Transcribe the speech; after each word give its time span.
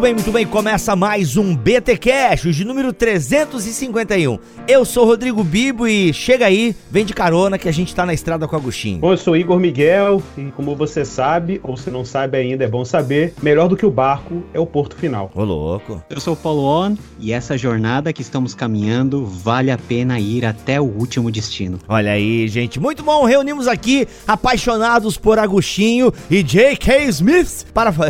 Muito 0.00 0.14
bem, 0.14 0.14
muito 0.14 0.32
bem. 0.32 0.46
Começa 0.46 0.96
mais 0.96 1.36
um 1.36 1.54
BT 1.54 1.98
Cash, 1.98 2.56
de 2.56 2.64
número 2.64 2.90
351. 2.90 4.38
Eu 4.66 4.82
sou 4.82 5.04
Rodrigo 5.04 5.44
Bibo 5.44 5.86
e 5.86 6.10
chega 6.14 6.46
aí, 6.46 6.74
vem 6.90 7.04
de 7.04 7.12
carona 7.12 7.58
que 7.58 7.68
a 7.68 7.72
gente 7.72 7.94
tá 7.94 8.06
na 8.06 8.14
estrada 8.14 8.48
com 8.48 8.56
o 8.56 8.58
Agostinho. 8.58 9.00
Bom, 9.00 9.12
eu 9.12 9.18
sou 9.18 9.36
Igor 9.36 9.60
Miguel 9.60 10.22
e 10.38 10.44
como 10.52 10.74
você 10.74 11.04
sabe, 11.04 11.60
ou 11.62 11.76
se 11.76 11.90
não 11.90 12.02
sabe 12.02 12.38
ainda, 12.38 12.64
é 12.64 12.66
bom 12.66 12.82
saber, 12.82 13.34
melhor 13.42 13.68
do 13.68 13.76
que 13.76 13.84
o 13.84 13.90
barco 13.90 14.42
é 14.54 14.58
o 14.58 14.64
porto 14.64 14.96
final. 14.96 15.30
Ô 15.34 15.44
louco. 15.44 16.02
Eu 16.08 16.18
sou 16.18 16.32
o 16.32 16.36
Paulo 16.36 16.62
On 16.62 16.96
e 17.18 17.34
essa 17.34 17.58
jornada 17.58 18.10
que 18.10 18.22
estamos 18.22 18.54
caminhando 18.54 19.26
vale 19.26 19.70
a 19.70 19.76
pena 19.76 20.18
ir 20.18 20.46
até 20.46 20.80
o 20.80 20.84
último 20.84 21.30
destino. 21.30 21.78
Olha 21.86 22.12
aí, 22.12 22.48
gente, 22.48 22.80
muito 22.80 23.02
bom. 23.02 23.26
Reunimos 23.26 23.68
aqui 23.68 24.08
apaixonados 24.26 25.18
por 25.18 25.38
Agostinho 25.38 26.10
e 26.30 26.42
J.K. 26.42 27.04
Smith 27.04 27.66
para 27.74 27.92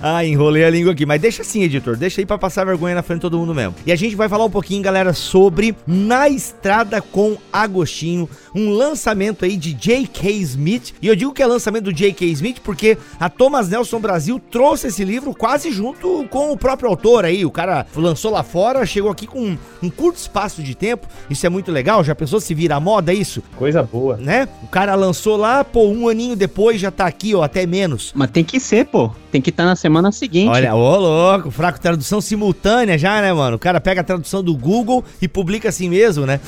Ah, 0.00 0.24
enrolei 0.24 0.64
a 0.64 0.70
língua 0.70 0.92
aqui, 0.92 1.06
mas 1.06 1.20
deixa 1.20 1.42
assim, 1.42 1.62
editor, 1.62 1.96
deixa 1.96 2.20
aí 2.20 2.26
pra 2.26 2.38
passar 2.38 2.64
vergonha 2.64 2.94
na 2.94 3.02
frente 3.02 3.18
de 3.18 3.22
todo 3.22 3.38
mundo 3.38 3.54
mesmo. 3.54 3.74
E 3.86 3.92
a 3.92 3.96
gente 3.96 4.14
vai 4.14 4.28
falar 4.28 4.44
um 4.44 4.50
pouquinho, 4.50 4.82
galera, 4.82 5.12
sobre 5.12 5.74
Na 5.86 6.28
Estrada 6.28 7.00
com 7.00 7.36
Agostinho, 7.52 8.28
um 8.54 8.70
lançamento 8.70 9.44
aí 9.44 9.56
de 9.56 9.72
J.K. 9.72 10.30
Smith. 10.30 10.94
E 11.00 11.08
eu 11.08 11.16
digo 11.16 11.32
que 11.32 11.42
é 11.42 11.46
lançamento 11.46 11.84
do 11.84 11.92
J.K. 11.92 12.26
Smith 12.26 12.60
porque 12.62 12.98
a 13.18 13.28
Thomas 13.28 13.68
Nelson 13.68 14.00
Brasil 14.00 14.40
trouxe 14.50 14.88
esse 14.88 15.04
livro 15.04 15.34
quase 15.34 15.70
junto 15.70 16.26
com 16.30 16.52
o 16.52 16.56
próprio 16.56 16.88
autor 16.88 17.24
aí. 17.24 17.44
O 17.44 17.50
cara 17.50 17.86
lançou 17.94 18.30
lá 18.30 18.42
fora, 18.42 18.84
chegou 18.86 19.10
aqui 19.10 19.26
com 19.26 19.56
um 19.82 19.90
curto 19.90 20.16
espaço 20.18 20.62
de 20.62 20.74
tempo. 20.74 21.06
Isso 21.30 21.46
é 21.46 21.48
muito 21.48 21.70
legal. 21.70 22.02
Já 22.04 22.14
pensou 22.14 22.40
se 22.40 22.54
vira 22.54 22.78
moda 22.80 23.12
isso? 23.12 23.42
Coisa 23.56 23.82
boa. 23.82 24.16
Né? 24.16 24.48
O 24.62 24.68
cara 24.68 24.94
lançou 24.94 25.36
lá, 25.36 25.64
pô, 25.64 25.86
um 25.88 26.08
aninho 26.08 26.36
depois 26.36 26.80
já 26.80 26.90
tá 26.90 27.06
aqui, 27.06 27.34
ó, 27.34 27.42
até 27.42 27.66
menos. 27.66 28.12
Mas 28.14 28.30
tem 28.30 28.44
que 28.44 28.58
ser, 28.58 28.86
pô. 28.86 29.10
Tem 29.30 29.40
que 29.40 29.50
estar 29.50 29.64
tá 29.64 29.68
na 29.68 29.76
semana 29.86 30.10
seguinte. 30.10 30.48
Olha, 30.48 30.74
ô 30.74 30.96
louco, 30.96 31.48
fraco, 31.48 31.80
tradução 31.80 32.20
simultânea 32.20 32.98
já, 32.98 33.20
né, 33.22 33.32
mano? 33.32 33.54
O 33.54 33.58
cara 33.58 33.80
pega 33.80 34.00
a 34.00 34.04
tradução 34.04 34.42
do 34.42 34.52
Google 34.52 35.04
e 35.22 35.28
publica 35.28 35.68
assim 35.68 35.88
mesmo, 35.88 36.26
né? 36.26 36.40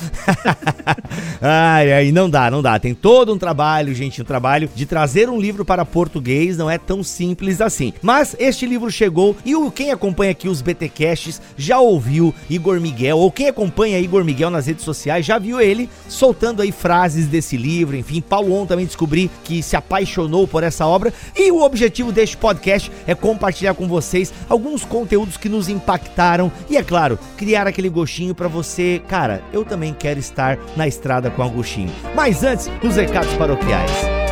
ai, 1.40 1.92
ai, 1.92 2.12
não 2.12 2.28
dá, 2.28 2.50
não 2.50 2.60
dá. 2.60 2.80
Tem 2.80 2.92
todo 2.94 3.32
um 3.32 3.38
trabalho, 3.38 3.94
gente, 3.94 4.20
um 4.20 4.24
trabalho 4.24 4.68
de 4.74 4.84
trazer 4.84 5.30
um 5.30 5.40
livro 5.40 5.64
para 5.64 5.84
português, 5.84 6.58
não 6.58 6.68
é 6.68 6.78
tão 6.78 7.04
simples 7.04 7.60
assim. 7.60 7.92
Mas 8.02 8.34
este 8.40 8.66
livro 8.66 8.90
chegou 8.90 9.36
e 9.44 9.54
o, 9.54 9.70
quem 9.70 9.92
acompanha 9.92 10.32
aqui 10.32 10.48
os 10.48 10.60
BTcasts 10.60 11.40
já 11.56 11.78
ouviu 11.78 12.34
Igor 12.50 12.80
Miguel, 12.80 13.18
ou 13.18 13.30
quem 13.30 13.48
acompanha 13.48 14.00
Igor 14.00 14.24
Miguel 14.24 14.50
nas 14.50 14.66
redes 14.66 14.84
sociais 14.84 15.24
já 15.24 15.38
viu 15.38 15.60
ele 15.60 15.88
soltando 16.08 16.60
aí 16.60 16.72
frases 16.72 17.28
desse 17.28 17.56
livro, 17.56 17.96
enfim. 17.96 18.20
Paulo 18.20 18.52
On 18.52 18.66
também 18.66 18.84
descobri 18.84 19.30
que 19.44 19.62
se 19.62 19.76
apaixonou 19.76 20.48
por 20.48 20.64
essa 20.64 20.84
obra 20.84 21.12
e 21.36 21.52
o 21.52 21.62
objetivo 21.62 22.10
deste 22.10 22.36
podcast 22.36 22.90
é 23.06 23.14
compartilhar 23.28 23.74
com 23.74 23.86
vocês 23.86 24.32
alguns 24.48 24.86
conteúdos 24.86 25.36
que 25.36 25.50
nos 25.50 25.68
impactaram 25.68 26.50
e, 26.70 26.78
é 26.78 26.82
claro, 26.82 27.18
criar 27.36 27.66
aquele 27.66 27.90
gostinho 27.90 28.34
para 28.34 28.48
você, 28.48 29.02
cara, 29.06 29.42
eu 29.52 29.66
também 29.66 29.92
quero 29.92 30.18
estar 30.18 30.58
na 30.74 30.88
estrada 30.88 31.30
com 31.30 31.42
Agostinho. 31.42 31.92
Mas 32.14 32.42
antes, 32.42 32.70
os 32.82 32.96
recados 32.96 33.34
paroquiais. 33.34 34.27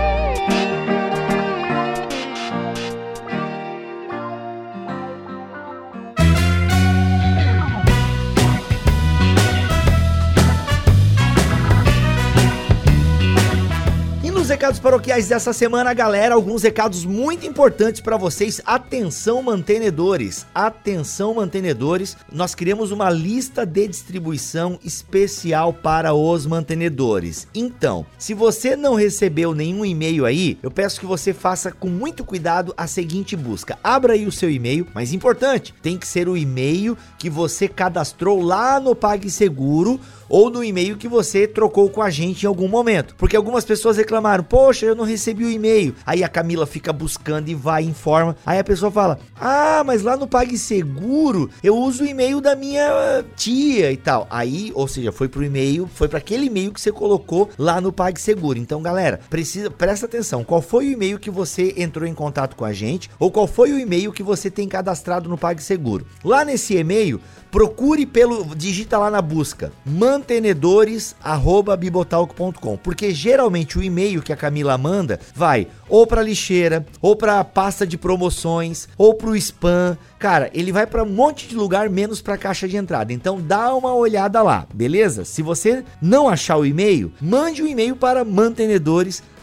Recados 14.66 14.80
paroquiais 14.80 15.28
dessa 15.28 15.52
semana, 15.52 15.94
galera. 15.94 16.34
Alguns 16.34 16.64
recados 16.64 17.04
muito 17.04 17.46
importantes 17.46 18.00
para 18.00 18.16
vocês. 18.16 18.60
Atenção, 18.66 19.40
mantenedores. 19.40 20.44
Atenção, 20.52 21.34
mantenedores. 21.34 22.16
Nós 22.32 22.52
criamos 22.52 22.90
uma 22.90 23.08
lista 23.08 23.64
de 23.64 23.86
distribuição 23.86 24.77
especial 24.82 25.72
para 25.72 26.14
os 26.14 26.46
mantenedores. 26.46 27.46
Então, 27.54 28.04
se 28.18 28.34
você 28.34 28.74
não 28.74 28.96
recebeu 28.96 29.54
nenhum 29.54 29.84
e-mail 29.84 30.27
aí, 30.27 30.58
eu 30.60 30.70
peço 30.70 30.98
que 30.98 31.06
você 31.06 31.33
faça 31.33 31.70
com 31.70 31.88
muito 31.88 32.24
cuidado 32.24 32.74
a 32.77 32.88
seguinte 32.88 33.36
busca. 33.36 33.78
Abra 33.84 34.14
aí 34.14 34.27
o 34.27 34.33
seu 34.33 34.50
e-mail, 34.50 34.88
mas 34.92 35.12
importante, 35.12 35.72
tem 35.80 35.96
que 35.96 36.08
ser 36.08 36.28
o 36.28 36.36
e-mail 36.36 36.98
que 37.18 37.30
você 37.30 37.68
cadastrou 37.68 38.42
lá 38.42 38.80
no 38.80 38.96
PagSeguro 38.96 40.00
ou 40.29 40.51
no 40.51 40.63
e-mail 40.63 40.97
que 40.97 41.09
você 41.09 41.47
trocou 41.47 41.89
com 41.89 42.03
a 42.03 42.11
gente 42.11 42.42
em 42.42 42.47
algum 42.47 42.69
momento. 42.69 43.14
Porque 43.17 43.37
algumas 43.37 43.64
pessoas 43.64 43.97
reclamaram: 43.97 44.45
"Poxa, 44.45 44.87
eu 44.87 44.95
não 44.95 45.05
recebi 45.05 45.45
o 45.45 45.51
e-mail". 45.51 45.95
Aí 46.05 46.23
a 46.23 46.29
Camila 46.29 46.67
fica 46.67 46.92
buscando 46.92 47.48
e 47.48 47.55
vai 47.55 47.83
informa. 47.85 48.37
Aí 48.45 48.59
a 48.59 48.64
pessoa 48.64 48.91
fala: 48.91 49.19
"Ah, 49.41 49.83
mas 49.85 50.03
lá 50.03 50.17
no 50.17 50.27
PagSeguro 50.27 51.51
eu 51.63 51.77
uso 51.77 52.05
o 52.05 52.07
e-mail 52.07 52.41
da 52.41 52.55
minha 52.55 53.25
tia 53.37 53.92
e 53.92 53.97
tal". 53.97 54.27
Aí, 54.31 54.73
ou 54.75 54.89
seja, 54.89 55.13
foi 55.13 55.29
pro 55.29 55.45
e-mail, 55.45 55.89
foi 55.95 56.09
para 56.09 56.19
aquele 56.19 56.47
e-mail 56.47 56.73
que 56.73 56.81
você 56.81 56.93
colocou 56.93 57.51
lá 57.58 57.81
no 57.81 57.93
PagSeguro. 57.93 58.58
Então, 58.58 58.83
galera, 58.83 59.20
precisa 59.31 59.70
presta 59.70 60.07
atenção. 60.07 60.45
Qual 60.45 60.63
foi 60.63 60.87
o 60.87 60.91
e-mail 60.93 61.19
que 61.19 61.31
você 61.31 61.75
entrou 61.77 62.07
em 62.07 62.14
contato 62.14 62.57
com 62.57 62.64
a 62.64 62.73
gente 62.73 63.11
ou 63.19 63.31
qual 63.31 63.47
foi 63.47 63.73
o 63.73 63.79
e-mail 63.79 64.13
que 64.13 64.23
você 64.23 64.51
tem 64.51 64.69
cadastrado 64.69 65.29
no 65.29 65.39
PagSeguro? 65.39 66.07
Lá 66.25 66.45
nesse 66.45 66.77
e-mail, 66.77 67.20
procure 67.56 68.05
pelo 68.05 68.55
digita 68.55 68.98
lá 68.98 69.11
na 69.11 69.22
busca 69.22 69.72
mantenedores@bibotalk.com, 69.86 72.77
porque 72.77 73.14
geralmente 73.14 73.78
o 73.78 73.83
e-mail 73.83 74.20
que 74.20 74.30
a 74.30 74.36
Camila 74.36 74.77
manda 74.77 75.18
vai 75.34 75.66
ou 75.89 76.06
para 76.06 76.22
lixeira, 76.22 76.84
ou 77.00 77.16
para 77.16 77.42
pasta 77.45 77.86
de 77.86 77.96
promoções, 77.96 78.89
ou 78.98 79.14
para 79.14 79.30
o 79.30 79.36
spam. 79.36 79.96
Cara, 80.18 80.50
ele 80.52 80.72
vai 80.72 80.86
para 80.86 81.05
um 81.05 81.08
monte 81.08 81.46
de 81.46 81.55
lugar 81.55 81.89
menos 81.89 82.20
para 82.20 82.36
caixa 82.36 82.66
de 82.66 82.77
entrada. 82.77 83.12
Então 83.12 83.40
dá 83.40 83.74
uma 83.74 83.95
olhada 83.95 84.42
lá, 84.42 84.66
beleza? 84.74 85.24
Se 85.24 85.42
você 85.42 85.84
não 86.00 86.28
achar 86.28 86.56
o 86.56 86.66
e-mail, 86.66 87.12
mande 87.20 87.62
um 87.62 87.66
e-mail 87.66 87.96
para 87.96 88.24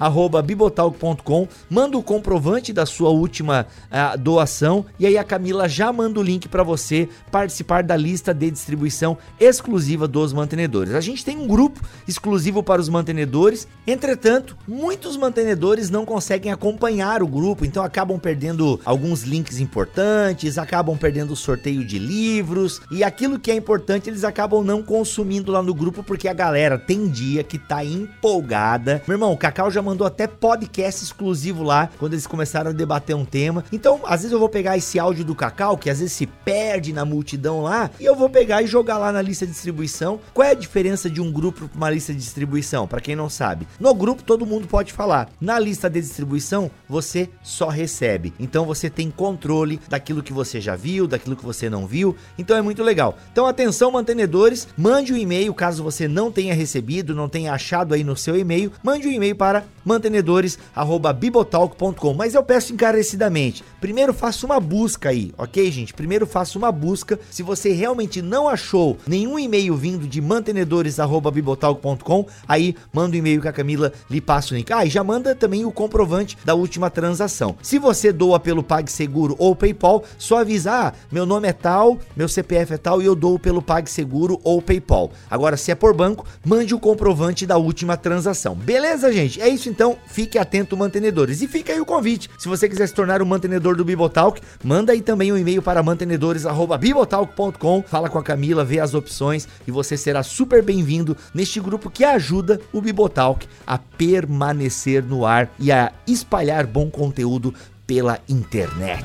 mantenedores@bibotalk.com, 0.10 1.48
manda 1.70 1.98
o 1.98 2.04
comprovante 2.04 2.74
da 2.74 2.86
sua 2.86 3.10
última 3.10 3.66
uh, 3.92 4.18
doação 4.18 4.86
e 5.00 5.06
aí 5.06 5.18
a 5.18 5.24
Camila 5.24 5.68
já 5.68 5.92
manda 5.92 6.20
o 6.20 6.24
link 6.24 6.48
para 6.48 6.64
você 6.64 7.08
participar 7.32 7.84
da 7.84 7.96
lista 7.96 8.34
de 8.34 8.50
distribuição 8.50 9.18
exclusiva 9.40 10.08
dos 10.08 10.34
mantenedores. 10.34 10.94
A 10.94 11.02
gente 11.02 11.24
tem 11.24 11.38
um 11.38 11.48
grupo 11.48 11.82
exclusivo 12.08 12.64
para 12.64 12.82
os 12.82 12.90
mantenedores. 12.90 13.68
Entretanto, 13.86 14.58
muitos 14.68 15.18
mantenedores 15.18 15.90
não 15.90 16.06
conseguem 16.06 16.52
acompanhar 16.52 17.22
o 17.22 17.28
grupo, 17.28 17.66
então 17.66 17.84
acabam 17.84 18.20
perdendo 18.20 18.80
alguns 18.86 19.24
links 19.24 19.60
importantes, 19.60 20.58
acabam 20.58 20.98
perdendo 20.98 21.34
o 21.34 21.36
sorteio 21.36 21.86
de 21.86 22.00
livros 22.00 22.82
e 22.92 23.04
aquilo 23.04 23.40
que 23.40 23.52
é 23.52 23.56
importante 23.56 24.10
eles 24.10 24.24
acabam 24.24 24.64
não 24.64 24.82
consumindo 24.82 25.52
lá 25.52 25.62
no 25.62 25.74
grupo 25.74 26.04
porque 26.04 26.28
a 26.28 26.34
galera 26.34 26.78
tem 26.78 27.08
dia 27.08 27.44
que 27.44 27.58
tá 27.58 27.84
empolgada. 27.84 29.02
Meu 29.08 29.16
irmão, 29.16 29.34
o 29.34 29.38
Cacau 29.38 29.70
já 29.70 29.82
mandou 29.82 29.93
até 30.02 30.28
podcast 30.28 31.04
exclusivo 31.04 31.62
lá 31.62 31.90
quando 32.00 32.14
eles 32.14 32.26
começaram 32.26 32.72
a 32.72 32.74
debater 32.74 33.16
um 33.16 33.26
tema. 33.26 33.66
Então, 33.72 34.00
às 34.06 34.22
vezes 34.22 34.32
eu 34.32 34.40
vou 34.40 34.48
pegar 34.48 34.78
esse 34.78 34.98
áudio 34.98 35.26
do 35.26 35.36
Cacau 35.36 35.78
que 35.78 35.90
às 35.90 36.00
vezes 36.00 36.14
se 36.14 36.26
perde 36.26 36.94
na 36.94 37.04
multidão 37.04 37.62
lá 37.62 37.92
e 38.00 38.06
eu 38.06 38.16
vou 38.16 38.30
pegar 38.30 38.62
e 38.62 38.68
jogar 38.68 38.98
lá 38.98 39.12
na 39.12 39.22
lista 39.22 39.46
de 39.46 39.52
distribuição. 39.52 40.20
Qual 40.34 40.48
é 40.48 40.52
a 40.52 40.56
diferença 40.56 41.10
de 41.10 41.20
um 41.20 41.32
grupo 41.32 41.68
para 41.68 41.78
uma 41.78 41.90
lista 41.90 42.14
de 42.14 42.20
distribuição? 42.20 42.88
Para 42.88 43.02
quem 43.02 43.16
não 43.16 43.30
sabe, 43.30 43.68
no 43.80 43.94
grupo 43.94 44.24
todo 44.24 44.46
mundo 44.46 44.68
pode 44.68 44.94
falar. 44.94 45.30
Na 45.42 45.60
lista 45.60 45.90
de 45.90 46.00
distribuição 46.00 46.72
você 46.88 47.30
só 47.42 47.68
recebe. 47.68 48.34
Então 48.40 48.66
você 48.66 48.90
tem 48.90 49.12
controle 49.12 49.80
daquilo 49.90 50.24
que 50.24 50.32
você 50.32 50.62
já 50.62 50.76
viu, 50.76 51.08
daquilo 51.08 51.36
que 51.36 51.46
você 51.46 51.70
não 51.70 51.86
viu. 51.86 52.16
Então 52.38 52.56
é 52.56 52.62
muito 52.62 52.84
legal. 52.84 53.18
Então 53.32 53.46
atenção 53.46 53.92
mantenedores, 53.92 54.68
mande 54.78 55.14
um 55.14 55.18
e-mail 55.18 55.54
caso 55.54 55.84
você 55.84 56.08
não 56.08 56.32
tenha 56.32 56.54
recebido, 56.54 57.16
não 57.16 57.28
tenha 57.28 57.54
achado 57.54 57.94
aí 57.94 58.04
no 58.04 58.16
seu 58.16 58.38
e-mail, 58.38 58.72
mande 58.84 59.08
um 59.08 59.12
e-mail 59.12 59.36
para 59.36 59.64
mantenedores@bibotalk.com. 59.84 62.14
Mas 62.14 62.36
eu 62.36 62.44
peço 62.44 62.74
encarecidamente, 62.74 63.64
primeiro 63.80 64.14
faça 64.14 64.46
uma 64.46 64.60
busca 64.60 65.10
aí, 65.10 65.34
OK, 65.38 65.72
gente? 65.72 65.94
Primeiro 65.94 66.28
faça 66.28 66.58
uma 66.58 66.72
busca. 66.72 67.20
Se 67.32 67.42
você 67.42 67.72
realmente 67.72 68.22
não 68.22 68.48
achou 68.48 68.98
nenhum 69.08 69.40
e-mail 69.40 69.76
vindo 69.76 70.08
de 70.08 70.22
mantenedores@bibotalk.com, 70.22 72.28
aí 72.48 72.76
manda 72.92 73.16
um 73.16 73.20
e-mail 73.20 73.42
que 73.42 73.48
a 73.48 73.54
Camila 73.54 73.92
lhe 74.10 74.22
passa 74.22 74.54
o 74.54 74.58
link. 74.58 74.72
Ah, 74.72 74.86
e 74.86 74.90
já 74.90 75.04
manda 75.04 75.34
também 75.34 75.66
o 75.66 75.72
comprovante 75.72 76.38
da 76.46 76.54
última 76.54 76.90
transação. 76.90 77.56
Se 77.62 77.80
você 77.80 78.12
doa 78.12 78.40
pelo 78.40 78.64
PagSeguro 78.64 79.36
ou 79.40 79.56
PayPal, 79.56 80.04
só 80.18 80.40
avisar, 80.40 80.74
ah, 80.74 80.94
meu 81.12 81.26
nome 81.26 81.48
é 81.48 81.54
tal, 81.54 82.00
meu 82.16 82.28
CPF 82.28 82.74
é 82.74 82.78
tal 82.78 83.02
e 83.02 83.06
eu 83.06 83.16
dou 83.16 83.38
pelo 83.38 83.62
PagSeguro 83.62 84.40
ou 84.44 84.62
PayPal. 84.62 85.12
Agora, 85.30 85.56
se 85.56 85.72
é 85.72 85.76
por 85.76 85.94
banco, 85.94 86.26
mande 86.44 86.74
o 86.74 86.80
comprovante 86.80 87.46
da 87.46 87.58
última 87.58 87.96
transação. 87.96 88.56
Beleza, 88.56 89.14
gente? 89.14 89.40
É 89.40 89.48
isso 89.48 89.70
Então, 89.74 89.98
fique 90.06 90.38
atento, 90.38 90.78
mantenedores. 90.78 91.42
E 91.42 91.48
fica 91.48 91.74
aí 91.74 91.82
o 91.82 91.86
convite. 91.86 92.30
Se 92.38 92.48
você 92.48 92.70
quiser 92.70 92.88
se 92.88 92.94
tornar 92.94 93.24
um 93.24 93.26
mantenedor 93.26 93.76
do 93.76 93.84
Bibotalk, 93.84 94.40
manda 94.64 94.92
aí 94.92 95.02
também 95.02 95.34
um 95.34 95.38
e-mail 95.38 95.64
para 95.64 95.82
mantenedores@bibotalk.com. 95.82 97.82
Fala 97.82 98.08
com 98.08 98.20
a 98.20 98.24
Camila, 98.24 98.64
vê 98.64 98.80
as 98.80 98.94
opções 98.94 99.48
e 99.66 99.72
você 99.72 99.98
será 99.98 100.22
super 100.22 100.62
bem-vindo 100.62 101.18
neste 101.34 101.60
grupo 101.60 101.90
que 101.90 102.04
ajuda 102.04 102.62
o 102.72 102.80
Bibotalk 102.80 103.48
a 103.66 103.80
permanecer 103.80 105.04
no 105.04 105.26
ar 105.26 105.52
e 105.58 105.72
a 105.72 105.92
espalhar 106.06 106.68
bom 106.68 106.92
conteúdo 106.92 107.52
pela 107.88 108.20
internet. 108.30 109.04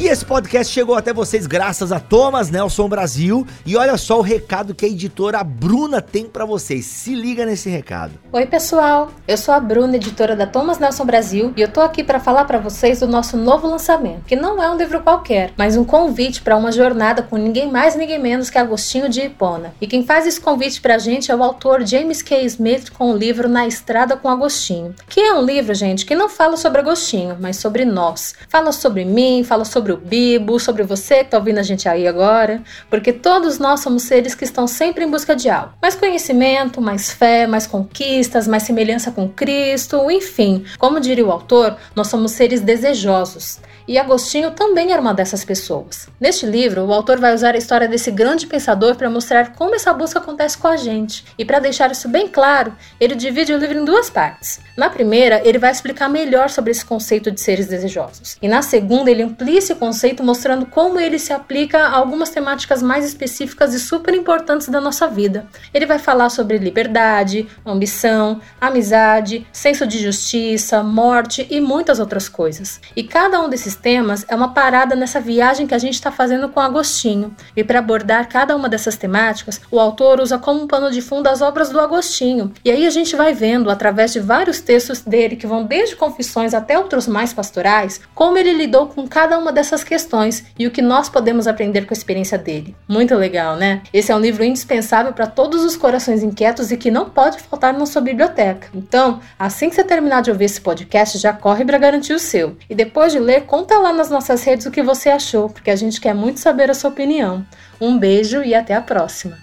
E 0.00 0.06
esse 0.06 0.24
podcast 0.24 0.72
chegou 0.72 0.94
até 0.94 1.12
vocês 1.12 1.44
graças 1.44 1.90
a 1.90 1.98
Thomas 1.98 2.52
Nelson 2.52 2.88
Brasil. 2.88 3.44
E 3.66 3.76
olha 3.76 3.96
só 3.96 4.20
o 4.20 4.22
recado 4.22 4.72
que 4.72 4.84
a 4.84 4.88
editora 4.88 5.42
Bruna 5.42 6.00
tem 6.00 6.24
para 6.24 6.44
vocês. 6.44 6.86
Se 6.86 7.16
liga 7.16 7.44
nesse 7.44 7.68
recado. 7.68 8.12
Oi, 8.32 8.46
pessoal. 8.46 9.10
Eu 9.26 9.36
sou 9.36 9.52
a 9.52 9.58
Bruna, 9.58 9.96
editora 9.96 10.36
da 10.36 10.46
Thomas 10.46 10.78
Nelson 10.78 11.04
Brasil, 11.04 11.52
e 11.56 11.62
eu 11.62 11.66
tô 11.66 11.80
aqui 11.80 12.04
para 12.04 12.20
falar 12.20 12.44
para 12.44 12.58
vocês 12.58 13.00
do 13.00 13.08
nosso 13.08 13.36
novo 13.36 13.66
lançamento, 13.66 14.24
que 14.24 14.36
não 14.36 14.62
é 14.62 14.70
um 14.70 14.76
livro 14.76 15.00
qualquer, 15.00 15.50
mas 15.56 15.76
um 15.76 15.84
convite 15.84 16.42
para 16.42 16.56
uma 16.56 16.70
jornada 16.70 17.20
com 17.20 17.36
ninguém 17.36 17.68
mais, 17.68 17.96
ninguém 17.96 18.20
menos 18.20 18.50
que 18.50 18.56
Agostinho 18.56 19.08
de 19.08 19.22
Hipona. 19.22 19.74
E 19.80 19.86
quem 19.88 20.04
faz 20.04 20.28
esse 20.28 20.40
convite 20.40 20.80
pra 20.80 20.98
gente 20.98 21.32
é 21.32 21.34
o 21.34 21.42
autor 21.42 21.84
James 21.84 22.22
K. 22.22 22.44
Smith 22.44 22.92
com 22.92 23.10
o 23.10 23.16
livro 23.16 23.48
Na 23.48 23.66
Estrada 23.66 24.16
com 24.16 24.28
Agostinho, 24.28 24.94
que 25.08 25.18
é 25.18 25.34
um 25.34 25.44
livro, 25.44 25.74
gente, 25.74 26.06
que 26.06 26.14
não 26.14 26.28
fala 26.28 26.56
sobre 26.56 26.80
Agostinho, 26.80 27.36
mas 27.40 27.56
sobre 27.56 27.84
nós. 27.84 28.36
Fala 28.48 28.70
sobre 28.70 29.04
mim, 29.04 29.42
fala 29.42 29.64
sobre 29.64 29.87
sobre 29.88 29.92
o 29.92 29.96
Bibo, 29.96 30.60
sobre 30.60 30.82
você 30.82 31.24
que 31.24 31.30
tá 31.30 31.38
ouvindo 31.38 31.58
a 31.58 31.62
gente 31.62 31.88
aí 31.88 32.06
agora, 32.06 32.62
porque 32.90 33.12
todos 33.12 33.58
nós 33.58 33.80
somos 33.80 34.02
seres 34.02 34.34
que 34.34 34.44
estão 34.44 34.66
sempre 34.66 35.04
em 35.04 35.10
busca 35.10 35.34
de 35.34 35.48
algo. 35.48 35.72
Mais 35.80 35.94
conhecimento, 35.94 36.80
mais 36.80 37.10
fé, 37.10 37.46
mais 37.46 37.66
conquistas, 37.66 38.46
mais 38.46 38.64
semelhança 38.64 39.10
com 39.10 39.28
Cristo, 39.28 40.10
enfim. 40.10 40.64
Como 40.78 41.00
diria 41.00 41.24
o 41.24 41.32
autor, 41.32 41.76
nós 41.94 42.08
somos 42.08 42.32
seres 42.32 42.60
desejosos. 42.60 43.60
E 43.88 43.96
Agostinho 43.96 44.50
também 44.50 44.92
era 44.92 45.00
uma 45.00 45.14
dessas 45.14 45.46
pessoas. 45.46 46.10
Neste 46.20 46.44
livro, 46.44 46.84
o 46.84 46.92
autor 46.92 47.18
vai 47.18 47.34
usar 47.34 47.54
a 47.54 47.58
história 47.58 47.88
desse 47.88 48.10
grande 48.10 48.46
pensador 48.46 48.94
para 48.96 49.08
mostrar 49.08 49.54
como 49.54 49.74
essa 49.74 49.94
busca 49.94 50.18
acontece 50.18 50.58
com 50.58 50.68
a 50.68 50.76
gente. 50.76 51.24
E 51.38 51.44
para 51.44 51.58
deixar 51.58 51.90
isso 51.90 52.06
bem 52.06 52.28
claro, 52.28 52.76
ele 53.00 53.14
divide 53.14 53.50
o 53.50 53.56
livro 53.56 53.78
em 53.78 53.86
duas 53.86 54.10
partes. 54.10 54.60
Na 54.76 54.90
primeira, 54.90 55.40
ele 55.42 55.56
vai 55.56 55.72
explicar 55.72 56.06
melhor 56.06 56.50
sobre 56.50 56.70
esse 56.70 56.84
conceito 56.84 57.30
de 57.30 57.40
seres 57.40 57.66
desejosos. 57.66 58.36
E 58.42 58.46
na 58.46 58.60
segunda, 58.60 59.10
ele 59.10 59.22
amplia 59.22 59.58
esse 59.58 59.74
conceito 59.74 60.22
mostrando 60.22 60.66
como 60.66 61.00
ele 61.00 61.18
se 61.18 61.32
aplica 61.32 61.78
a 61.78 61.96
algumas 61.96 62.28
temáticas 62.28 62.82
mais 62.82 63.06
específicas 63.06 63.72
e 63.72 63.80
super 63.80 64.12
importantes 64.14 64.68
da 64.68 64.82
nossa 64.82 65.08
vida. 65.08 65.46
Ele 65.72 65.86
vai 65.86 65.98
falar 65.98 66.28
sobre 66.28 66.58
liberdade, 66.58 67.48
ambição, 67.64 68.38
amizade, 68.60 69.46
senso 69.50 69.86
de 69.86 69.98
justiça, 69.98 70.82
morte 70.82 71.46
e 71.48 71.58
muitas 71.58 71.98
outras 71.98 72.28
coisas. 72.28 72.82
E 72.94 73.02
cada 73.02 73.40
um 73.40 73.48
desses 73.48 73.77
temas 73.78 74.26
é 74.28 74.34
uma 74.34 74.52
parada 74.52 74.94
nessa 74.94 75.20
viagem 75.20 75.66
que 75.66 75.74
a 75.74 75.78
gente 75.78 75.94
está 75.94 76.12
fazendo 76.12 76.48
com 76.48 76.60
Agostinho. 76.60 77.34
E 77.56 77.64
para 77.64 77.78
abordar 77.78 78.28
cada 78.28 78.54
uma 78.54 78.68
dessas 78.68 78.96
temáticas, 78.96 79.60
o 79.70 79.80
autor 79.80 80.20
usa 80.20 80.38
como 80.38 80.68
pano 80.68 80.90
de 80.90 81.00
fundo 81.00 81.28
as 81.28 81.40
obras 81.40 81.70
do 81.70 81.80
Agostinho. 81.80 82.52
E 82.64 82.70
aí 82.70 82.86
a 82.86 82.90
gente 82.90 83.16
vai 83.16 83.32
vendo, 83.32 83.70
através 83.70 84.12
de 84.12 84.20
vários 84.20 84.60
textos 84.60 85.00
dele, 85.00 85.36
que 85.36 85.46
vão 85.46 85.64
desde 85.64 85.96
confissões 85.96 86.52
até 86.52 86.78
outros 86.78 87.06
mais 87.06 87.32
pastorais, 87.32 88.00
como 88.14 88.36
ele 88.36 88.52
lidou 88.52 88.88
com 88.88 89.06
cada 89.08 89.38
uma 89.38 89.52
dessas 89.52 89.82
questões 89.82 90.44
e 90.58 90.66
o 90.66 90.70
que 90.70 90.82
nós 90.82 91.08
podemos 91.08 91.46
aprender 91.46 91.86
com 91.86 91.94
a 91.94 91.96
experiência 91.96 92.36
dele. 92.36 92.76
Muito 92.86 93.14
legal, 93.14 93.56
né? 93.56 93.82
Esse 93.92 94.12
é 94.12 94.16
um 94.16 94.20
livro 94.20 94.44
indispensável 94.44 95.12
para 95.12 95.26
todos 95.26 95.64
os 95.64 95.76
corações 95.76 96.22
inquietos 96.22 96.70
e 96.70 96.76
que 96.76 96.90
não 96.90 97.08
pode 97.08 97.38
faltar 97.38 97.72
na 97.72 97.86
sua 97.86 98.02
biblioteca. 98.02 98.68
Então, 98.74 99.20
assim 99.38 99.68
que 99.68 99.74
você 99.74 99.84
terminar 99.84 100.22
de 100.22 100.30
ouvir 100.30 100.44
esse 100.46 100.60
podcast, 100.60 101.18
já 101.18 101.32
corre 101.32 101.64
para 101.64 101.78
garantir 101.78 102.12
o 102.12 102.18
seu. 102.18 102.56
E 102.68 102.74
depois 102.74 103.12
de 103.12 103.18
ler, 103.18 103.42
conta 103.42 103.67
lá 103.76 103.92
nas 103.92 104.08
nossas 104.08 104.42
redes 104.42 104.64
o 104.66 104.70
que 104.70 104.82
você 104.82 105.10
achou, 105.10 105.50
porque 105.50 105.70
a 105.70 105.76
gente 105.76 106.00
quer 106.00 106.14
muito 106.14 106.40
saber 106.40 106.70
a 106.70 106.74
sua 106.74 106.90
opinião. 106.90 107.44
Um 107.80 107.98
beijo 107.98 108.42
e 108.42 108.54
até 108.54 108.74
a 108.74 108.80
próxima. 108.80 109.36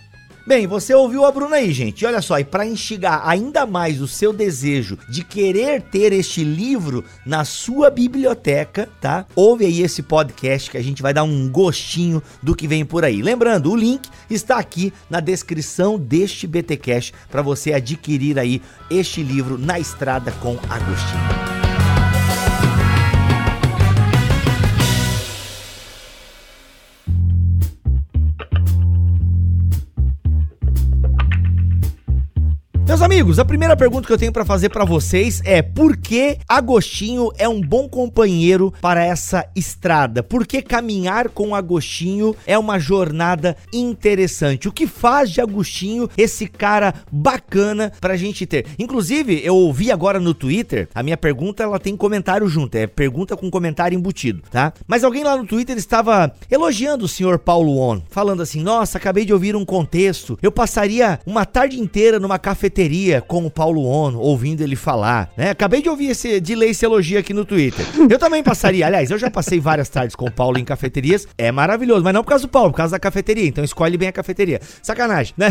Bem, 0.47 0.67
você 0.67 0.93
ouviu 0.93 1.25
a 1.25 1.31
Bruna 1.31 1.55
aí, 1.55 1.73
gente. 1.73 2.05
Olha 2.05 2.21
só, 2.21 2.37
e 2.37 2.43
para 2.43 2.67
instigar 2.67 3.27
ainda 3.27 3.65
mais 3.65 3.99
o 3.99 4.07
seu 4.07 4.31
desejo 4.31 4.95
de 5.09 5.23
querer 5.23 5.81
ter 5.81 6.13
este 6.13 6.43
livro 6.43 7.03
na 7.25 7.43
sua 7.43 7.89
biblioteca, 7.89 8.87
tá? 9.01 9.25
Ouve 9.35 9.65
aí 9.65 9.81
esse 9.81 10.03
podcast 10.03 10.69
que 10.69 10.77
a 10.77 10.83
gente 10.83 11.01
vai 11.01 11.15
dar 11.15 11.23
um 11.23 11.49
gostinho 11.49 12.21
do 12.43 12.55
que 12.55 12.67
vem 12.67 12.85
por 12.85 13.03
aí. 13.03 13.23
Lembrando, 13.23 13.71
o 13.71 13.75
link 13.75 14.07
está 14.29 14.57
aqui 14.57 14.93
na 15.09 15.19
descrição 15.19 15.97
deste 15.97 16.45
BTcast 16.45 17.11
para 17.31 17.41
você 17.41 17.73
adquirir 17.73 18.37
aí 18.37 18.61
este 18.87 19.23
livro 19.23 19.57
na 19.57 19.79
estrada 19.79 20.31
com 20.33 20.59
Agostinho. 20.69 21.64
Meus 32.95 33.03
amigos, 33.03 33.39
a 33.39 33.43
primeira 33.43 33.75
pergunta 33.75 34.07
que 34.07 34.13
eu 34.13 34.17
tenho 34.17 34.31
para 34.31 34.45
fazer 34.45 34.69
para 34.69 34.85
vocês 34.85 35.41
é 35.43 35.61
por 35.61 35.97
que 35.97 36.37
Agostinho 36.47 37.29
é 37.37 37.45
um 37.45 37.59
bom 37.59 37.89
companheiro 37.89 38.73
para 38.79 39.03
essa 39.03 39.45
estrada? 39.53 40.23
Por 40.23 40.47
que 40.47 40.61
caminhar 40.61 41.27
com 41.27 41.53
Agostinho 41.53 42.33
é 42.47 42.57
uma 42.57 42.79
jornada 42.79 43.57
interessante? 43.73 44.69
O 44.69 44.71
que 44.71 44.87
faz 44.87 45.29
de 45.29 45.41
Agostinho 45.41 46.09
esse 46.17 46.47
cara 46.47 46.93
bacana 47.11 47.91
pra 47.99 48.15
gente 48.15 48.45
ter? 48.45 48.65
Inclusive, 48.79 49.41
eu 49.43 49.57
ouvi 49.57 49.91
agora 49.91 50.17
no 50.17 50.33
Twitter, 50.33 50.87
a 50.95 51.03
minha 51.03 51.17
pergunta 51.17 51.63
ela 51.63 51.77
tem 51.77 51.97
comentário 51.97 52.47
junto, 52.47 52.75
é 52.75 52.87
pergunta 52.87 53.35
com 53.35 53.51
comentário 53.51 53.97
embutido, 53.97 54.41
tá? 54.49 54.71
Mas 54.87 55.03
alguém 55.03 55.25
lá 55.25 55.35
no 55.35 55.45
Twitter 55.45 55.75
estava 55.75 56.33
elogiando 56.49 57.03
o 57.03 57.09
senhor 57.09 57.39
Paulo 57.39 57.77
On, 57.77 57.99
falando 58.09 58.41
assim: 58.41 58.63
"Nossa, 58.63 58.97
acabei 58.97 59.25
de 59.25 59.33
ouvir 59.33 59.53
um 59.53 59.65
contexto. 59.65 60.39
Eu 60.41 60.49
passaria 60.49 61.19
uma 61.25 61.43
tarde 61.43 61.77
inteira 61.77 62.21
numa 62.21 62.39
cafeteria 62.39 62.84
com 63.21 63.45
o 63.45 63.49
Paulo 63.49 63.83
Ono, 63.85 64.19
ouvindo 64.19 64.61
ele 64.61 64.75
falar, 64.75 65.31
né? 65.37 65.51
Acabei 65.51 65.81
de 65.81 65.89
ouvir 65.89 66.09
esse, 66.09 66.39
de 66.39 66.55
ler 66.55 66.69
esse 66.69 66.85
elogio 66.85 67.19
aqui 67.19 67.33
no 67.33 67.45
Twitter. 67.45 67.85
Eu 68.09 68.19
também 68.19 68.43
passaria, 68.43 68.85
aliás, 68.85 69.11
eu 69.11 69.17
já 69.17 69.29
passei 69.29 69.59
várias 69.59 69.89
tardes 69.89 70.15
com 70.15 70.25
o 70.25 70.31
Paulo 70.31 70.57
em 70.57 70.65
cafeterias, 70.65 71.27
é 71.37 71.51
maravilhoso, 71.51 72.03
mas 72.03 72.13
não 72.13 72.23
por 72.23 72.29
causa 72.29 72.45
do 72.45 72.49
Paulo, 72.49 72.71
por 72.71 72.77
causa 72.77 72.91
da 72.91 72.99
cafeteria, 72.99 73.47
então 73.47 73.63
escolhe 73.63 73.97
bem 73.97 74.09
a 74.09 74.11
cafeteria. 74.11 74.59
Sacanagem, 74.81 75.33
né? 75.37 75.49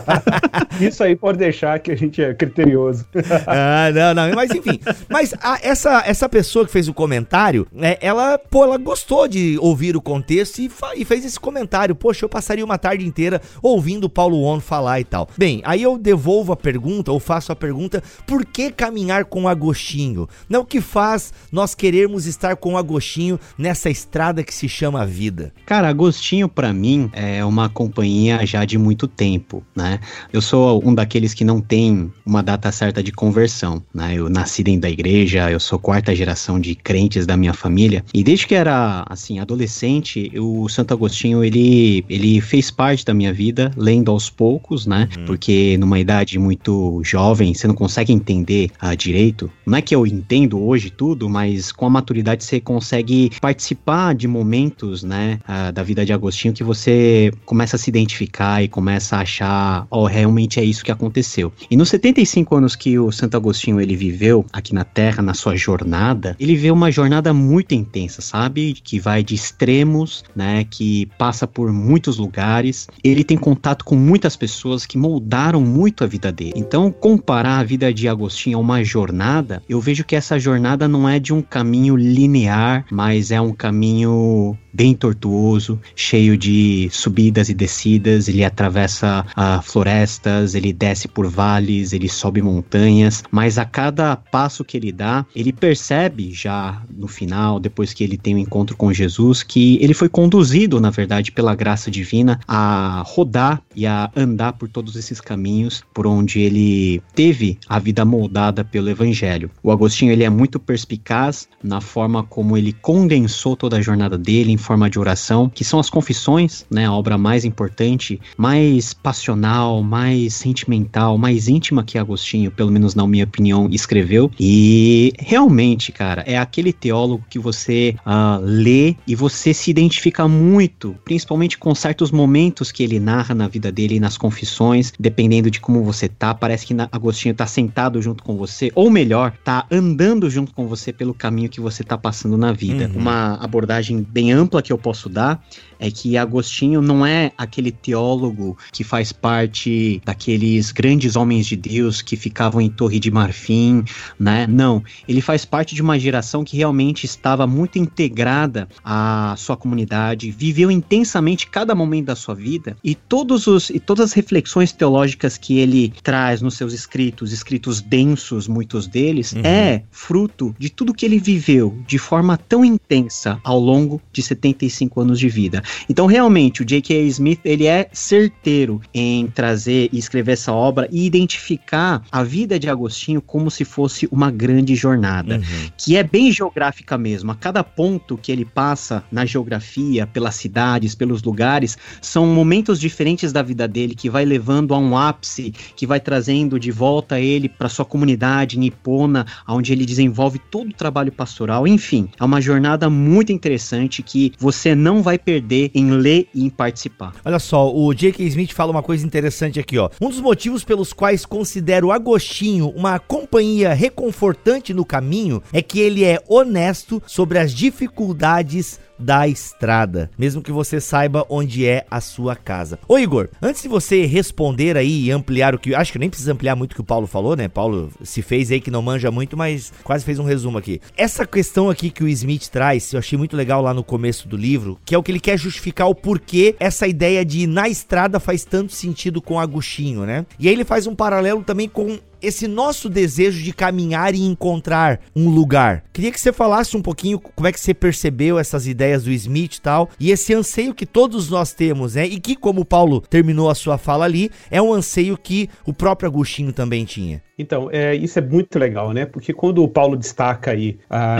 Isso 0.80 1.02
aí 1.02 1.14
pode 1.14 1.38
deixar 1.38 1.78
que 1.78 1.90
a 1.90 1.96
gente 1.96 2.22
é 2.22 2.32
criterioso. 2.34 3.06
ah, 3.46 3.90
não, 3.92 4.14
não, 4.14 4.34
mas 4.34 4.50
enfim. 4.50 4.80
Mas 5.08 5.34
a, 5.40 5.58
essa, 5.62 6.02
essa 6.06 6.28
pessoa 6.28 6.64
que 6.64 6.72
fez 6.72 6.88
o 6.88 6.94
comentário, 6.94 7.66
né, 7.72 7.96
ela, 8.00 8.38
pô, 8.38 8.64
ela 8.64 8.78
gostou 8.78 9.28
de 9.28 9.58
ouvir 9.60 9.96
o 9.96 10.00
contexto 10.00 10.58
e, 10.60 10.70
e 10.96 11.04
fez 11.04 11.24
esse 11.24 11.38
comentário. 11.38 11.94
Poxa, 11.94 12.24
eu 12.24 12.28
passaria 12.28 12.64
uma 12.64 12.78
tarde 12.78 13.06
inteira 13.06 13.40
ouvindo 13.62 14.04
o 14.04 14.10
Paulo 14.10 14.40
Ono 14.42 14.60
falar 14.60 15.00
e 15.00 15.04
tal. 15.04 15.28
Bem, 15.36 15.60
aí 15.64 15.82
eu 15.82 15.98
devolvo 15.98 16.39
devolvo 16.40 16.52
a 16.52 16.56
pergunta 16.56 17.12
ou 17.12 17.20
faço 17.20 17.52
a 17.52 17.56
pergunta: 17.56 18.02
por 18.26 18.44
que 18.44 18.70
caminhar 18.70 19.24
com 19.26 19.46
Agostinho? 19.46 20.28
Não 20.48 20.62
o 20.62 20.64
que 20.64 20.80
faz 20.80 21.32
nós 21.52 21.74
querermos 21.74 22.26
estar 22.26 22.56
com 22.56 22.76
Agostinho 22.76 23.38
nessa 23.56 23.90
estrada 23.90 24.42
que 24.42 24.54
se 24.54 24.68
chama 24.68 25.06
vida? 25.06 25.52
Cara, 25.66 25.88
Agostinho 25.88 26.48
para 26.48 26.72
mim 26.72 27.10
é 27.12 27.44
uma 27.44 27.68
companhia 27.68 28.44
já 28.46 28.64
de 28.64 28.78
muito 28.78 29.06
tempo, 29.06 29.62
né? 29.76 30.00
Eu 30.32 30.40
sou 30.40 30.82
um 30.84 30.94
daqueles 30.94 31.34
que 31.34 31.44
não 31.44 31.60
tem 31.60 32.12
uma 32.24 32.42
data 32.42 32.72
certa 32.72 33.02
de 33.02 33.12
conversão, 33.12 33.82
né? 33.94 34.14
Eu 34.14 34.28
nasci 34.28 34.62
dentro 34.62 34.82
da 34.82 34.90
igreja, 34.90 35.50
eu 35.50 35.60
sou 35.60 35.78
quarta 35.78 36.14
geração 36.14 36.58
de 36.58 36.74
crentes 36.74 37.26
da 37.26 37.36
minha 37.36 37.52
família 37.52 38.04
e 38.14 38.22
desde 38.22 38.46
que 38.46 38.54
era 38.54 39.04
assim 39.08 39.38
adolescente, 39.38 40.30
o 40.38 40.68
Santo 40.68 40.94
Agostinho 40.94 41.44
ele 41.44 42.04
ele 42.08 42.40
fez 42.40 42.70
parte 42.70 43.04
da 43.04 43.12
minha 43.12 43.32
vida, 43.32 43.70
lendo 43.76 44.10
aos 44.10 44.30
poucos, 44.30 44.86
né? 44.86 45.08
Uhum. 45.16 45.24
Porque 45.26 45.76
numa 45.78 45.98
idade 45.98 46.29
muito 46.38 47.00
jovem, 47.04 47.54
você 47.54 47.66
não 47.66 47.74
consegue 47.74 48.12
entender 48.12 48.70
uh, 48.82 48.96
direito. 48.96 49.50
Não 49.66 49.78
é 49.78 49.82
que 49.82 49.94
eu 49.94 50.06
entendo 50.06 50.60
hoje 50.60 50.90
tudo, 50.90 51.28
mas 51.28 51.72
com 51.72 51.86
a 51.86 51.90
maturidade 51.90 52.44
você 52.44 52.60
consegue 52.60 53.30
participar 53.40 54.14
de 54.14 54.28
momentos, 54.28 55.02
né, 55.02 55.38
uh, 55.48 55.72
da 55.72 55.82
vida 55.82 56.04
de 56.04 56.12
Agostinho 56.12 56.54
que 56.54 56.64
você 56.64 57.32
começa 57.44 57.76
a 57.76 57.78
se 57.78 57.90
identificar 57.90 58.62
e 58.62 58.68
começa 58.68 59.16
a 59.16 59.20
achar, 59.20 59.86
oh, 59.90 60.06
realmente 60.06 60.60
é 60.60 60.64
isso 60.64 60.84
que 60.84 60.90
aconteceu. 60.90 61.52
E 61.70 61.76
nos 61.76 61.88
75 61.88 62.56
anos 62.56 62.76
que 62.76 62.98
o 62.98 63.10
Santo 63.10 63.36
Agostinho 63.36 63.80
ele 63.80 63.96
viveu 63.96 64.44
aqui 64.52 64.74
na 64.74 64.84
Terra, 64.84 65.22
na 65.22 65.34
sua 65.34 65.56
jornada, 65.56 66.36
ele 66.38 66.56
vê 66.56 66.70
uma 66.70 66.90
jornada 66.90 67.32
muito 67.32 67.74
intensa, 67.74 68.20
sabe? 68.20 68.74
Que 68.74 68.98
vai 68.98 69.22
de 69.22 69.34
extremos, 69.34 70.24
né, 70.34 70.64
que 70.64 71.06
passa 71.18 71.46
por 71.46 71.72
muitos 71.72 72.18
lugares. 72.18 72.88
Ele 73.02 73.24
tem 73.24 73.36
contato 73.36 73.84
com 73.84 73.96
muitas 73.96 74.36
pessoas 74.36 74.84
que 74.86 74.98
moldaram 74.98 75.60
muito 75.60 76.04
a 76.04 76.06
vida 76.06 76.19
dele. 76.20 76.52
Então, 76.54 76.92
comparar 76.92 77.58
a 77.58 77.64
vida 77.64 77.92
de 77.94 78.08
Agostinho 78.08 78.58
a 78.58 78.60
uma 78.60 78.84
jornada, 78.84 79.62
eu 79.68 79.80
vejo 79.80 80.04
que 80.04 80.16
essa 80.16 80.38
jornada 80.38 80.86
não 80.86 81.08
é 81.08 81.18
de 81.18 81.32
um 81.32 81.40
caminho 81.40 81.96
linear, 81.96 82.84
mas 82.90 83.30
é 83.30 83.40
um 83.40 83.52
caminho 83.52 84.58
bem 84.72 84.94
tortuoso, 84.94 85.80
cheio 85.94 86.36
de 86.36 86.88
subidas 86.92 87.48
e 87.48 87.54
descidas. 87.54 88.28
Ele 88.28 88.44
atravessa 88.44 89.24
uh, 89.30 89.62
florestas, 89.62 90.54
ele 90.54 90.72
desce 90.72 91.08
por 91.08 91.26
vales, 91.26 91.92
ele 91.92 92.08
sobe 92.08 92.42
montanhas, 92.42 93.22
mas 93.30 93.58
a 93.58 93.64
cada 93.64 94.16
passo 94.16 94.64
que 94.64 94.76
ele 94.76 94.92
dá, 94.92 95.24
ele 95.34 95.52
percebe 95.52 96.32
já 96.32 96.82
no 96.90 97.08
final, 97.08 97.58
depois 97.58 97.92
que 97.92 98.04
ele 98.04 98.16
tem 98.16 98.34
o 98.34 98.36
um 98.36 98.40
encontro 98.40 98.76
com 98.76 98.92
Jesus, 98.92 99.42
que 99.42 99.78
ele 99.80 99.94
foi 99.94 100.08
conduzido, 100.08 100.80
na 100.80 100.90
verdade, 100.90 101.32
pela 101.32 101.54
graça 101.54 101.90
divina 101.90 102.40
a 102.46 103.02
rodar 103.06 103.62
e 103.74 103.86
a 103.86 104.10
andar 104.16 104.54
por 104.54 104.68
todos 104.68 104.96
esses 104.96 105.20
caminhos 105.20 105.82
por 105.92 106.06
onde 106.10 106.40
ele 106.40 107.02
teve 107.14 107.58
a 107.68 107.78
vida 107.78 108.04
moldada 108.04 108.64
pelo 108.64 108.88
evangelho. 108.88 109.50
O 109.62 109.70
Agostinho 109.70 110.12
ele 110.12 110.24
é 110.24 110.30
muito 110.30 110.60
perspicaz 110.60 111.48
na 111.62 111.80
forma 111.80 112.22
como 112.22 112.56
ele 112.56 112.72
condensou 112.72 113.56
toda 113.56 113.76
a 113.76 113.82
jornada 113.82 114.16
dele 114.16 114.52
forma 114.60 114.88
de 114.88 114.98
oração, 114.98 115.50
que 115.52 115.64
são 115.64 115.80
as 115.80 115.90
confissões, 115.90 116.64
né, 116.70 116.86
a 116.86 116.92
obra 116.92 117.18
mais 117.18 117.44
importante, 117.44 118.20
mais 118.36 118.92
passional, 118.92 119.82
mais 119.82 120.34
sentimental, 120.34 121.18
mais 121.18 121.48
íntima 121.48 121.82
que 121.82 121.98
Agostinho, 121.98 122.50
pelo 122.50 122.70
menos 122.70 122.94
na 122.94 123.06
minha 123.06 123.24
opinião, 123.24 123.68
escreveu. 123.72 124.30
E 124.38 125.12
realmente, 125.18 125.90
cara, 125.90 126.22
é 126.26 126.38
aquele 126.38 126.72
teólogo 126.72 127.24
que 127.28 127.38
você 127.38 127.96
uh, 128.06 128.40
lê 128.42 128.94
e 129.06 129.16
você 129.16 129.52
se 129.52 129.70
identifica 129.70 130.28
muito, 130.28 130.94
principalmente 131.04 131.58
com 131.58 131.74
certos 131.74 132.12
momentos 132.12 132.70
que 132.70 132.82
ele 132.82 133.00
narra 133.00 133.34
na 133.34 133.48
vida 133.48 133.72
dele 133.72 133.98
nas 133.98 134.16
confissões, 134.16 134.92
dependendo 134.98 135.50
de 135.50 135.58
como 135.58 135.82
você 135.82 135.99
tá, 136.08 136.34
parece 136.34 136.66
que 136.66 136.74
Agostinho 136.92 137.34
tá 137.34 137.46
sentado 137.46 138.00
junto 138.00 138.22
com 138.22 138.36
você, 138.36 138.70
ou 138.74 138.90
melhor, 138.90 139.32
tá 139.44 139.66
andando 139.70 140.28
junto 140.30 140.52
com 140.52 140.66
você 140.66 140.92
pelo 140.92 141.14
caminho 141.14 141.48
que 141.48 141.60
você 141.60 141.82
tá 141.82 141.96
passando 141.96 142.36
na 142.36 142.52
vida. 142.52 142.86
Uhum. 142.86 143.00
Uma 143.00 143.34
abordagem 143.34 144.02
bem 144.02 144.32
ampla 144.32 144.62
que 144.62 144.72
eu 144.72 144.78
posso 144.78 145.08
dar 145.08 145.42
é 145.80 145.90
que 145.90 146.16
Agostinho 146.16 146.82
não 146.82 147.04
é 147.04 147.32
aquele 147.36 147.72
teólogo 147.72 148.56
que 148.70 148.84
faz 148.84 149.10
parte 149.10 150.00
daqueles 150.04 150.70
grandes 150.70 151.16
homens 151.16 151.46
de 151.46 151.56
Deus 151.56 152.02
que 152.02 152.16
ficavam 152.16 152.60
em 152.60 152.68
Torre 152.68 153.00
de 153.00 153.10
Marfim, 153.10 153.82
né? 154.18 154.46
Não, 154.46 154.84
ele 155.08 155.22
faz 155.22 155.44
parte 155.44 155.74
de 155.74 155.80
uma 155.80 155.98
geração 155.98 156.44
que 156.44 156.56
realmente 156.56 157.04
estava 157.04 157.46
muito 157.46 157.78
integrada 157.78 158.68
à 158.84 159.34
sua 159.38 159.56
comunidade, 159.56 160.30
viveu 160.30 160.70
intensamente 160.70 161.46
cada 161.46 161.74
momento 161.74 162.06
da 162.06 162.16
sua 162.16 162.34
vida 162.34 162.76
e 162.84 162.94
todos 162.94 163.46
os 163.46 163.70
e 163.70 163.80
todas 163.80 164.06
as 164.06 164.12
reflexões 164.12 164.72
teológicas 164.72 165.38
que 165.38 165.58
ele 165.58 165.92
traz 166.02 166.42
nos 166.42 166.56
seus 166.56 166.74
escritos, 166.74 167.32
escritos 167.32 167.80
densos, 167.80 168.46
muitos 168.46 168.86
deles, 168.86 169.32
uhum. 169.32 169.42
é 169.44 169.82
fruto 169.90 170.54
de 170.58 170.68
tudo 170.68 170.92
que 170.92 171.06
ele 171.06 171.18
viveu 171.18 171.78
de 171.86 171.98
forma 171.98 172.36
tão 172.36 172.64
intensa 172.64 173.40
ao 173.42 173.58
longo 173.58 174.00
de 174.12 174.22
75 174.22 175.00
anos 175.00 175.18
de 175.18 175.28
vida. 175.28 175.62
Então, 175.88 176.06
realmente, 176.06 176.62
o 176.62 176.64
J.K. 176.64 177.00
Smith 177.06 177.40
ele 177.44 177.66
é 177.66 177.88
certeiro 177.92 178.80
em 178.92 179.26
trazer 179.26 179.88
e 179.92 179.98
escrever 179.98 180.32
essa 180.32 180.52
obra 180.52 180.88
e 180.90 181.04
identificar 181.06 182.02
a 182.10 182.22
vida 182.22 182.58
de 182.58 182.68
Agostinho 182.68 183.20
como 183.20 183.50
se 183.50 183.64
fosse 183.64 184.08
uma 184.10 184.30
grande 184.30 184.74
jornada, 184.74 185.36
uhum. 185.36 185.70
que 185.76 185.96
é 185.96 186.02
bem 186.02 186.32
geográfica 186.32 186.96
mesmo. 186.96 187.30
A 187.30 187.34
cada 187.34 187.62
ponto 187.62 188.16
que 188.16 188.32
ele 188.32 188.44
passa 188.44 189.04
na 189.10 189.24
geografia, 189.24 190.06
pelas 190.06 190.34
cidades, 190.34 190.94
pelos 190.94 191.22
lugares, 191.22 191.76
são 192.00 192.26
momentos 192.26 192.80
diferentes 192.80 193.32
da 193.32 193.42
vida 193.42 193.66
dele 193.66 193.94
que 193.94 194.10
vai 194.10 194.24
levando 194.24 194.74
a 194.74 194.78
um 194.78 194.96
ápice, 194.96 195.52
que 195.76 195.86
vai 195.86 196.00
trazendo 196.00 196.58
de 196.58 196.70
volta 196.70 197.20
ele 197.20 197.48
para 197.48 197.68
sua 197.68 197.84
comunidade 197.84 198.58
nipona, 198.58 199.26
onde 199.46 199.72
ele 199.72 199.84
desenvolve 199.84 200.38
todo 200.50 200.70
o 200.70 200.74
trabalho 200.74 201.12
pastoral. 201.12 201.66
Enfim, 201.66 202.08
é 202.18 202.24
uma 202.24 202.40
jornada 202.40 202.88
muito 202.88 203.32
interessante 203.32 204.02
que 204.02 204.32
você 204.38 204.74
não 204.74 205.02
vai 205.02 205.18
perder 205.18 205.59
em 205.74 205.90
ler 205.90 206.28
e 206.34 206.44
em 206.44 206.48
participar. 206.48 207.12
Olha 207.24 207.38
só, 207.38 207.74
o 207.74 207.92
J.K. 207.92 208.24
Smith 208.26 208.52
fala 208.52 208.70
uma 208.70 208.82
coisa 208.82 209.04
interessante 209.04 209.58
aqui, 209.58 209.76
ó. 209.76 209.90
Um 210.00 210.08
dos 210.08 210.20
motivos 210.20 210.64
pelos 210.64 210.92
quais 210.92 211.26
considero 211.26 211.90
Agostinho 211.90 212.68
uma 212.70 212.98
companhia 212.98 213.74
reconfortante 213.74 214.72
no 214.72 214.84
caminho 214.84 215.42
é 215.52 215.60
que 215.60 215.80
ele 215.80 216.04
é 216.04 216.22
honesto 216.28 217.02
sobre 217.06 217.38
as 217.38 217.52
dificuldades 217.52 218.78
da 219.00 219.26
estrada, 219.26 220.10
mesmo 220.18 220.42
que 220.42 220.52
você 220.52 220.80
saiba 220.80 221.24
onde 221.28 221.66
é 221.66 221.86
a 221.90 222.00
sua 222.00 222.36
casa. 222.36 222.78
Ô 222.86 222.98
Igor, 222.98 223.28
antes 223.40 223.62
de 223.62 223.68
você 223.68 224.04
responder 224.06 224.76
aí 224.76 225.06
e 225.06 225.10
ampliar 225.10 225.54
o 225.54 225.58
que. 225.58 225.74
Acho 225.74 225.92
que 225.92 225.98
nem 225.98 226.10
precisa 226.10 226.32
ampliar 226.32 226.54
muito 226.54 226.72
o 226.72 226.74
que 226.74 226.80
o 226.80 226.84
Paulo 226.84 227.06
falou, 227.06 227.34
né? 227.34 227.48
Paulo 227.48 227.90
se 228.02 228.22
fez 228.22 228.50
aí 228.50 228.60
que 228.60 228.70
não 228.70 228.82
manja 228.82 229.10
muito, 229.10 229.36
mas 229.36 229.72
quase 229.82 230.04
fez 230.04 230.18
um 230.18 230.24
resumo 230.24 230.58
aqui. 230.58 230.80
Essa 230.96 231.26
questão 231.26 231.70
aqui 231.70 231.90
que 231.90 232.04
o 232.04 232.08
Smith 232.08 232.48
traz, 232.48 232.92
eu 232.92 232.98
achei 232.98 233.16
muito 233.16 233.36
legal 233.36 233.62
lá 233.62 233.72
no 233.72 233.82
começo 233.82 234.28
do 234.28 234.36
livro, 234.36 234.78
que 234.84 234.94
é 234.94 234.98
o 234.98 235.02
que 235.02 235.10
ele 235.10 235.20
quer 235.20 235.38
justificar 235.38 235.88
o 235.88 235.94
porquê 235.94 236.54
essa 236.58 236.86
ideia 236.86 237.24
de 237.24 237.46
na 237.46 237.68
estrada 237.68 238.20
faz 238.20 238.44
tanto 238.44 238.72
sentido 238.72 239.22
com 239.22 239.40
Agostinho, 239.40 240.04
né? 240.04 240.26
E 240.38 240.48
aí 240.48 240.54
ele 240.54 240.64
faz 240.64 240.86
um 240.86 240.94
paralelo 240.94 241.42
também 241.42 241.68
com 241.68 241.98
esse 242.22 242.46
nosso 242.46 242.88
desejo 242.88 243.42
de 243.42 243.52
caminhar 243.52 244.14
e 244.14 244.24
encontrar 244.24 245.00
um 245.14 245.28
lugar. 245.28 245.84
Queria 245.92 246.10
que 246.10 246.20
você 246.20 246.32
falasse 246.32 246.76
um 246.76 246.82
pouquinho 246.82 247.18
como 247.18 247.46
é 247.46 247.52
que 247.52 247.60
você 247.60 247.74
percebeu 247.74 248.38
essas 248.38 248.66
ideias 248.66 249.04
do 249.04 249.10
Smith 249.10 249.56
e 249.56 249.60
tal, 249.60 249.88
e 249.98 250.10
esse 250.10 250.34
anseio 250.34 250.74
que 250.74 250.86
todos 250.86 251.30
nós 251.30 251.52
temos, 251.52 251.94
né? 251.94 252.06
E 252.06 252.18
que, 252.20 252.36
como 252.36 252.62
o 252.62 252.64
Paulo 252.64 253.00
terminou 253.00 253.50
a 253.50 253.54
sua 253.54 253.78
fala 253.78 254.04
ali, 254.04 254.30
é 254.50 254.60
um 254.60 254.72
anseio 254.72 255.16
que 255.16 255.48
o 255.66 255.72
próprio 255.72 256.08
Agostinho 256.08 256.52
também 256.52 256.84
tinha. 256.84 257.22
Então, 257.38 257.70
é, 257.72 257.94
isso 257.94 258.18
é 258.18 258.22
muito 258.22 258.58
legal, 258.58 258.92
né? 258.92 259.06
Porque 259.06 259.32
quando 259.32 259.62
o 259.62 259.68
Paulo 259.68 259.96
destaca 259.96 260.50
aí, 260.50 260.78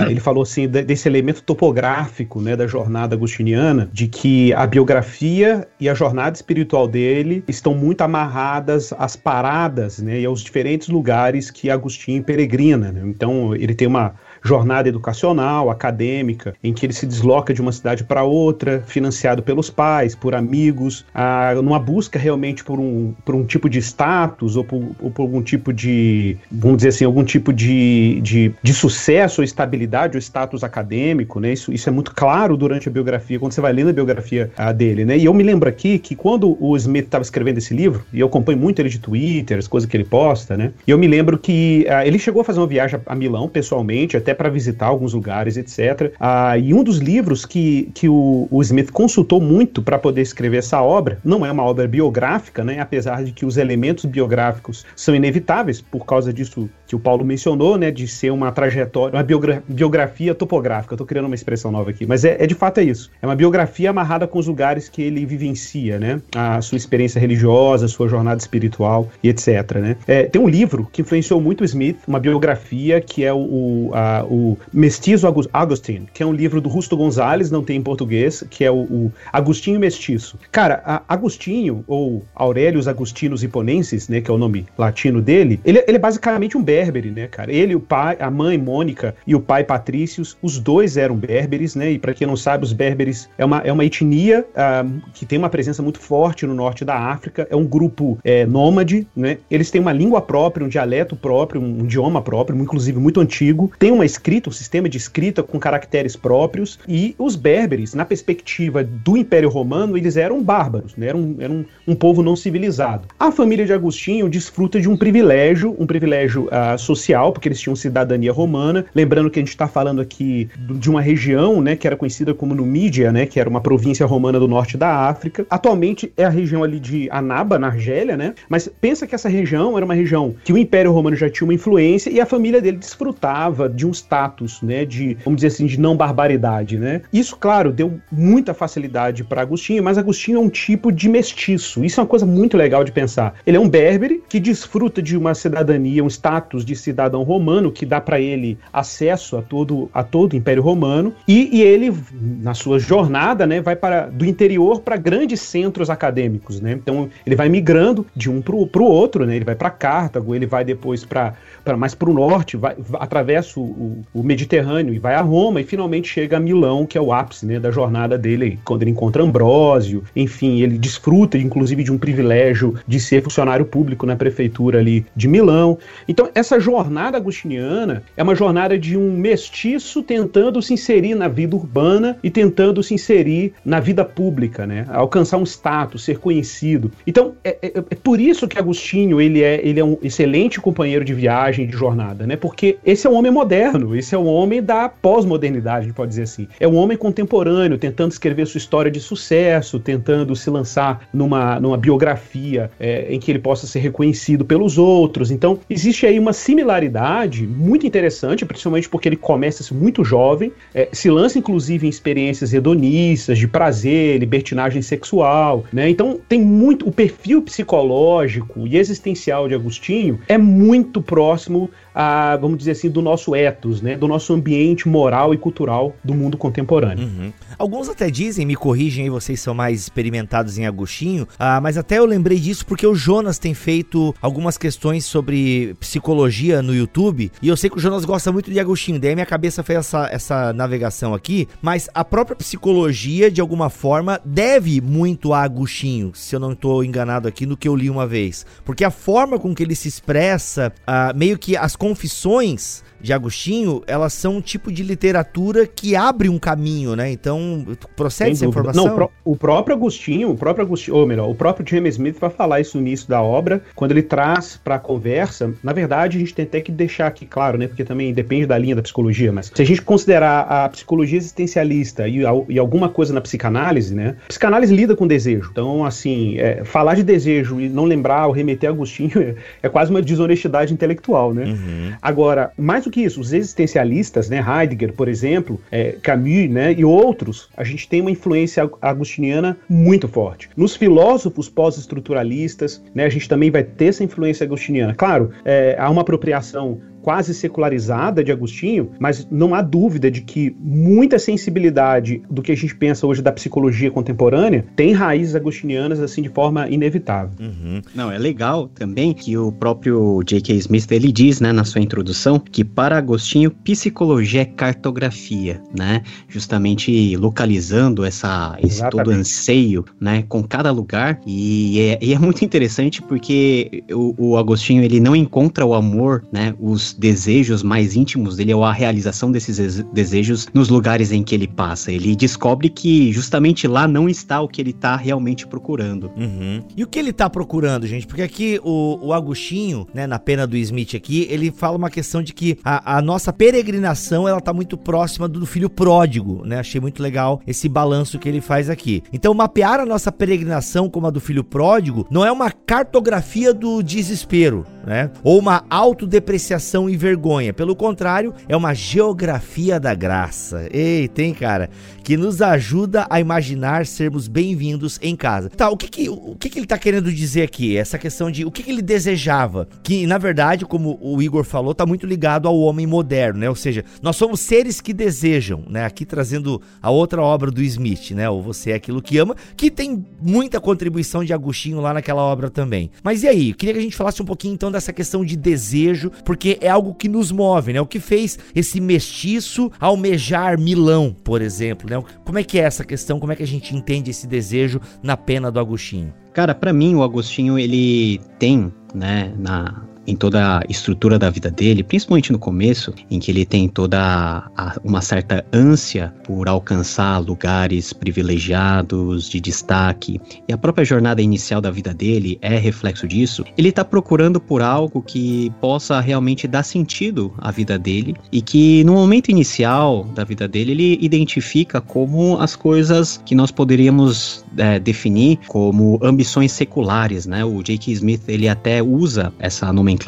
ele 0.09 0.21
falou 0.21 0.43
assim 0.43 0.69
desse 0.69 1.09
elemento 1.09 1.43
topográfico, 1.43 2.43
né, 2.43 2.55
da 2.55 2.67
jornada 2.67 3.15
agostiniana, 3.15 3.89
de 3.91 4.07
que 4.07 4.53
a 4.53 4.67
biografia 4.67 5.67
e 5.81 5.89
a 5.89 5.95
jornada 5.95 6.37
espiritual 6.37 6.87
dele 6.87 7.43
estão 7.49 7.75
muito 7.75 8.03
amarradas 8.03 8.93
às 8.99 9.17
paradas, 9.17 9.99
né, 9.99 10.21
e 10.21 10.27
aos 10.27 10.43
diferentes 10.43 10.89
lugares 10.91 11.51
que 11.51 11.71
Agostinho 11.71 12.23
peregrina. 12.23 12.93
Né? 12.93 13.03
Então, 13.05 13.55
ele 13.55 13.75
tem 13.75 13.89
uma 13.89 14.15
jornada 14.43 14.89
educacional, 14.89 15.71
acadêmica, 15.71 16.55
em 16.63 16.73
que 16.73 16.87
ele 16.87 16.93
se 16.93 17.07
desloca 17.07 17.53
de 17.53 17.61
uma 17.61 17.73
cidade 17.73 18.05
para 18.05 18.23
outra, 18.23 18.83
financiado 18.87 19.43
pelos 19.43 19.71
pais, 19.71 20.15
por 20.15 20.35
amigos, 20.35 21.05
a, 21.15 21.55
numa 21.55 21.79
busca 21.79 22.19
realmente 22.19 22.65
por 22.65 22.79
um, 22.79 23.15
por 23.25 23.35
um 23.35 23.45
tipo 23.45 23.69
de 23.69 23.79
status 23.79 24.57
ou 24.57 24.65
por, 24.65 24.91
ou 25.01 25.11
por 25.11 25.23
algum 25.23 25.43
tipo 25.43 25.73
de, 25.73 26.37
vamos 26.51 26.79
dizer 26.79 26.89
assim, 26.89 27.05
algum 27.05 27.25
tipo 27.25 27.53
de, 27.53 28.21
de, 28.23 28.55
de 28.63 28.75
sucesso 28.75 29.41
ou 29.41 29.45
estabilidade 29.45 30.17
ou 30.17 30.21
status 30.21 30.65
acadêmico, 30.65 31.41
né? 31.41 31.53
Isso, 31.53 31.73
isso 31.73 31.89
é 31.89 31.93
muito 31.93 32.15
claro 32.15 32.57
durante 32.57 32.89
a 32.89 32.93
biografia, 32.93 33.39
quando 33.39 33.53
você 33.53 33.61
vai 33.61 33.73
lendo 33.73 33.91
a 33.91 33.93
biografia 33.93 34.51
a, 34.57 34.73
dele, 34.73 35.05
né? 35.05 35.17
E 35.19 35.25
eu 35.25 35.35
me 35.35 35.43
lembro 35.43 35.69
aqui 35.69 35.99
que 35.99 36.15
quando 36.15 36.57
o 36.61 36.77
Smith 36.77 37.05
estava 37.05 37.23
escrevendo 37.23 37.59
esse 37.59 37.75
livro, 37.75 38.05
e 38.13 38.21
eu 38.21 38.27
acompanho 38.27 38.59
muito 38.59 38.81
ele 38.81 38.89
de 38.89 38.99
Twitter, 38.99 39.59
as 39.59 39.69
coisas 39.69 39.89
que 39.89 39.97
ele 39.97 40.05
posta, 40.05 40.57
né? 40.57 40.73
E 40.87 40.91
eu 40.91 40.99
me 40.99 41.07
lembro 41.07 41.39
que 41.39 41.87
a, 41.89 42.07
ele 42.07 42.19
chegou 42.19 42.43
a 42.43 42.45
fazer 42.45 42.61
uma 42.61 42.67
viagem 42.67 43.01
a 43.07 43.15
Milão, 43.15 43.49
pessoalmente, 43.49 44.17
até 44.17 44.30
até 44.31 44.35
para 44.35 44.49
visitar 44.49 44.87
alguns 44.87 45.13
lugares, 45.13 45.57
etc. 45.57 46.13
Ah, 46.19 46.57
e 46.57 46.73
um 46.73 46.83
dos 46.85 46.99
livros 46.99 47.45
que, 47.45 47.91
que 47.95 48.09
o, 48.09 48.47
o 48.51 48.63
Smith 48.63 48.91
consultou 48.91 49.41
muito 49.41 49.83
para 49.83 49.99
poder 49.99 50.23
escrever 50.23 50.59
essa 50.59 50.81
obra, 50.81 51.19
não 51.25 51.45
é 51.45 51.51
uma 51.51 51.65
obra 51.65 51.87
biográfica, 51.89 52.65
né? 52.65 52.79
Apesar 52.81 53.25
de 53.25 53.33
que 53.33 53.45
os 53.45 53.57
elementos 53.57 54.05
biográficos 54.05 54.87
são 54.95 55.15
inevitáveis, 55.15 55.81
por 55.81 56.07
causa 56.07 56.33
disso 56.33 56.71
que 56.91 56.97
o 56.97 56.99
Paulo 56.99 57.25
mencionou, 57.25 57.79
né? 57.79 57.89
De 57.93 58.09
ser 58.09 58.33
uma 58.33 58.51
trajetória, 58.51 59.17
uma 59.17 59.23
biogra 59.23 59.63
biografia 59.69 60.35
topográfica. 60.35 60.97
Tô 60.97 61.07
criando 61.07 61.27
uma 61.27 61.37
expressão 61.37 61.71
nova 61.71 61.91
aqui, 61.91 62.05
mas 62.05 62.25
é, 62.25 62.37
é 62.41 62.49
de 62.49 62.55
fato 62.57 62.79
é 62.79 62.83
isso. 62.83 63.13
É 63.23 63.27
uma 63.27 63.37
biografia 63.37 63.91
amarrada 63.91 64.27
com 64.27 64.41
os 64.41 64.49
lugares 64.49 64.89
que 64.89 65.01
ele 65.01 65.25
vivencia, 65.25 66.01
né? 66.01 66.21
A 66.35 66.61
sua 66.61 66.77
experiência 66.77 67.21
religiosa, 67.21 67.87
a 67.87 67.89
sua 67.89 68.09
jornada 68.09 68.41
espiritual 68.41 69.09
e 69.23 69.29
etc. 69.29 69.77
Né? 69.77 69.97
É, 70.09 70.25
tem 70.25 70.43
um 70.43 70.49
livro 70.49 70.89
que 70.93 71.03
influenciou 71.03 71.41
muito 71.41 71.65
Smith, 71.65 71.99
uma 72.09 72.19
biografia 72.19 73.01
que 73.01 73.25
é 73.25 73.33
o, 73.33 73.39
o 73.39 73.91
a, 73.95 74.27
o 74.29 74.59
Mestizo 74.73 75.29
Agostinho, 75.53 76.09
que 76.13 76.25
é 76.25 76.27
um 76.27 76.33
livro 76.33 76.61
do 76.61 76.69
Rusto 76.69 76.97
Gonzalez, 76.97 77.53
não 77.53 77.63
tem 77.63 77.77
em 77.77 77.83
português, 77.83 78.43
que 78.51 78.65
é 78.65 78.71
o, 78.71 78.81
o 78.81 79.13
Agostinho 79.33 79.79
Mestiço. 79.79 80.37
Cara, 80.51 81.05
Agostinho, 81.09 81.85
ou 81.87 82.25
Aurelius 82.35 82.89
Agostinus 82.89 83.45
Hiponensis, 83.45 84.09
né, 84.09 84.21
que 84.21 84.29
é 84.29 84.35
o 84.35 84.39
nome 84.39 84.67
latino 84.77 85.23
dele, 85.23 85.61
ele, 85.65 85.85
ele 85.87 85.97
é 85.97 86.01
basicamente 86.01 86.59
um 86.59 86.63
belo 86.65 86.80
berbere, 86.81 87.11
né, 87.11 87.27
cara? 87.27 87.53
Ele, 87.53 87.75
o 87.75 87.81
pai, 87.81 88.17
a 88.19 88.31
mãe 88.31 88.57
Mônica 88.57 89.15
e 89.27 89.35
o 89.35 89.41
pai 89.41 89.65
Patrícios, 89.65 90.37
os 90.43 90.59
dois 90.59 90.97
eram 90.97 91.17
berberes, 91.17 91.75
né? 91.75 91.93
E 91.93 91.99
para 91.99 92.15
quem 92.15 92.27
não 92.27 92.37
sabe, 92.37 92.65
os 92.65 92.73
berberes 92.73 93.29
é 93.37 93.45
uma, 93.45 93.59
é 93.59 93.73
uma 93.73 93.85
etnia 93.85 94.45
uh, 94.51 95.01
que 95.13 95.27
tem 95.27 95.39
uma 95.39 95.51
presença 95.51 95.83
muito 95.83 96.01
forte 96.01 96.47
no 96.47 96.55
norte 96.55 96.85
da 96.85 96.97
África, 96.97 97.47
é 97.51 97.57
um 97.57 97.67
grupo 97.67 98.19
é, 98.25 98.47
nômade, 98.47 99.07
né? 99.15 99.39
Eles 99.51 99.71
têm 99.71 99.81
uma 99.81 99.93
língua 99.93 100.23
própria, 100.23 100.65
um 100.65 100.69
dialeto 100.69 101.15
próprio, 101.15 101.61
um, 101.61 101.85
idioma 101.85 102.23
próprio, 102.23 102.59
inclusive 102.59 102.99
muito 102.99 103.21
antigo, 103.21 103.71
tem 103.79 103.91
uma 103.91 104.05
escrita, 104.05 104.49
um 104.49 104.53
sistema 104.53 104.89
de 104.89 104.97
escrita 104.97 105.43
com 105.43 105.59
caracteres 105.59 106.17
próprios, 106.17 106.79
e 106.89 107.15
os 107.19 107.37
berberes, 107.37 107.95
na 107.95 108.05
perspectiva 108.05 108.83
do 108.83 109.17
Império 109.17 109.49
Romano, 109.49 109.97
eles 109.97 110.17
eram 110.17 110.43
bárbaros, 110.43 110.97
né? 110.97 111.09
Eram, 111.09 111.37
eram 111.39 111.55
um, 111.57 111.65
um 111.89 111.95
povo 111.95 112.23
não 112.23 112.37
civilizado. 112.37 113.09
A 113.19 113.31
família 113.31 113.67
de 113.67 113.73
Agostinho 113.73 114.29
desfruta 114.29 114.81
de 114.81 114.89
um 114.89 114.97
privilégio, 114.97 115.77
um 115.79 115.87
privilégio 115.87 116.47
uh, 116.47 116.70
social, 116.77 117.33
porque 117.33 117.49
eles 117.49 117.61
tinham 117.61 117.77
cidadania 117.77 118.33
romana. 118.33 118.85
Lembrando 118.95 119.31
que 119.31 119.39
a 119.39 119.43
gente 119.43 119.49
está 119.49 119.69
falando 119.69 120.01
aqui 120.01 120.49
de 120.59 120.91
uma 120.91 121.01
região, 121.01 121.61
né, 121.61 121.77
que 121.77 121.87
era 121.87 121.97
conhecida 121.97 122.35
como 122.35 122.55
Numídia, 122.55 123.13
né, 123.13 123.27
que 123.27 123.41
era 123.41 123.49
uma 123.49 123.61
província 123.61 124.07
romana 124.07 124.39
do 124.39 124.49
norte 124.49 124.77
da 124.77 125.09
África. 125.09 125.47
Atualmente 125.49 126.13
é 126.17 126.25
a 126.25 126.29
região 126.29 126.63
ali 126.63 126.81
de 126.81 127.09
Anaba, 127.11 127.59
na 127.59 127.69
Argélia, 127.69 128.17
né? 128.17 128.35
Mas 128.49 128.69
pensa 128.81 129.07
que 129.07 129.15
essa 129.15 129.29
região 129.29 129.77
era 129.77 129.85
uma 129.85 129.95
região 129.95 130.35
que 130.45 130.53
o 130.53 130.59
Império 130.59 130.93
Romano 130.93 131.17
já 131.17 131.29
tinha 131.29 131.47
uma 131.47 131.55
influência 131.55 132.11
e 132.11 132.21
a 132.21 132.27
família 132.27 132.61
dele 132.61 132.79
desfrutava 132.79 133.69
de 133.69 133.87
um 133.87 133.91
status, 133.91 134.63
né, 134.63 134.85
de, 134.85 135.17
vamos 135.25 135.37
dizer 135.37 135.49
assim, 135.49 135.67
de 135.67 135.79
não 135.79 135.97
barbaridade, 135.97 136.79
né? 136.79 137.03
Isso, 137.13 137.37
claro, 137.37 137.73
deu 137.73 138.01
muita 138.11 138.55
facilidade 138.55 139.25
para 139.25 139.43
Agostinho, 139.43 139.83
mas 139.83 139.99
Agostinho 139.99 140.39
é 140.39 140.41
um 140.41 140.49
tipo 140.49 140.93
de 140.93 141.09
mestiço. 141.09 141.85
Isso 141.85 142.01
é 142.01 142.03
uma 142.03 142.09
coisa 142.09 142.27
muito 142.27 142.57
legal 142.57 142.85
de 142.85 142.93
pensar. 142.93 143.35
Ele 143.47 143.57
é 143.57 143.61
um 143.61 143.69
berbere 143.69 144.23
que 144.29 144.41
desfruta 144.41 145.03
de 145.03 145.17
uma 145.17 145.35
cidadania, 145.35 146.05
um 146.05 146.09
status 146.09 146.60
de 146.65 146.75
cidadão 146.77 147.23
romano 147.23 147.71
que 147.71 147.87
dá 147.87 148.01
para 148.01 148.21
ele 148.21 148.59
acesso 148.73 149.37
a 149.37 149.43
todo, 149.43 149.91
a 149.93 150.03
todo 150.03 150.33
o 150.33 150.37
Império 150.37 150.63
Romano 150.63 151.15
e, 151.27 151.59
e, 151.59 151.63
ele 151.63 151.93
na 152.41 152.55
sua 152.55 152.79
jornada, 152.79 153.47
né, 153.47 153.61
vai 153.61 153.77
para 153.77 154.07
do 154.07 154.25
interior 154.25 154.81
para 154.81 154.97
grandes 154.97 155.41
centros 155.41 155.91
acadêmicos, 155.91 156.61
né? 156.61 156.73
Então 156.73 157.09
ele 157.27 157.37
vai 157.37 157.49
migrando 157.49 158.07
de 158.15 158.31
um 158.31 158.41
para 158.41 158.83
o 158.83 158.85
outro, 158.85 159.27
né? 159.27 159.37
Ele 159.37 159.45
vai 159.45 159.55
para 159.55 159.71
Cartago, 159.71 160.35
ele 160.35 160.47
vai 160.47 160.65
depois 160.65 161.05
para 161.05 161.35
mais 161.77 161.95
para 161.95 162.11
o 162.11 162.15
norte, 162.15 162.57
vai, 162.57 162.77
atravessa 162.95 163.61
o, 163.61 164.03
o, 164.13 164.23
Mediterrâneo 164.23 164.95
e 164.95 164.99
vai 164.99 165.15
a 165.15 165.21
Roma 165.21 165.61
e 165.61 165.65
finalmente 165.65 166.09
chega 166.09 166.37
a 166.37 166.41
Milão, 166.41 166.87
que 166.87 166.97
é 166.97 167.01
o 167.01 167.13
ápice 167.13 167.47
né, 167.47 167.59
da 167.59 167.71
jornada 167.71 168.17
dele, 168.17 168.59
quando 168.65 168.83
ele 168.83 168.91
encontra 168.91 169.23
Ambrósio, 169.23 170.03
enfim, 170.15 170.61
ele 170.61 170.79
desfruta 170.79 171.39
inclusive 171.39 171.83
de 171.83 171.93
um 171.93 171.99
privilégio 171.99 172.75
de 172.87 172.99
ser 173.01 173.23
funcionário 173.23 173.65
público 173.65 174.07
na 174.07 174.17
prefeitura 174.17 174.79
ali 174.79 175.07
de 175.15 175.29
Milão. 175.29 175.79
Então, 176.09 176.29
essa 176.35 176.50
jornada 176.59 177.17
agostiniana 177.17 178.03
é 178.17 178.23
uma 178.23 178.35
jornada 178.35 178.79
de 178.79 178.97
um 178.97 179.13
mestiço 179.13 180.03
tentando 180.03 180.61
se 180.61 180.75
inserir 180.75 181.15
na 181.15 181.29
vida 181.29 181.57
urbana 181.57 182.19
e 182.23 182.31
tentando 182.31 182.83
se 182.83 182.95
inserir 182.95 183.53
na 183.65 183.81
vida 183.81 184.05
pública, 184.05 184.67
né? 184.67 184.87
Alcançar 184.89 185.37
um 185.37 185.45
status, 185.45 186.05
ser 186.05 186.19
conhecido. 186.19 186.91
Então, 187.07 187.35
é, 187.45 187.59
é, 187.63 187.79
é 187.79 187.95
por 187.95 188.21
isso 188.21 188.49
que 188.49 188.59
Agostinho 188.59 189.21
ele 189.21 189.43
é, 189.43 189.61
ele 189.67 189.81
é 189.81 189.85
um 189.85 189.97
excelente 190.03 190.61
companheiro 190.61 191.05
de 191.05 191.15
viagem 191.15 191.31
viagem 191.31 191.67
de 191.67 191.77
jornada, 191.77 192.27
né? 192.27 192.37
Porque 192.37 192.79
esse 192.85 193.07
é 193.07 193.11
um 193.11 193.15
homem 193.15 193.31
moderno, 193.31 193.95
esse 193.97 194.15
é 194.15 194.19
um 194.19 194.27
homem 194.27 194.63
da 194.63 194.89
pós-modernidade, 194.89 195.79
a 195.79 195.83
gente 195.83 195.95
pode 195.95 196.11
dizer 196.11 196.23
assim. 196.23 196.49
É 196.59 196.67
um 196.67 196.77
homem 196.77 196.97
contemporâneo, 196.97 197.79
tentando 197.79 198.13
escrever 198.13 198.47
sua 198.47 198.59
história 198.59 198.91
de 198.91 199.01
sucesso, 199.01 199.79
tentando 199.79 200.35
se 200.35 200.51
lançar 200.51 201.09
numa, 201.13 201.61
numa 201.61 201.77
biografia 201.77 202.71
é, 202.79 203.13
em 203.15 203.19
que 203.19 203.31
ele 203.31 203.39
possa 203.39 203.67
ser 203.67 203.81
reconhecido 203.81 204.45
pelos 204.45 204.79
outros. 204.79 205.31
Então, 205.31 205.59
existe 205.69 206.07
aí 206.07 206.19
uma 206.19 206.33
similaridade 206.41 207.47
muito 207.47 207.87
interessante, 207.87 208.45
principalmente 208.45 208.89
porque 208.89 209.09
ele 209.09 209.17
começa 209.17 209.75
muito 209.75 210.05
jovem, 210.05 210.53
é, 210.75 210.89
se 210.93 211.11
lança 211.11 211.39
inclusive 211.39 211.87
em 211.87 211.91
experiências 211.91 212.53
hedonistas, 212.53 213.39
de 213.39 213.47
prazer, 213.47 214.19
libertinagem 214.19 214.83
sexual, 214.83 215.65
né? 215.73 215.89
Então, 215.89 216.21
tem 216.29 216.41
muito. 216.41 216.89
O 216.89 216.93
perfil 216.93 217.43
psicológico 217.43 218.67
e 218.67 218.77
existencial 218.77 219.49
de 219.49 219.55
Agostinho 219.55 220.19
é 220.27 220.39
muito 220.39 221.01
próximo 221.03 221.21
próximo 221.21 221.71
a, 222.01 222.37
vamos 222.37 222.57
dizer 222.57 222.71
assim, 222.71 222.89
do 222.89 223.03
nosso 223.03 223.35
ethos, 223.35 223.83
né? 223.83 223.95
Do 223.95 224.09
nosso 224.09 224.33
ambiente 224.33 224.89
moral 224.89 225.35
e 225.35 225.39
cultural 225.39 225.95
do 226.03 226.15
mundo 226.15 226.39
contemporâneo. 226.39 227.05
Uhum. 227.05 227.33
Alguns 227.59 227.91
até 227.91 228.11
dizem, 228.11 228.47
me 228.47 228.57
corrigem 228.57 229.05
aí, 229.05 229.11
vocês 229.11 229.39
são 229.39 229.53
mais 229.53 229.81
experimentados 229.81 230.57
em 230.57 230.67
Agostinho, 230.67 231.29
ah, 231.39 231.61
mas 231.61 231.77
até 231.77 231.99
eu 231.99 232.07
lembrei 232.07 232.39
disso 232.39 232.65
porque 232.65 232.87
o 232.87 232.95
Jonas 232.95 233.39
tem 233.39 233.53
feito 233.53 234.15
algumas 234.23 234.57
questões 234.57 235.05
sobre 235.05 235.75
psicologia 235.79 236.63
no 236.63 236.75
YouTube, 236.75 237.31
e 237.43 237.49
eu 237.49 237.57
sei 237.57 237.69
que 237.69 237.77
o 237.77 237.81
Jonas 237.81 238.05
gosta 238.07 238.33
muito 238.33 238.51
de 238.51 238.59
Agostinho, 238.59 238.99
daí 238.99 239.15
minha 239.15 239.27
cabeça 239.27 239.63
fez 239.63 239.81
essa, 239.81 240.09
essa 240.11 240.53
navegação 240.55 241.13
aqui, 241.13 241.47
mas 241.61 241.91
a 241.93 242.05
própria 242.05 242.37
psicologia, 242.37 243.31
de 243.31 243.43
alguma 243.43 243.69
forma, 243.69 244.19
deve 244.25 244.81
muito 244.81 245.35
a 245.35 245.43
Agostinho, 245.43 246.13
se 246.15 246.35
eu 246.35 246.41
não 246.41 246.53
estou 246.53 246.83
enganado 246.83 247.29
aqui 247.29 247.45
no 247.45 247.57
que 247.57 247.69
eu 247.69 247.77
li 247.77 247.91
uma 247.91 248.07
vez, 248.07 248.47
porque 248.65 248.85
a 248.85 248.91
forma 248.91 249.39
com 249.39 249.55
que 249.55 249.63
ele 249.63 249.75
se 249.75 249.89
expressa, 249.89 250.73
ah, 250.87 251.13
meio 251.15 251.37
que 251.37 251.57
as 251.57 251.77
confissões 251.91 252.85
de 253.01 253.13
Agostinho, 253.13 253.83
elas 253.87 254.13
são 254.13 254.37
um 254.37 254.41
tipo 254.41 254.71
de 254.73 254.83
literatura 254.83 255.67
que 255.67 255.97
abre 255.97 256.29
um 256.29 256.39
caminho, 256.39 256.95
né? 256.95 257.11
Então, 257.11 257.67
procede 257.97 258.33
essa 258.33 258.47
informação? 258.47 258.85
Não, 258.97 259.11
o, 259.25 259.37
próprio 259.37 259.75
Agostinho, 259.75 260.31
o 260.31 260.37
próprio 260.37 260.65
Agostinho, 260.65 260.97
ou 260.97 261.07
melhor, 261.07 261.29
o 261.29 261.35
próprio 261.35 261.67
James 261.69 261.95
Smith 261.95 262.19
vai 262.19 262.31
falar 262.31 262.61
isso 262.61 262.79
no 262.79 262.87
início 262.87 263.09
da 263.09 263.23
obra, 263.23 263.63
quando 263.75 263.93
ele 263.93 264.03
traz 264.03 264.61
para 264.63 264.77
a 264.77 264.79
conversa, 264.79 265.53
na 265.63 265.73
verdade, 265.73 266.17
a 266.17 266.21
gente 266.21 266.35
tem 266.35 266.45
até 266.45 266.61
que 266.61 266.71
deixar 266.71 267.07
aqui 267.07 267.27
claro, 267.27 267.59
né? 267.59 267.67
Porque 267.67 267.85
também 267.85 268.13
depende 268.13 268.47
da 268.47 268.59
linha 268.59 268.77
da 268.77 268.83
psicologia, 268.83 269.33
mas 269.33 269.51
se 269.55 269.63
a 269.63 269.65
gente 269.65 269.83
considerar 269.83 270.41
a 270.43 270.69
psicologia 270.69 271.19
existencialista 271.19 272.09
e, 272.09 272.23
e 272.49 272.59
alguma 272.59 272.89
coisa 272.89 273.13
na 273.13 273.21
psicanálise, 273.21 273.95
né? 273.95 274.17
A 274.25 274.29
psicanálise 274.29 274.75
lida 274.75 274.95
com 274.95 275.07
desejo. 275.07 275.49
Então, 275.51 275.85
assim, 275.85 276.39
é, 276.39 276.65
falar 276.65 276.95
de 276.95 277.03
desejo 277.03 277.61
e 277.61 277.69
não 277.69 277.85
lembrar 277.85 278.27
ou 278.27 278.33
remeter 278.33 278.69
a 278.69 278.73
Agostinho 278.73 279.11
é, 279.21 279.35
é 279.63 279.69
quase 279.69 279.91
uma 279.91 280.03
desonestidade 280.03 280.73
intelectual, 280.73 281.33
né? 281.33 281.45
Uhum. 281.45 281.93
Agora, 282.01 282.53
mais 282.57 282.87
do 282.91 282.93
que 282.93 283.03
isso, 283.03 283.21
os 283.21 283.33
existencialistas, 283.33 284.29
né, 284.29 284.45
Heidegger, 284.47 284.93
por 284.93 285.09
exemplo, 285.09 285.61
é, 285.71 285.93
Camus, 286.03 286.51
né, 286.51 286.75
e 286.77 286.85
outros, 286.85 287.49
a 287.57 287.63
gente 287.63 287.89
tem 287.89 288.01
uma 288.01 288.11
influência 288.11 288.69
agustiniana 288.83 289.57
muito 289.69 290.09
forte. 290.09 290.51
Nos 290.57 290.75
filósofos 290.75 291.49
pós-estruturalistas, 291.49 292.83
né, 292.93 293.05
a 293.05 293.09
gente 293.09 293.29
também 293.29 293.51
vai 293.51 293.63
ter 293.63 293.87
essa 293.87 294.03
influência 294.03 294.45
agustiniana. 294.45 294.93
Claro, 294.95 295.31
é, 295.45 295.77
há 295.79 295.89
uma 295.89 296.03
apropriação 296.03 296.81
quase 297.03 297.35
secularizada 297.35 298.23
de 298.23 298.33
Agostinho, 298.33 298.91
mas 298.99 299.27
não 299.31 299.55
há 299.55 299.63
dúvida 299.63 300.11
de 300.11 300.21
que 300.21 300.55
muita 300.59 301.19
sensibilidade 301.19 302.23
do 302.31 302.43
que 302.43 302.53
a 302.53 302.57
gente 302.57 302.75
pensa 302.75 303.07
hoje 303.07 303.23
da 303.23 303.33
psicologia 303.33 303.91
contemporânea 303.91 304.65
tem 304.77 304.93
raízes 304.93 305.35
agostinianas 305.35 306.01
assim 306.01 306.23
de 306.23 306.29
forma 306.29 306.69
inevitável. 306.69 307.33
Uhum. 307.41 307.81
Não, 307.95 308.11
é 308.11 308.19
legal 308.19 308.69
também 308.69 309.13
que 309.13 309.37
o 309.37 309.53
próprio 309.53 310.23
J.K. 310.25 310.55
Smith 310.57 310.91
ele 310.93 311.13
diz, 311.13 311.41
né, 311.41 311.53
na 311.53 311.65
sua 311.65 311.81
introdução, 311.81 312.39
que 312.39 312.65
para 312.65 312.99
Agostinho 312.99 313.51
psicologia 313.51 314.43
é 314.43 314.45
cartografia, 314.45 315.61
né, 315.77 316.03
justamente 316.29 317.17
localizando 317.17 318.05
essa 318.05 318.57
esse 318.63 318.89
todo 318.91 319.11
anseio, 319.11 319.85
né, 320.01 320.25
com 320.29 320.43
cada 320.43 320.71
lugar 320.71 321.21
e 321.27 321.81
é, 321.81 321.99
e 322.03 322.15
é 322.15 322.19
muito 322.19 322.45
interessante 322.45 323.03
porque 323.03 323.85
o, 323.91 324.33
o 324.33 324.37
Agostinho 324.37 324.83
ele 324.83 325.01
não 325.01 325.15
encontra 325.15 325.65
o 325.65 325.75
amor, 325.75 326.25
né, 326.33 326.55
os 326.59 326.90
desejos 326.93 327.63
mais 327.63 327.97
íntimos 327.97 328.37
dele, 328.37 328.55
ou 328.55 328.65
a 328.65 328.73
realização 328.73 329.31
desses 329.31 329.83
desejos 329.93 330.49
nos 330.53 330.69
lugares 330.69 331.13
em 331.13 331.23
que 331.23 331.35
ele 331.35 331.49
passa. 331.49 331.93
Ele 331.93 332.15
descobre 332.15 332.69
que 332.69 333.13
justamente 333.13 333.67
lá 333.67 333.87
não 333.87 334.09
está 334.09 334.41
o 334.41 334.49
que 334.49 334.61
ele 334.61 334.71
está 334.71 334.97
realmente 334.97 335.47
procurando. 335.47 336.11
Uhum. 336.17 336.63
E 336.77 336.85
o 336.85 336.87
que 336.87 336.99
ele 336.99 337.11
está 337.11 337.29
procurando, 337.29 337.87
gente? 337.87 338.07
Porque 338.07 338.23
aqui 338.23 338.61
o, 338.63 338.99
o 339.03 339.13
Agostinho, 339.13 339.87
né, 339.93 340.07
na 340.07 340.19
pena 340.19 340.47
do 340.47 340.57
Smith 340.57 340.95
aqui, 340.95 341.27
ele 341.31 341.51
fala 341.51 341.77
uma 341.77 341.91
questão 341.91 342.23
de 342.23 342.33
que 342.33 342.59
a, 342.65 342.99
a 342.99 343.03
nossa 343.03 343.33
peregrinação 343.33 344.29
ela 344.29 344.41
tá 344.41 344.53
muito 344.53 344.77
próxima 344.77 345.29
do 345.29 345.47
filho 345.47 345.71
pródigo, 345.71 346.43
né? 346.45 346.59
Achei 346.59 346.81
muito 346.81 347.03
legal 347.03 347.41
esse 347.47 347.69
balanço 347.69 348.19
que 348.19 348.29
ele 348.29 348.41
faz 348.41 348.69
aqui. 348.69 349.03
Então, 349.13 349.35
mapear 349.35 349.81
a 349.81 349.87
nossa 349.87 350.13
peregrinação 350.13 350.89
como 350.89 351.07
a 351.07 351.11
do 351.11 351.21
filho 351.21 351.45
pródigo 351.45 352.07
não 352.11 352.25
é 352.25 352.33
uma 352.33 352.51
cartografia 352.51 353.53
do 353.53 353.83
desespero, 353.83 354.67
né? 354.91 355.09
Ou 355.23 355.39
uma 355.39 355.63
autodepreciação 355.71 356.91
e 356.91 356.97
vergonha. 356.97 357.53
Pelo 357.53 357.77
contrário, 357.77 358.35
é 358.49 358.57
uma 358.57 358.75
geografia 358.75 359.79
da 359.79 359.95
graça. 359.95 360.67
Ei, 360.73 361.07
tem 361.07 361.33
cara, 361.33 361.71
que 362.03 362.17
nos 362.17 362.43
ajuda 362.43 363.07
a 363.09 363.21
imaginar 363.21 363.87
sermos 363.87 364.27
bem-vindos 364.27 364.99
em 365.03 365.15
casa. 365.15 365.51
Tá, 365.51 365.71
o 365.71 365.77
que 365.77 365.89
que, 365.89 366.09
o 366.09 366.37
que 366.37 366.49
que 366.49 366.59
ele 366.59 366.67
tá 366.67 366.79
querendo 366.79 367.13
dizer 367.13 367.43
aqui? 367.43 367.77
Essa 367.77 367.99
questão 367.99 368.31
de 368.31 368.45
o 368.45 368.51
que 368.51 368.63
que 368.63 368.71
ele 368.71 368.83
desejava? 368.83 369.69
Que, 369.83 370.07
na 370.07 370.19
verdade, 370.19 370.65
como 370.65 370.99
o 371.01 371.21
Igor 371.23 371.45
falou, 371.45 371.75
tá 371.75 371.87
muito 371.87 372.07
ligado 372.07 372.49
ao 372.49 372.59
homem 372.59 372.87
moderno, 372.87 373.41
né? 373.41 373.49
Ou 373.49 373.55
seja, 373.55 373.85
nós 374.03 374.17
somos 374.17 374.41
seres 374.41 374.81
que 374.81 374.93
desejam, 374.93 375.65
né? 375.69 375.85
Aqui 375.85 376.05
trazendo 376.05 376.61
a 376.83 376.91
outra 376.91 377.23
obra 377.23 377.51
do 377.51 377.63
Smith, 377.63 378.11
né? 378.13 378.29
Ou 378.29 378.43
Você 378.43 378.71
é 378.71 378.75
Aquilo 378.75 379.03
que 379.03 379.19
Ama, 379.19 379.37
que 379.57 379.71
tem 379.71 380.05
muita 380.21 380.59
contribuição 380.59 381.23
de 381.23 381.33
Agostinho 381.33 381.81
lá 381.81 381.93
naquela 381.93 382.23
obra 382.23 382.49
também. 382.49 382.91
Mas 383.03 383.23
e 383.23 383.29
aí? 383.29 383.53
Queria 383.53 383.75
que 383.75 383.81
a 383.81 383.83
gente 383.83 383.97
falasse 383.97 384.23
um 384.23 384.25
pouquinho 384.25 384.55
então 384.55 384.71
essa 384.75 384.93
questão 384.93 385.25
de 385.25 385.37
desejo, 385.37 386.11
porque 386.25 386.59
é 386.61 386.69
algo 386.69 386.95
que 386.95 387.09
nos 387.09 387.31
move, 387.31 387.73
né? 387.73 387.81
O 387.81 387.87
que 387.87 388.01
fez 388.01 388.39
esse 388.55 388.81
mestiço 388.81 389.71
almejar 389.79 390.59
Milão, 390.59 391.15
por 391.23 391.43
exemplo, 391.43 391.89
né? 391.91 392.00
Como 392.25 392.39
é 392.39 392.45
que 392.45 392.59
é 392.59 392.63
essa 392.63 392.85
questão? 392.85 393.19
Como 393.21 393.33
é 393.33 393.37
que 393.37 393.43
a 393.43 393.47
gente 393.47 393.75
entende 393.75 394.11
esse 394.11 394.27
desejo 394.27 394.81
na 395.03 395.17
pena 395.17 395.51
do 395.51 395.61
Agostinho? 395.61 396.13
Cara, 396.33 396.55
para 396.55 396.73
mim 396.73 396.95
o 396.95 397.03
Agostinho 397.03 397.59
ele 397.59 398.21
tem, 398.39 398.73
né, 398.95 399.33
na 399.37 399.83
em 400.11 400.17
toda 400.17 400.59
a 400.59 400.63
estrutura 400.69 401.19
da 401.19 401.31
vida 401.31 401.51
dele, 401.51 401.85
principalmente 401.85 402.33
no 402.33 402.39
começo, 402.39 402.93
em 403.11 403.21
que 403.21 403.31
ele 403.31 403.47
tem 403.47 403.69
toda 403.69 404.51
a, 404.57 404.77
uma 404.83 405.01
certa 405.01 405.45
ânsia 405.53 406.13
por 406.25 406.49
alcançar 406.49 407.19
lugares 407.19 407.93
privilegiados, 407.93 409.29
de 409.29 409.41
destaque, 409.41 410.21
e 410.49 410.53
a 410.53 410.59
própria 410.59 410.85
jornada 410.85 411.23
inicial 411.23 411.61
da 411.61 411.71
vida 411.71 411.95
dele 411.95 412.39
é 412.43 412.59
reflexo 412.59 413.07
disso. 413.07 413.45
Ele 413.57 413.69
está 413.69 413.85
procurando 413.85 414.41
por 414.41 414.63
algo 414.63 415.01
que 415.01 415.53
possa 415.61 416.01
realmente 416.01 416.49
dar 416.49 416.65
sentido 416.65 417.33
à 417.39 417.51
vida 417.51 417.79
dele 417.79 418.17
e 418.33 418.43
que 418.43 418.83
no 418.85 418.95
momento 418.95 419.31
inicial 419.31 420.05
da 420.15 420.25
vida 420.25 420.49
dele 420.49 420.73
ele 420.73 420.99
identifica 421.01 421.81
como 421.81 422.39
as 422.39 422.57
coisas 422.57 423.21
que 423.25 423.35
nós 423.35 423.51
poderíamos 423.51 424.45
é, 424.57 424.79
definir 424.79 425.39
como 425.47 425.99
ambições 426.03 426.53
seculares, 426.53 427.27
né? 427.27 427.45
O 427.45 427.63
J.K. 427.63 427.93
Smith 427.93 428.23
ele 428.29 428.49
até 428.49 428.83
usa 428.83 429.33
essa 429.39 429.73
nomenclatura, 429.73 430.00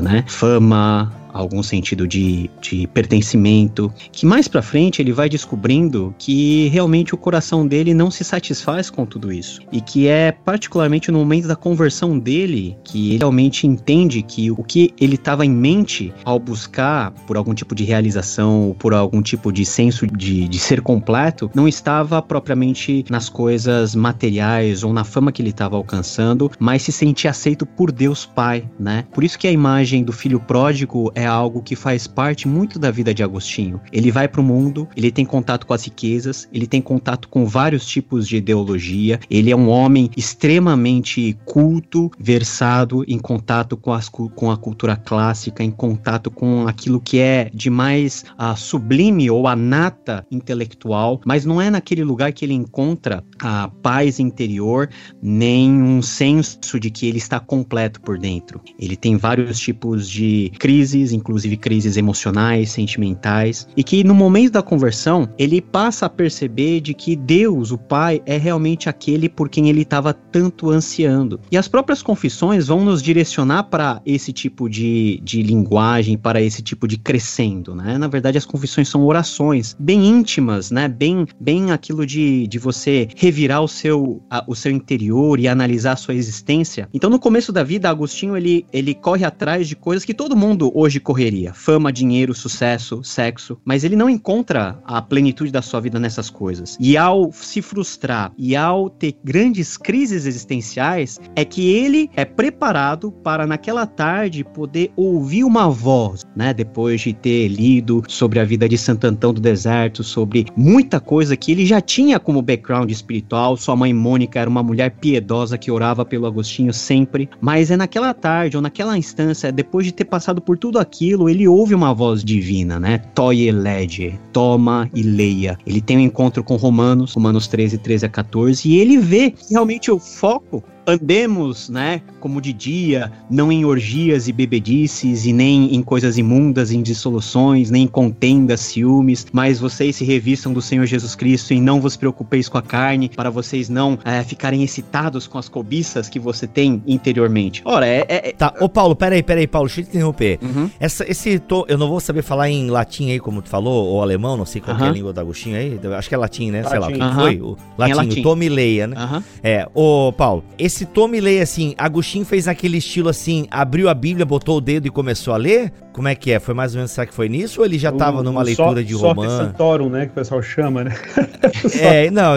né? 0.00 0.24
Fama, 0.26 1.12
algum 1.36 1.62
sentido 1.62 2.06
de, 2.06 2.50
de 2.60 2.86
pertencimento, 2.88 3.92
que 4.12 4.26
mais 4.26 4.48
para 4.48 4.62
frente 4.62 5.00
ele 5.00 5.12
vai 5.12 5.28
descobrindo 5.28 6.14
que 6.18 6.68
realmente 6.68 7.14
o 7.14 7.18
coração 7.18 7.66
dele 7.66 7.94
não 7.94 8.10
se 8.10 8.24
satisfaz 8.24 8.90
com 8.90 9.04
tudo 9.04 9.32
isso 9.32 9.60
e 9.72 9.80
que 9.80 10.06
é 10.06 10.32
particularmente 10.32 11.10
no 11.10 11.18
momento 11.18 11.48
da 11.48 11.56
conversão 11.56 12.18
dele 12.18 12.76
que 12.84 13.10
ele 13.10 13.18
realmente 13.18 13.66
entende 13.66 14.22
que 14.22 14.50
o 14.50 14.62
que 14.62 14.92
ele 15.00 15.16
estava 15.16 15.44
em 15.44 15.50
mente 15.50 16.12
ao 16.24 16.38
buscar 16.38 17.10
por 17.26 17.36
algum 17.36 17.54
tipo 17.54 17.74
de 17.74 17.84
realização 17.84 18.68
ou 18.68 18.74
por 18.74 18.94
algum 18.94 19.22
tipo 19.22 19.52
de 19.52 19.64
senso 19.64 20.06
de, 20.06 20.48
de 20.48 20.58
ser 20.58 20.80
completo 20.80 21.50
não 21.54 21.68
estava 21.68 22.22
propriamente 22.22 23.04
nas 23.10 23.28
coisas 23.28 23.94
materiais 23.94 24.82
ou 24.82 24.92
na 24.92 25.04
fama 25.04 25.32
que 25.32 25.42
ele 25.42 25.50
estava 25.50 25.76
alcançando, 25.76 26.50
mas 26.58 26.82
se 26.82 26.92
sentir 26.92 27.28
aceito 27.28 27.66
por 27.66 27.92
Deus 27.92 28.24
Pai, 28.24 28.68
né? 28.78 29.04
Por 29.12 29.24
isso 29.24 29.38
que 29.38 29.46
a 29.46 29.52
imagem 29.52 30.04
do 30.04 30.12
filho 30.12 30.40
pródigo 30.40 31.10
é 31.14 31.25
algo 31.26 31.62
que 31.62 31.76
faz 31.76 32.06
parte 32.06 32.48
muito 32.48 32.78
da 32.78 32.90
vida 32.90 33.12
de 33.12 33.22
Agostinho. 33.22 33.80
Ele 33.92 34.10
vai 34.10 34.28
para 34.28 34.40
o 34.40 34.44
mundo, 34.44 34.88
ele 34.96 35.10
tem 35.10 35.24
contato 35.24 35.66
com 35.66 35.74
as 35.74 35.84
riquezas, 35.84 36.48
ele 36.52 36.66
tem 36.66 36.80
contato 36.80 37.28
com 37.28 37.44
vários 37.46 37.86
tipos 37.86 38.26
de 38.26 38.36
ideologia, 38.36 39.20
ele 39.30 39.50
é 39.50 39.56
um 39.56 39.68
homem 39.68 40.10
extremamente 40.16 41.36
culto, 41.44 42.10
versado 42.18 43.04
em 43.06 43.18
contato 43.18 43.76
com, 43.76 43.92
as, 43.92 44.08
com 44.08 44.50
a 44.50 44.56
cultura 44.56 44.96
clássica, 44.96 45.62
em 45.62 45.70
contato 45.70 46.30
com 46.30 46.66
aquilo 46.66 47.00
que 47.00 47.18
é 47.18 47.50
de 47.52 47.70
mais 47.70 48.24
uh, 48.38 48.56
sublime 48.56 49.30
ou 49.30 49.46
a 49.46 49.56
nata 49.56 50.26
intelectual, 50.30 51.20
mas 51.24 51.44
não 51.44 51.60
é 51.60 51.70
naquele 51.70 52.04
lugar 52.04 52.32
que 52.32 52.44
ele 52.44 52.54
encontra 52.54 53.24
a 53.40 53.68
paz 53.82 54.18
interior, 54.18 54.88
nem 55.22 55.70
um 55.70 56.02
senso 56.02 56.78
de 56.78 56.90
que 56.90 57.06
ele 57.06 57.18
está 57.18 57.40
completo 57.40 58.00
por 58.00 58.18
dentro. 58.18 58.60
Ele 58.78 58.96
tem 58.96 59.16
vários 59.16 59.58
tipos 59.58 60.08
de 60.08 60.52
crises, 60.58 61.12
inclusive 61.16 61.56
crises 61.56 61.96
emocionais, 61.96 62.70
sentimentais, 62.70 63.66
e 63.76 63.82
que 63.82 64.04
no 64.04 64.14
momento 64.14 64.52
da 64.52 64.62
conversão 64.62 65.28
ele 65.38 65.60
passa 65.60 66.06
a 66.06 66.10
perceber 66.10 66.80
de 66.80 66.94
que 66.94 67.16
Deus, 67.16 67.70
o 67.70 67.78
Pai, 67.78 68.22
é 68.26 68.36
realmente 68.36 68.88
aquele 68.88 69.28
por 69.28 69.48
quem 69.48 69.68
ele 69.68 69.82
estava 69.82 70.12
tanto 70.12 70.70
ansiando. 70.70 71.40
E 71.50 71.56
as 71.56 71.68
próprias 71.68 72.02
confissões 72.02 72.68
vão 72.68 72.84
nos 72.84 73.02
direcionar 73.02 73.64
para 73.64 74.00
esse 74.04 74.32
tipo 74.32 74.68
de, 74.68 75.20
de 75.22 75.42
linguagem, 75.42 76.16
para 76.16 76.40
esse 76.40 76.62
tipo 76.62 76.86
de 76.86 76.98
crescendo, 76.98 77.74
né? 77.74 77.98
Na 77.98 78.08
verdade, 78.08 78.38
as 78.38 78.46
confissões 78.46 78.88
são 78.88 79.04
orações 79.04 79.76
bem 79.78 80.06
íntimas, 80.06 80.70
né? 80.70 80.88
Bem, 80.88 81.26
bem 81.40 81.70
aquilo 81.70 82.06
de, 82.06 82.46
de 82.46 82.58
você 82.58 83.08
revirar 83.16 83.62
o 83.62 83.68
seu, 83.68 84.22
a, 84.30 84.44
o 84.46 84.54
seu 84.54 84.72
interior 84.72 85.38
e 85.40 85.48
analisar 85.48 85.92
a 85.92 85.96
sua 85.96 86.14
existência. 86.14 86.88
Então, 86.92 87.10
no 87.10 87.18
começo 87.18 87.52
da 87.52 87.62
vida, 87.62 87.88
Agostinho 87.88 88.36
ele, 88.36 88.66
ele 88.72 88.94
corre 88.94 89.24
atrás 89.24 89.68
de 89.68 89.76
coisas 89.76 90.04
que 90.04 90.14
todo 90.14 90.36
mundo 90.36 90.70
hoje 90.74 91.00
correria: 91.06 91.54
fama, 91.54 91.92
dinheiro, 91.92 92.34
sucesso, 92.34 93.04
sexo. 93.04 93.56
Mas 93.64 93.84
ele 93.84 93.94
não 93.94 94.10
encontra 94.10 94.82
a 94.84 95.00
plenitude 95.00 95.52
da 95.52 95.62
sua 95.62 95.80
vida 95.80 96.00
nessas 96.00 96.28
coisas. 96.28 96.76
E 96.80 96.96
ao 96.96 97.30
se 97.30 97.62
frustrar 97.62 98.32
e 98.36 98.56
ao 98.56 98.90
ter 98.90 99.14
grandes 99.22 99.76
crises 99.76 100.26
existenciais, 100.26 101.20
é 101.36 101.44
que 101.44 101.70
ele 101.70 102.10
é 102.16 102.24
preparado 102.24 103.12
para 103.12 103.46
naquela 103.46 103.86
tarde 103.86 104.42
poder 104.42 104.90
ouvir 104.96 105.44
uma 105.44 105.70
voz, 105.70 106.24
né? 106.34 106.52
Depois 106.52 107.00
de 107.00 107.12
ter 107.12 107.46
lido 107.48 108.02
sobre 108.08 108.40
a 108.40 108.44
vida 108.44 108.68
de 108.68 108.76
Santo 108.76 109.06
do 109.06 109.40
Deserto, 109.40 110.02
sobre 110.02 110.46
muita 110.56 110.98
coisa 110.98 111.36
que 111.36 111.52
ele 111.52 111.64
já 111.64 111.80
tinha 111.80 112.18
como 112.18 112.42
background 112.42 112.90
espiritual. 112.90 113.56
Sua 113.56 113.76
mãe 113.76 113.94
Mônica 113.94 114.40
era 114.40 114.50
uma 114.50 114.62
mulher 114.62 114.90
piedosa 114.90 115.56
que 115.56 115.70
orava 115.70 116.04
pelo 116.04 116.26
Agostinho 116.26 116.72
sempre. 116.72 117.28
Mas 117.40 117.70
é 117.70 117.76
naquela 117.76 118.12
tarde 118.12 118.56
ou 118.56 118.62
naquela 118.62 118.98
instância, 118.98 119.52
depois 119.52 119.86
de 119.86 119.92
ter 119.92 120.06
passado 120.06 120.40
por 120.40 120.58
tudo 120.58 120.78
aquilo 120.86 121.28
ele 121.28 121.46
ouve 121.46 121.74
uma 121.74 121.92
voz 121.92 122.24
divina, 122.24 122.78
né? 122.80 122.98
Toye 123.14 123.50
lege, 123.50 124.18
toma 124.32 124.88
e 124.94 125.02
leia. 125.02 125.58
Ele 125.66 125.80
tem 125.80 125.98
um 125.98 126.00
encontro 126.00 126.42
com 126.42 126.56
Romanos, 126.56 127.12
Romanos 127.14 127.46
13, 127.48 127.78
13 127.78 128.06
a 128.06 128.08
14, 128.08 128.68
e 128.68 128.78
ele 128.78 128.96
vê 128.96 129.34
realmente 129.50 129.90
o 129.90 129.98
foco 129.98 130.62
andemos, 130.86 131.68
né, 131.68 132.00
como 132.20 132.40
de 132.40 132.52
dia, 132.52 133.10
não 133.30 133.50
em 133.50 133.64
orgias 133.64 134.28
e 134.28 134.32
bebedices, 134.32 135.26
e 135.26 135.32
nem 135.32 135.74
em 135.74 135.82
coisas 135.82 136.16
imundas, 136.18 136.70
em 136.70 136.82
dissoluções, 136.82 137.70
nem 137.70 137.84
em 137.84 137.86
contendas, 137.86 138.60
ciúmes, 138.60 139.26
mas 139.32 139.58
vocês 139.58 139.96
se 139.96 140.04
revistam 140.04 140.52
do 140.52 140.62
Senhor 140.62 140.86
Jesus 140.86 141.14
Cristo 141.14 141.52
e 141.52 141.60
não 141.60 141.80
vos 141.80 141.96
preocupeis 141.96 142.48
com 142.48 142.58
a 142.58 142.62
carne, 142.62 143.08
para 143.08 143.30
vocês 143.30 143.68
não 143.68 143.98
é, 144.04 144.22
ficarem 144.22 144.62
excitados 144.62 145.26
com 145.26 145.38
as 145.38 145.48
cobiças 145.48 146.08
que 146.08 146.18
você 146.18 146.46
tem 146.46 146.82
interiormente. 146.86 147.62
Ora, 147.64 147.86
é. 147.86 148.04
é, 148.08 148.28
é... 148.28 148.32
Tá, 148.32 148.54
ô 148.60 148.68
Paulo, 148.68 148.94
peraí, 148.94 149.22
peraí, 149.22 149.46
Paulo, 149.46 149.68
deixa 149.68 149.80
eu 149.80 149.84
te 149.84 149.90
interromper. 149.90 150.38
Uhum. 150.42 150.70
Essa, 150.78 151.10
esse 151.10 151.42
eu 151.68 151.78
não 151.78 151.88
vou 151.88 152.00
saber 152.00 152.22
falar 152.22 152.50
em 152.50 152.70
latim 152.70 153.10
aí, 153.10 153.18
como 153.18 153.42
tu 153.42 153.48
falou, 153.48 153.86
ou 153.86 154.02
alemão, 154.02 154.36
não 154.36 154.46
sei 154.46 154.60
qual 154.60 154.76
uhum. 154.76 154.84
é 154.84 154.88
a 154.88 154.92
língua 154.92 155.12
do 155.12 155.20
Agostinho 155.20 155.56
aí, 155.56 155.78
acho 155.96 156.08
que 156.08 156.14
é 156.14 156.18
latim, 156.18 156.50
né? 156.50 156.62
Latim. 156.62 156.70
Sei 156.70 156.96
lá, 156.96 157.08
uhum. 157.08 157.14
foi? 157.14 157.40
O 157.40 157.56
latim, 157.78 157.92
é 157.92 157.94
latim. 157.94 158.20
o 158.20 158.22
tome 158.22 158.48
leia, 158.48 158.86
né? 158.86 159.22
É, 159.42 159.68
ô 159.74 160.12
Paulo, 160.12 160.44
esse 160.58 160.75
esse 160.76 160.84
tome 160.84 161.20
lei 161.20 161.40
assim, 161.40 161.74
Agostinho 161.78 162.26
fez 162.26 162.46
aquele 162.46 162.76
estilo 162.76 163.08
assim, 163.08 163.46
abriu 163.50 163.88
a 163.88 163.94
Bíblia, 163.94 164.26
botou 164.26 164.58
o 164.58 164.60
dedo 164.60 164.86
e 164.86 164.90
começou 164.90 165.32
a 165.32 165.38
ler? 165.38 165.72
Como 165.90 166.06
é 166.06 166.14
que 166.14 166.30
é? 166.30 166.38
Foi 166.38 166.52
mais 166.52 166.74
ou 166.74 166.78
menos, 166.78 166.90
será 166.90 167.06
que 167.06 167.14
foi 167.14 167.30
nisso? 167.30 167.60
Ou 167.60 167.66
ele 167.66 167.78
já 167.78 167.88
estava 167.88 168.22
numa 168.22 168.42
leitura 168.42 168.84
de 168.84 168.92
romance? 168.92 169.36
Santorum, 169.36 169.88
né, 169.88 170.04
que 170.04 170.12
o 170.12 170.14
pessoal 170.14 170.42
chama, 170.42 170.84
né? 170.84 170.94
é, 171.80 172.10
não... 172.10 172.34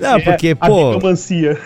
Não, 0.00 0.20
porque, 0.20 0.48
é, 0.48 0.54
pô. 0.56 0.90
A 0.90 0.92
bibliomancia. 0.94 1.58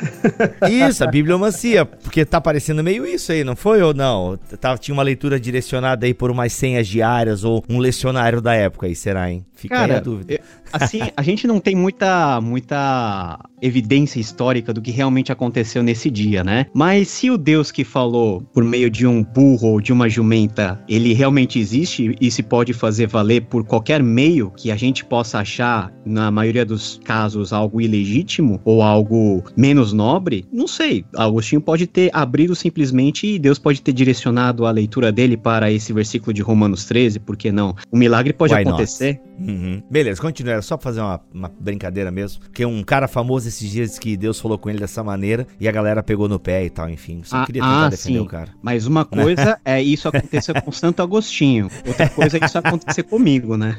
Isso, 0.70 1.02
a 1.02 1.06
bibliomancia. 1.06 1.86
Porque 1.86 2.26
tá 2.26 2.38
parecendo 2.38 2.84
meio 2.84 3.06
isso 3.06 3.32
aí, 3.32 3.42
não 3.42 3.56
foi 3.56 3.80
ou 3.80 3.94
não? 3.94 4.38
Tá, 4.60 4.76
tinha 4.76 4.92
uma 4.92 5.02
leitura 5.02 5.40
direcionada 5.40 6.04
aí 6.04 6.12
por 6.12 6.30
umas 6.30 6.52
senhas 6.52 6.86
diárias 6.86 7.42
ou 7.42 7.64
um 7.66 7.78
lecionário 7.78 8.42
da 8.42 8.52
época 8.52 8.86
aí, 8.86 8.94
será, 8.94 9.30
hein? 9.30 9.46
Fica 9.58 9.74
Cara, 9.74 9.96
a 9.96 10.00
dúvida. 10.00 10.40
Assim, 10.72 11.00
a 11.16 11.22
gente 11.22 11.44
não 11.44 11.58
tem 11.58 11.74
muita, 11.74 12.40
muita 12.40 13.40
evidência 13.60 14.20
histórica 14.20 14.72
do 14.72 14.80
que 14.80 14.92
realmente 14.92 15.32
aconteceu 15.32 15.82
nesse 15.82 16.08
dia, 16.08 16.44
né? 16.44 16.66
Mas 16.72 17.08
se 17.08 17.28
o 17.28 17.36
Deus 17.36 17.72
que 17.72 17.82
falou 17.82 18.40
por 18.52 18.62
meio 18.62 18.88
de 18.88 19.04
um 19.04 19.24
burro 19.24 19.70
ou 19.70 19.80
de 19.80 19.92
uma 19.92 20.08
jumenta, 20.08 20.80
ele 20.88 21.12
realmente 21.12 21.58
existe 21.58 22.14
e 22.20 22.30
se 22.30 22.40
pode 22.40 22.72
fazer 22.72 23.08
valer 23.08 23.46
por 23.46 23.64
qualquer 23.64 24.00
meio 24.00 24.52
que 24.56 24.70
a 24.70 24.76
gente 24.76 25.04
possa 25.04 25.40
achar, 25.40 25.92
na 26.06 26.30
maioria 26.30 26.64
dos 26.64 27.00
casos, 27.02 27.52
algo 27.52 27.80
ilegítimo 27.80 28.60
ou 28.64 28.80
algo 28.80 29.42
menos 29.56 29.92
nobre, 29.92 30.46
não 30.52 30.68
sei. 30.68 31.04
Agostinho 31.16 31.60
pode 31.60 31.88
ter 31.88 32.10
abrido 32.12 32.54
simplesmente 32.54 33.26
e 33.26 33.40
Deus 33.40 33.58
pode 33.58 33.82
ter 33.82 33.92
direcionado 33.92 34.66
a 34.66 34.70
leitura 34.70 35.10
dele 35.10 35.36
para 35.36 35.72
esse 35.72 35.92
versículo 35.92 36.32
de 36.32 36.42
Romanos 36.42 36.84
13, 36.84 37.18
por 37.18 37.36
que 37.36 37.50
não? 37.50 37.74
O 37.90 37.96
milagre 37.96 38.32
pode 38.32 38.54
Why 38.54 38.60
acontecer. 38.60 39.20
Uhum. 39.48 39.82
Beleza, 39.90 40.20
continua. 40.20 40.52
Era 40.52 40.62
só 40.62 40.76
pra 40.76 40.84
fazer 40.84 41.00
uma, 41.00 41.18
uma 41.32 41.50
brincadeira 41.58 42.10
mesmo. 42.10 42.42
Porque 42.42 42.66
um 42.66 42.82
cara 42.82 43.08
famoso 43.08 43.48
esses 43.48 43.70
dias 43.70 43.98
que 43.98 44.14
Deus 44.14 44.38
falou 44.38 44.58
com 44.58 44.68
ele 44.68 44.78
dessa 44.78 45.02
maneira 45.02 45.46
e 45.58 45.66
a 45.66 45.72
galera 45.72 46.02
pegou 46.02 46.28
no 46.28 46.38
pé 46.38 46.66
e 46.66 46.70
tal, 46.70 46.90
enfim. 46.90 47.22
Só 47.24 47.38
ah, 47.38 47.46
queria 47.46 47.62
tentar 47.62 47.86
ah, 47.86 47.88
defender 47.88 48.18
sim. 48.18 48.24
o 48.24 48.26
cara. 48.26 48.50
Mas 48.62 48.86
uma 48.86 49.06
coisa 49.06 49.58
é 49.64 49.80
isso 49.82 50.06
acontecer 50.06 50.60
com 50.60 50.70
Santo 50.70 51.02
Agostinho. 51.02 51.70
Outra 51.86 52.08
coisa 52.10 52.36
é 52.36 52.44
isso 52.44 52.58
acontecer 52.58 53.02
comigo, 53.04 53.56
né? 53.56 53.78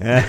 É. 0.00 0.22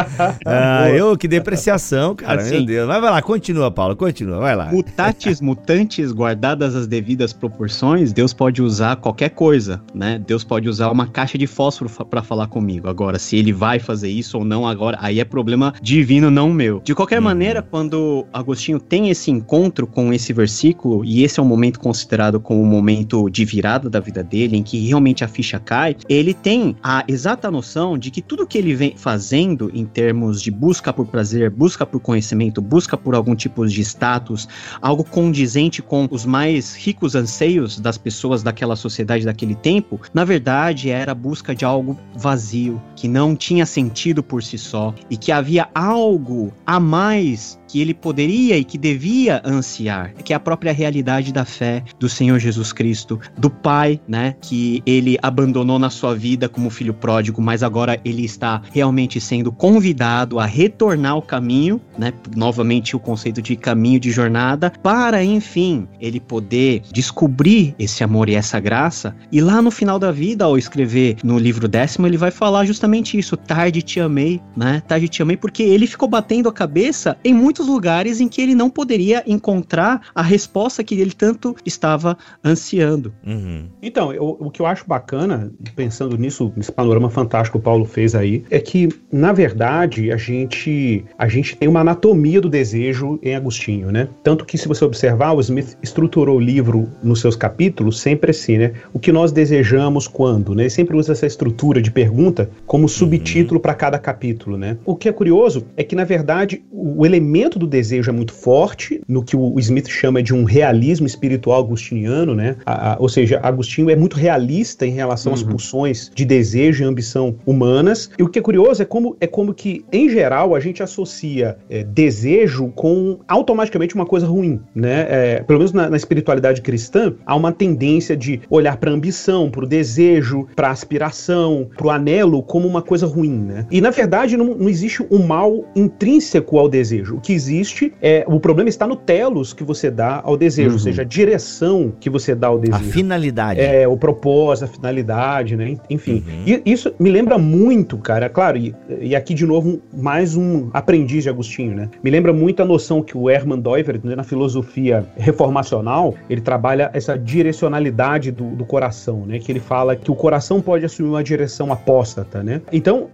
ah, 0.46 0.88
eu, 0.90 1.16
que 1.18 1.28
depreciação, 1.28 2.14
cara. 2.14 2.40
Assim, 2.40 2.56
meu 2.56 2.66
Deus. 2.66 2.88
Mas 2.88 3.00
vai 3.02 3.10
lá, 3.10 3.20
continua, 3.20 3.70
Paulo, 3.70 3.94
continua, 3.96 4.38
vai 4.38 4.56
lá. 4.56 4.72
Mutatis 4.72 5.40
mutantes, 5.42 6.10
guardadas 6.10 6.74
as 6.74 6.86
devidas 6.86 7.34
proporções, 7.34 8.14
Deus 8.14 8.32
pode 8.32 8.62
usar 8.62 8.96
qualquer 8.96 9.30
coisa, 9.30 9.82
né? 9.94 10.18
Deus 10.26 10.42
pode 10.42 10.68
usar 10.68 10.90
uma 10.90 11.06
caixa 11.06 11.36
de 11.36 11.46
fósforo 11.46 11.90
para 12.06 12.22
falar 12.22 12.46
comigo. 12.46 12.88
Agora, 12.88 13.18
se 13.18 13.36
ele 13.36 13.52
vai 13.52 13.78
fazer 13.78 14.08
isso 14.08 14.37
ou 14.38 14.44
não 14.44 14.66
agora, 14.66 14.98
aí 15.00 15.20
é 15.20 15.24
problema 15.24 15.74
divino, 15.82 16.30
não 16.30 16.52
meu. 16.52 16.80
De 16.84 16.94
qualquer 16.94 17.18
uhum. 17.18 17.24
maneira, 17.24 17.62
quando 17.62 18.26
Agostinho 18.32 18.78
tem 18.80 19.10
esse 19.10 19.30
encontro 19.30 19.86
com 19.86 20.12
esse 20.12 20.32
versículo, 20.32 21.04
e 21.04 21.24
esse 21.24 21.40
é 21.40 21.42
um 21.42 21.46
momento 21.46 21.80
considerado 21.80 22.40
como 22.40 22.62
um 22.62 22.66
momento 22.66 23.28
de 23.28 23.44
virada 23.44 23.90
da 23.90 24.00
vida 24.00 24.22
dele, 24.22 24.56
em 24.56 24.62
que 24.62 24.78
realmente 24.86 25.24
a 25.24 25.28
ficha 25.28 25.58
cai, 25.58 25.96
ele 26.08 26.32
tem 26.32 26.76
a 26.82 27.04
exata 27.08 27.50
noção 27.50 27.98
de 27.98 28.10
que 28.10 28.22
tudo 28.22 28.46
que 28.46 28.58
ele 28.58 28.74
vem 28.74 28.94
fazendo 28.96 29.70
em 29.74 29.84
termos 29.84 30.40
de 30.40 30.50
busca 30.50 30.92
por 30.92 31.06
prazer, 31.06 31.50
busca 31.50 31.84
por 31.84 32.00
conhecimento, 32.00 32.60
busca 32.60 32.96
por 32.96 33.14
algum 33.14 33.34
tipo 33.34 33.66
de 33.66 33.80
status, 33.80 34.48
algo 34.80 35.04
condizente 35.04 35.82
com 35.82 36.06
os 36.10 36.24
mais 36.24 36.74
ricos 36.76 37.14
anseios 37.14 37.78
das 37.80 37.98
pessoas 37.98 38.42
daquela 38.42 38.76
sociedade 38.76 39.24
daquele 39.24 39.54
tempo, 39.54 40.00
na 40.12 40.24
verdade 40.24 40.90
era 40.90 41.12
a 41.12 41.14
busca 41.14 41.54
de 41.54 41.64
algo 41.64 41.98
vazio, 42.14 42.80
que 42.94 43.08
não 43.08 43.34
tinha 43.34 43.66
sentido 43.66 44.22
por 44.28 44.42
si 44.42 44.58
só 44.58 44.94
e 45.10 45.16
que 45.16 45.32
havia 45.32 45.68
algo 45.74 46.52
a 46.66 46.78
mais 46.78 47.58
que 47.68 47.80
ele 47.80 47.94
poderia 47.94 48.56
e 48.56 48.64
que 48.64 48.78
devia 48.78 49.40
ansiar, 49.44 50.14
que 50.24 50.32
é 50.32 50.36
a 50.36 50.40
própria 50.40 50.72
realidade 50.72 51.32
da 51.32 51.44
fé 51.44 51.84
do 52.00 52.08
Senhor 52.08 52.38
Jesus 52.38 52.72
Cristo, 52.72 53.20
do 53.36 53.50
Pai, 53.50 54.00
né, 54.08 54.34
que 54.40 54.82
ele 54.86 55.18
abandonou 55.22 55.78
na 55.78 55.90
sua 55.90 56.14
vida 56.14 56.48
como 56.48 56.70
filho 56.70 56.94
pródigo, 56.94 57.40
mas 57.42 57.62
agora 57.62 58.00
ele 58.04 58.24
está 58.24 58.62
realmente 58.72 59.20
sendo 59.20 59.52
convidado 59.52 60.38
a 60.38 60.46
retornar 60.46 61.12
ao 61.12 61.22
caminho, 61.22 61.80
né, 61.96 62.12
novamente 62.34 62.96
o 62.96 62.98
conceito 62.98 63.42
de 63.42 63.54
caminho 63.54 64.00
de 64.00 64.10
jornada, 64.10 64.72
para 64.82 65.22
enfim 65.22 65.86
ele 66.00 66.20
poder 66.20 66.82
descobrir 66.92 67.74
esse 67.78 68.02
amor 68.02 68.28
e 68.28 68.34
essa 68.34 68.58
graça. 68.58 69.14
E 69.30 69.40
lá 69.40 69.60
no 69.60 69.70
final 69.70 69.98
da 69.98 70.10
vida, 70.10 70.44
ao 70.44 70.56
escrever 70.56 71.16
no 71.22 71.38
livro 71.38 71.68
décimo, 71.68 72.06
ele 72.06 72.16
vai 72.16 72.30
falar 72.30 72.64
justamente 72.64 73.18
isso: 73.18 73.36
tarde 73.36 73.82
te 73.82 74.00
amei, 74.00 74.40
né? 74.56 74.82
Tarde 74.86 75.08
te 75.08 75.22
amei 75.22 75.36
porque 75.36 75.62
ele 75.62 75.86
ficou 75.86 76.08
batendo 76.08 76.48
a 76.48 76.52
cabeça 76.52 77.16
em 77.24 77.34
muitos 77.34 77.57
muitos 77.58 77.66
lugares 77.66 78.20
em 78.20 78.28
que 78.28 78.40
ele 78.40 78.54
não 78.54 78.70
poderia 78.70 79.22
encontrar 79.26 80.02
a 80.14 80.22
resposta 80.22 80.84
que 80.84 80.94
ele 80.94 81.12
tanto 81.12 81.56
estava 81.66 82.16
ansiando. 82.44 83.12
Uhum. 83.26 83.66
Então, 83.82 84.12
eu, 84.12 84.36
o 84.38 84.50
que 84.50 84.60
eu 84.62 84.66
acho 84.66 84.84
bacana, 84.86 85.50
pensando 85.74 86.16
nisso, 86.16 86.52
nesse 86.56 86.70
panorama 86.70 87.10
fantástico 87.10 87.58
que 87.58 87.60
o 87.60 87.62
Paulo 87.62 87.84
fez 87.84 88.14
aí, 88.14 88.44
é 88.50 88.60
que, 88.60 88.88
na 89.10 89.32
verdade, 89.32 90.12
a 90.12 90.16
gente, 90.16 91.04
a 91.18 91.28
gente 91.28 91.56
tem 91.56 91.68
uma 91.68 91.80
anatomia 91.80 92.40
do 92.40 92.48
desejo 92.48 93.18
em 93.22 93.34
Agostinho, 93.34 93.90
né? 93.90 94.08
Tanto 94.22 94.44
que, 94.44 94.58
se 94.58 94.68
você 94.68 94.84
observar, 94.84 95.32
o 95.32 95.40
Smith 95.40 95.76
estruturou 95.82 96.36
o 96.36 96.40
livro 96.40 96.88
nos 97.02 97.20
seus 97.20 97.34
capítulos 97.34 98.00
sempre 98.00 98.30
assim, 98.30 98.58
né? 98.58 98.72
O 98.92 98.98
que 98.98 99.10
nós 99.10 99.32
desejamos 99.32 100.06
quando, 100.06 100.54
né? 100.54 100.64
Ele 100.64 100.70
sempre 100.70 100.96
usa 100.96 101.12
essa 101.12 101.26
estrutura 101.26 101.80
de 101.80 101.90
pergunta 101.90 102.50
como 102.66 102.88
subtítulo 102.88 103.56
uhum. 103.56 103.62
para 103.62 103.74
cada 103.74 103.98
capítulo, 103.98 104.58
né? 104.58 104.76
O 104.84 104.94
que 104.94 105.08
é 105.08 105.12
curioso 105.12 105.66
é 105.76 105.82
que, 105.82 105.96
na 105.96 106.04
verdade, 106.04 106.62
o 106.70 107.06
elemento 107.06 107.47
elemento 107.48 107.58
do 107.58 107.66
desejo 107.66 108.10
é 108.10 108.12
muito 108.12 108.32
forte, 108.32 109.00
no 109.08 109.22
que 109.22 109.36
o 109.36 109.58
Smith 109.58 109.88
chama 109.88 110.22
de 110.22 110.34
um 110.34 110.44
realismo 110.44 111.06
espiritual 111.06 111.60
agustiniano, 111.60 112.34
né? 112.34 112.56
A, 112.64 112.92
a, 112.92 112.96
ou 112.98 113.08
seja, 113.08 113.40
Agostinho 113.42 113.90
é 113.90 113.96
muito 113.96 114.16
realista 114.16 114.86
em 114.86 114.90
relação 114.90 115.32
uhum. 115.32 115.38
às 115.38 115.42
pulsões 115.42 116.10
de 116.14 116.24
desejo 116.24 116.84
e 116.84 116.86
ambição 116.86 117.36
humanas. 117.46 118.10
E 118.18 118.22
o 118.22 118.28
que 118.28 118.38
é 118.38 118.42
curioso 118.42 118.82
é 118.82 118.84
como, 118.84 119.16
é 119.20 119.26
como 119.26 119.54
que, 119.54 119.84
em 119.90 120.08
geral, 120.08 120.54
a 120.54 120.60
gente 120.60 120.82
associa 120.82 121.56
é, 121.70 121.82
desejo 121.82 122.68
com 122.74 123.18
automaticamente 123.26 123.94
uma 123.94 124.06
coisa 124.06 124.26
ruim, 124.26 124.60
né? 124.74 125.06
É, 125.08 125.42
pelo 125.42 125.58
menos 125.58 125.72
na, 125.72 125.88
na, 125.88 125.96
espiritualidade 125.96 126.60
cristã, 126.60 127.14
há 127.24 127.34
uma 127.34 127.52
tendência 127.52 128.16
de 128.16 128.40
olhar 128.50 128.76
para 128.76 128.90
a 128.90 128.94
ambição, 128.94 129.50
para 129.50 129.64
o 129.64 129.66
desejo, 129.66 130.46
para 130.54 130.68
a 130.68 130.70
aspiração, 130.70 131.68
para 131.76 131.86
o 131.86 131.90
anelo 131.90 132.42
como 132.42 132.68
uma 132.68 132.82
coisa 132.82 133.06
ruim, 133.06 133.38
né? 133.38 133.66
E 133.70 133.80
na 133.80 133.90
verdade 133.90 134.36
não, 134.36 134.54
não 134.54 134.68
existe 134.68 135.04
um 135.10 135.24
mal 135.26 135.64
intrínseco 135.74 136.58
ao 136.58 136.68
desejo. 136.68 137.16
O 137.16 137.20
que 137.20 137.32
existe 137.38 137.92
é 138.02 138.24
o 138.26 138.40
problema 138.40 138.68
está 138.68 138.86
no 138.86 138.96
telos 138.96 139.52
que 139.52 139.62
você 139.62 139.90
dá 139.90 140.20
ao 140.24 140.36
desejo, 140.36 140.70
uhum. 140.70 140.74
ou 140.74 140.80
seja, 140.80 141.02
a 141.02 141.04
direção 141.04 141.92
que 142.00 142.10
você 142.10 142.34
dá 142.34 142.48
ao 142.48 142.58
desejo. 142.58 142.88
A 142.88 142.92
finalidade. 142.92 143.60
É, 143.60 143.86
o 143.86 143.96
propósito, 143.96 144.64
a 144.64 144.68
finalidade, 144.68 145.56
né? 145.56 145.76
Enfim. 145.88 146.24
Uhum. 146.26 146.42
E 146.46 146.62
isso 146.66 146.92
me 146.98 147.10
lembra 147.10 147.38
muito, 147.38 147.96
cara, 147.98 148.28
claro, 148.28 148.58
e, 148.58 148.74
e, 149.00 149.14
aqui 149.14 149.34
de 149.34 149.46
novo 149.46 149.80
mais 149.96 150.36
um 150.36 150.68
aprendiz 150.72 151.22
de 151.22 151.30
Agostinho, 151.30 151.74
né? 151.74 151.88
Me 152.02 152.10
lembra 152.10 152.32
muito 152.32 152.60
a 152.62 152.64
noção 152.64 153.02
que 153.02 153.16
o 153.16 153.30
Hermann 153.30 153.60
Doivert, 153.60 154.00
né, 154.04 154.16
na 154.16 154.24
filosofia 154.24 155.06
reformacional, 155.16 156.14
ele 156.28 156.40
trabalha 156.40 156.90
essa 156.92 157.16
direcionalidade 157.16 158.32
do, 158.32 158.50
do 158.56 158.64
coração, 158.64 159.24
né? 159.26 159.38
Que 159.38 159.52
ele 159.52 159.60
fala 159.60 159.94
que 159.94 160.10
o 160.10 160.14
coração 160.14 160.60
pode 160.60 160.84
assumir 160.84 161.08
uma 161.10 161.22
direção 161.22 161.72
apóstata, 161.72 162.42
né? 162.42 162.60
Então, 162.72 163.08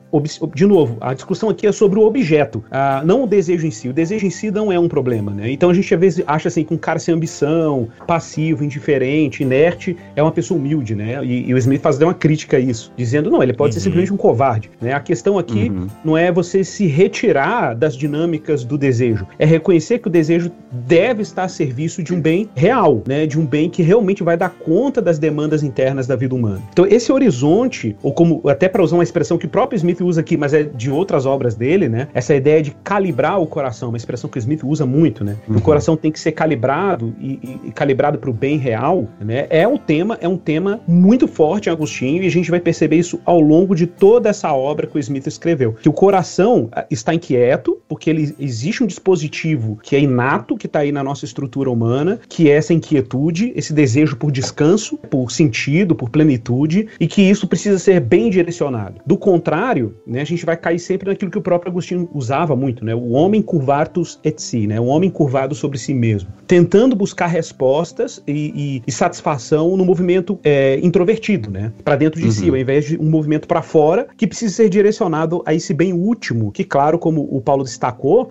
de 0.54 0.66
novo, 0.66 0.96
a 1.00 1.12
discussão 1.12 1.48
aqui 1.48 1.66
é 1.66 1.72
sobre 1.72 1.98
o 1.98 2.02
objeto, 2.02 2.62
ah, 2.70 3.02
não 3.04 3.24
o 3.24 3.26
desejo 3.26 3.66
em 3.66 3.70
si. 3.70 3.88
O 3.88 3.92
desejo 3.92 4.13
desejo 4.14 4.26
em 4.26 4.30
si 4.30 4.50
não 4.50 4.72
é 4.72 4.78
um 4.78 4.88
problema, 4.88 5.32
né? 5.32 5.50
Então 5.50 5.70
a 5.70 5.74
gente 5.74 5.92
às 5.92 6.00
vezes 6.00 6.24
acha 6.26 6.48
assim 6.48 6.64
que 6.64 6.72
um 6.72 6.76
cara 6.76 6.98
sem 6.98 7.14
ambição, 7.14 7.88
passivo, 8.06 8.64
indiferente, 8.64 9.42
inerte, 9.42 9.96
é 10.14 10.22
uma 10.22 10.32
pessoa 10.32 10.58
humilde, 10.58 10.94
né? 10.94 11.24
E, 11.24 11.48
e 11.48 11.54
o 11.54 11.58
Smith 11.58 11.80
faz 11.80 11.98
uma 12.00 12.14
crítica 12.14 12.56
a 12.56 12.60
isso, 12.60 12.92
dizendo, 12.96 13.30
não, 13.30 13.42
ele 13.42 13.52
pode 13.52 13.70
uhum. 13.70 13.74
ser 13.74 13.80
simplesmente 13.80 14.12
um 14.12 14.16
covarde, 14.16 14.70
né? 14.80 14.92
A 14.92 15.00
questão 15.00 15.38
aqui 15.38 15.68
uhum. 15.68 15.86
não 16.04 16.16
é 16.16 16.30
você 16.30 16.62
se 16.64 16.86
retirar 16.86 17.74
das 17.74 17.96
dinâmicas 17.96 18.64
do 18.64 18.78
desejo, 18.78 19.26
é 19.38 19.44
reconhecer 19.44 19.98
que 19.98 20.08
o 20.08 20.10
desejo 20.10 20.50
deve 20.70 21.22
estar 21.22 21.44
a 21.44 21.48
serviço 21.48 22.02
de 22.02 22.14
um 22.14 22.20
bem 22.20 22.48
real, 22.54 23.02
né? 23.06 23.26
De 23.26 23.38
um 23.38 23.44
bem 23.46 23.68
que 23.68 23.82
realmente 23.82 24.22
vai 24.22 24.36
dar 24.36 24.50
conta 24.50 25.00
das 25.00 25.18
demandas 25.18 25.62
internas 25.62 26.06
da 26.06 26.16
vida 26.16 26.34
humana. 26.34 26.62
Então 26.72 26.86
esse 26.86 27.12
horizonte, 27.12 27.96
ou 28.02 28.12
como 28.12 28.40
até 28.48 28.68
para 28.68 28.82
usar 28.82 28.96
uma 28.96 29.02
expressão 29.02 29.36
que 29.38 29.46
o 29.46 29.48
próprio 29.48 29.76
Smith 29.76 30.00
usa 30.00 30.20
aqui, 30.20 30.36
mas 30.36 30.54
é 30.54 30.62
de 30.62 30.90
outras 30.90 31.26
obras 31.26 31.54
dele, 31.54 31.88
né? 31.88 32.08
Essa 32.14 32.34
ideia 32.34 32.62
de 32.62 32.70
calibrar 32.82 33.40
o 33.40 33.46
coração, 33.46 33.88
uma 33.88 33.96
expressão 34.04 34.30
que 34.30 34.38
o 34.38 34.40
Smith 34.40 34.62
usa 34.64 34.86
muito, 34.86 35.24
né? 35.24 35.36
Uhum. 35.48 35.56
O 35.56 35.60
coração 35.60 35.96
tem 35.96 36.12
que 36.12 36.20
ser 36.20 36.32
calibrado 36.32 37.14
e, 37.18 37.32
e, 37.42 37.68
e 37.68 37.72
calibrado 37.72 38.18
para 38.18 38.30
o 38.30 38.32
bem 38.32 38.56
real, 38.56 39.08
né? 39.20 39.46
É 39.50 39.66
um 39.66 39.76
tema, 39.76 40.18
é 40.20 40.28
um 40.28 40.36
tema 40.36 40.80
muito 40.86 41.26
forte 41.26 41.68
em 41.68 41.72
Agostinho 41.72 42.22
e 42.22 42.26
a 42.26 42.30
gente 42.30 42.50
vai 42.50 42.60
perceber 42.60 42.96
isso 42.96 43.20
ao 43.24 43.40
longo 43.40 43.74
de 43.74 43.86
toda 43.86 44.28
essa 44.28 44.52
obra 44.52 44.86
que 44.86 44.96
o 44.96 45.00
Smith 45.00 45.26
escreveu. 45.26 45.72
Que 45.72 45.88
o 45.88 45.92
coração 45.92 46.68
ah, 46.72 46.86
está 46.90 47.14
inquieto 47.14 47.80
porque 47.94 48.10
ele 48.10 48.34
existe 48.40 48.82
um 48.82 48.88
dispositivo 48.88 49.78
que 49.80 49.94
é 49.94 50.00
inato, 50.00 50.56
que 50.56 50.66
está 50.66 50.80
aí 50.80 50.90
na 50.90 51.04
nossa 51.04 51.24
estrutura 51.24 51.70
humana, 51.70 52.18
que 52.28 52.50
é 52.50 52.54
essa 52.54 52.74
inquietude, 52.74 53.52
esse 53.54 53.72
desejo 53.72 54.16
por 54.16 54.32
descanso, 54.32 54.98
por 54.98 55.30
sentido, 55.30 55.94
por 55.94 56.10
plenitude 56.10 56.88
e 56.98 57.06
que 57.06 57.22
isso 57.22 57.46
precisa 57.46 57.78
ser 57.78 58.00
bem 58.00 58.30
direcionado. 58.30 59.00
Do 59.06 59.16
contrário, 59.16 59.94
né, 60.04 60.22
a 60.22 60.24
gente 60.24 60.44
vai 60.44 60.56
cair 60.56 60.80
sempre 60.80 61.08
naquilo 61.08 61.30
que 61.30 61.38
o 61.38 61.40
próprio 61.40 61.70
Agostinho 61.70 62.10
usava 62.12 62.56
muito, 62.56 62.84
né? 62.84 62.96
O 62.96 63.10
homem 63.10 63.40
curvatus 63.40 64.18
et 64.24 64.42
si, 64.42 64.66
né? 64.66 64.80
Um 64.80 64.88
homem 64.88 65.08
curvado 65.08 65.54
sobre 65.54 65.78
si 65.78 65.94
mesmo, 65.94 66.30
tentando 66.48 66.96
buscar 66.96 67.28
respostas 67.28 68.20
e, 68.26 68.32
e, 68.32 68.82
e 68.84 68.90
satisfação 68.90 69.76
no 69.76 69.84
movimento 69.84 70.40
é, 70.42 70.80
introvertido, 70.82 71.48
né? 71.48 71.72
Para 71.84 71.94
dentro 71.94 72.20
de 72.20 72.26
uhum. 72.26 72.32
si, 72.32 72.48
ao 72.48 72.56
invés 72.56 72.86
de 72.86 72.98
um 72.98 73.08
movimento 73.08 73.46
para 73.46 73.62
fora 73.62 74.08
que 74.16 74.26
precisa 74.26 74.52
ser 74.52 74.68
direcionado 74.68 75.44
a 75.46 75.54
esse 75.54 75.72
bem 75.72 75.92
último, 75.92 76.50
que, 76.50 76.64
claro, 76.64 76.98
como 76.98 77.22
o 77.30 77.40
Paulo 77.40 77.62
destacou, 77.62 77.83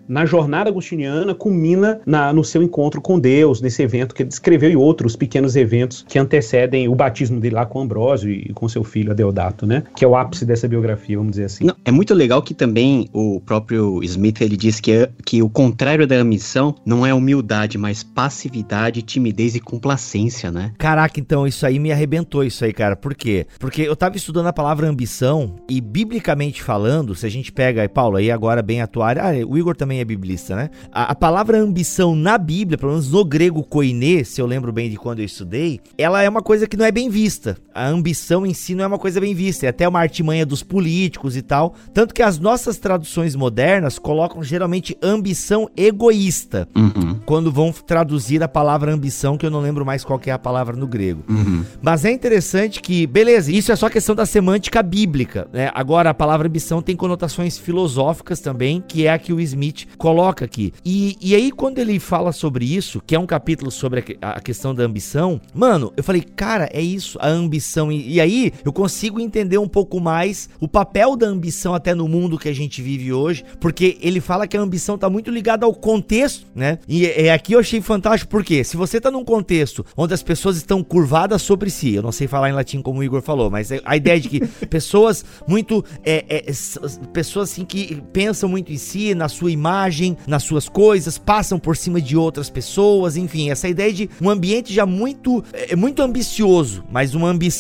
na 0.07 0.25
jornada 0.25 0.69
agostiniana 0.69 1.35
culmina 1.35 1.99
na, 2.05 2.31
no 2.33 2.43
seu 2.43 2.63
encontro 2.63 3.01
com 3.01 3.19
Deus, 3.19 3.61
nesse 3.61 3.81
evento 3.83 4.15
que 4.15 4.23
ele 4.23 4.29
descreveu 4.29 4.69
e 4.69 4.75
outros 4.75 5.15
pequenos 5.15 5.55
eventos 5.55 6.05
que 6.07 6.17
antecedem 6.17 6.87
o 6.87 6.95
batismo 6.95 7.39
dele 7.39 7.55
lá 7.55 7.65
com 7.65 7.81
Ambrósio 7.81 8.31
e 8.31 8.53
com 8.53 8.67
seu 8.67 8.83
filho 8.83 9.11
Adeodato, 9.11 9.65
né? 9.65 9.83
Que 9.95 10.05
é 10.05 10.07
o 10.07 10.15
ápice 10.15 10.45
dessa 10.45 10.67
biografia, 10.67 11.17
vamos 11.17 11.31
dizer 11.31 11.45
assim. 11.45 11.65
Não, 11.65 11.75
é 11.83 11.91
muito 11.91 12.13
legal 12.13 12.41
que 12.41 12.53
também 12.53 13.09
o 13.13 13.41
próprio 13.41 14.01
Smith 14.03 14.41
ele 14.41 14.57
diz 14.57 14.79
que, 14.79 14.91
é, 14.91 15.09
que 15.25 15.41
o 15.41 15.49
contrário 15.49 16.07
da 16.07 16.15
ambição 16.15 16.75
não 16.85 17.05
é 17.05 17.13
humildade, 17.13 17.77
mas 17.77 18.03
passividade, 18.03 19.01
timidez 19.01 19.55
e 19.55 19.59
complacência, 19.59 20.51
né? 20.51 20.71
Caraca, 20.77 21.19
então 21.19 21.47
isso 21.47 21.65
aí 21.65 21.79
me 21.79 21.91
arrebentou 21.91 22.43
isso 22.43 22.63
aí, 22.65 22.73
cara. 22.73 22.95
Por 22.95 23.15
quê? 23.15 23.45
Porque 23.59 23.81
eu 23.81 23.95
tava 23.95 24.17
estudando 24.17 24.47
a 24.47 24.53
palavra 24.53 24.87
ambição 24.87 25.55
e 25.69 25.81
biblicamente 25.81 26.61
falando, 26.61 27.15
se 27.15 27.25
a 27.25 27.29
gente 27.29 27.51
pega, 27.51 27.87
Paulo, 27.89 28.17
aí 28.17 28.31
agora 28.31 28.61
bem 28.61 28.81
atual, 28.81 29.09
ah, 29.19 29.32
o 29.43 29.57
Igor 29.57 29.75
também 29.75 29.99
é 29.99 30.05
biblista, 30.05 30.55
né? 30.55 30.69
A, 30.91 31.11
a, 31.11 31.15
palavra 31.15 31.57
ambição 31.57 32.15
na 32.15 32.37
Bíblia, 32.37 32.77
pelo 32.77 32.91
menos 32.91 33.09
no 33.09 33.23
grego 33.23 33.63
koiné, 33.63 34.23
se 34.23 34.41
eu 34.41 34.45
lembro 34.45 34.71
bem 34.71 34.89
de 34.89 34.97
quando 34.97 35.19
eu 35.19 35.25
estudei, 35.25 35.79
ela 35.97 36.21
é 36.21 36.27
uma 36.27 36.41
coisa 36.41 36.67
que 36.67 36.75
não 36.75 36.85
é 36.85 36.91
bem 36.91 37.09
vista. 37.09 37.57
A 37.73 37.87
ambição 37.87 38.45
em 38.45 38.53
si 38.53 38.75
não 38.75 38.83
é 38.83 38.87
uma 38.87 38.99
coisa 38.99 39.19
bem 39.19 39.33
vista, 39.33 39.65
é 39.65 39.69
até 39.69 39.87
uma 39.87 39.99
artimanha 39.99 40.45
dos 40.45 40.63
políticos 40.63 41.35
e 41.35 41.41
tal. 41.41 41.73
Tanto 41.93 42.13
que 42.13 42.21
as 42.21 42.39
nossas 42.39 42.77
traduções 42.77 43.35
modernas 43.35 43.97
colocam 43.97 44.43
geralmente 44.43 44.97
ambição 45.01 45.69
egoísta. 45.75 46.67
Uhum. 46.75 47.19
Quando 47.25 47.51
vão 47.51 47.71
traduzir 47.71 48.43
a 48.43 48.47
palavra 48.47 48.93
ambição, 48.93 49.37
que 49.37 49.45
eu 49.45 49.51
não 49.51 49.61
lembro 49.61 49.85
mais 49.85 50.03
qual 50.03 50.19
é 50.25 50.31
a 50.31 50.39
palavra 50.39 50.75
no 50.75 50.87
grego. 50.87 51.23
Uhum. 51.29 51.65
Mas 51.81 52.05
é 52.05 52.11
interessante 52.11 52.81
que, 52.81 53.07
beleza, 53.07 53.51
isso 53.51 53.71
é 53.71 53.75
só 53.75 53.89
questão 53.89 54.15
da 54.15 54.25
semântica 54.25 54.81
bíblica, 54.83 55.47
né? 55.51 55.71
Agora, 55.73 56.09
a 56.09 56.13
palavra 56.13 56.47
ambição 56.47 56.81
tem 56.81 56.95
conotações 56.95 57.57
filosóficas 57.57 58.39
também, 58.39 58.83
que 58.87 59.07
é 59.07 59.17
que 59.17 59.33
o 59.33 59.39
Smith 59.39 59.87
coloca 59.97 60.45
aqui. 60.45 60.73
E, 60.85 61.17
e 61.21 61.35
aí, 61.35 61.51
quando 61.51 61.79
ele 61.79 61.99
fala 61.99 62.31
sobre 62.31 62.65
isso, 62.65 63.01
que 63.05 63.15
é 63.15 63.19
um 63.19 63.25
capítulo 63.25 63.71
sobre 63.71 64.17
a, 64.21 64.31
a 64.31 64.41
questão 64.41 64.75
da 64.75 64.83
ambição, 64.83 65.41
mano, 65.53 65.91
eu 65.95 66.03
falei, 66.03 66.21
cara, 66.21 66.69
é 66.71 66.81
isso, 66.81 67.17
a 67.19 67.27
ambição. 67.27 67.62
E, 67.91 68.13
e 68.15 68.21
aí 68.21 68.51
eu 68.63 68.71
consigo 68.71 69.19
entender 69.19 69.57
um 69.57 69.67
pouco 69.67 69.99
mais 69.99 70.49
o 70.59 70.67
papel 70.67 71.15
da 71.15 71.27
ambição 71.27 71.73
até 71.73 71.93
no 71.93 72.07
mundo 72.07 72.37
que 72.37 72.49
a 72.49 72.53
gente 72.53 72.81
vive 72.81 73.11
hoje, 73.13 73.43
porque 73.59 73.97
ele 74.01 74.19
fala 74.19 74.47
que 74.47 74.57
a 74.57 74.61
ambição 74.61 74.97
tá 74.97 75.09
muito 75.09 75.31
ligada 75.31 75.65
ao 75.65 75.73
contexto, 75.73 76.45
né? 76.55 76.79
E 76.87 77.05
é, 77.05 77.31
aqui 77.31 77.53
eu 77.53 77.59
achei 77.59 77.81
fantástico, 77.81 78.29
porque 78.29 78.63
se 78.63 78.77
você 78.77 78.99
tá 78.99 79.09
num 79.09 79.23
contexto 79.23 79.85
onde 79.95 80.13
as 80.13 80.23
pessoas 80.23 80.57
estão 80.57 80.83
curvadas 80.83 81.41
sobre 81.41 81.69
si, 81.69 81.93
eu 81.93 82.01
não 82.01 82.11
sei 82.11 82.27
falar 82.27 82.49
em 82.49 82.53
latim 82.53 82.81
como 82.81 82.99
o 82.99 83.03
Igor 83.03 83.21
falou, 83.21 83.49
mas 83.49 83.71
é 83.71 83.81
a 83.85 83.95
ideia 83.95 84.19
de 84.19 84.29
que 84.29 84.39
pessoas 84.67 85.25
muito. 85.47 85.83
É, 86.03 86.25
é, 86.29 86.51
pessoas 87.11 87.51
assim 87.51 87.65
que 87.65 88.01
pensam 88.11 88.49
muito 88.49 88.71
em 88.71 88.77
si, 88.77 89.13
na 89.13 89.29
sua 89.29 89.51
imagem, 89.51 90.17
nas 90.27 90.43
suas 90.43 90.67
coisas, 90.67 91.17
passam 91.17 91.59
por 91.59 91.77
cima 91.77 92.01
de 92.01 92.17
outras 92.17 92.49
pessoas, 92.49 93.17
enfim, 93.17 93.49
essa 93.49 93.67
ideia 93.67 93.93
de 93.93 94.09
um 94.21 94.29
ambiente 94.29 94.73
já 94.73 94.85
muito, 94.85 95.43
é, 95.53 95.75
muito 95.75 96.01
ambicioso, 96.01 96.83
mas 96.91 97.13
uma 97.13 97.29
ambição 97.29 97.52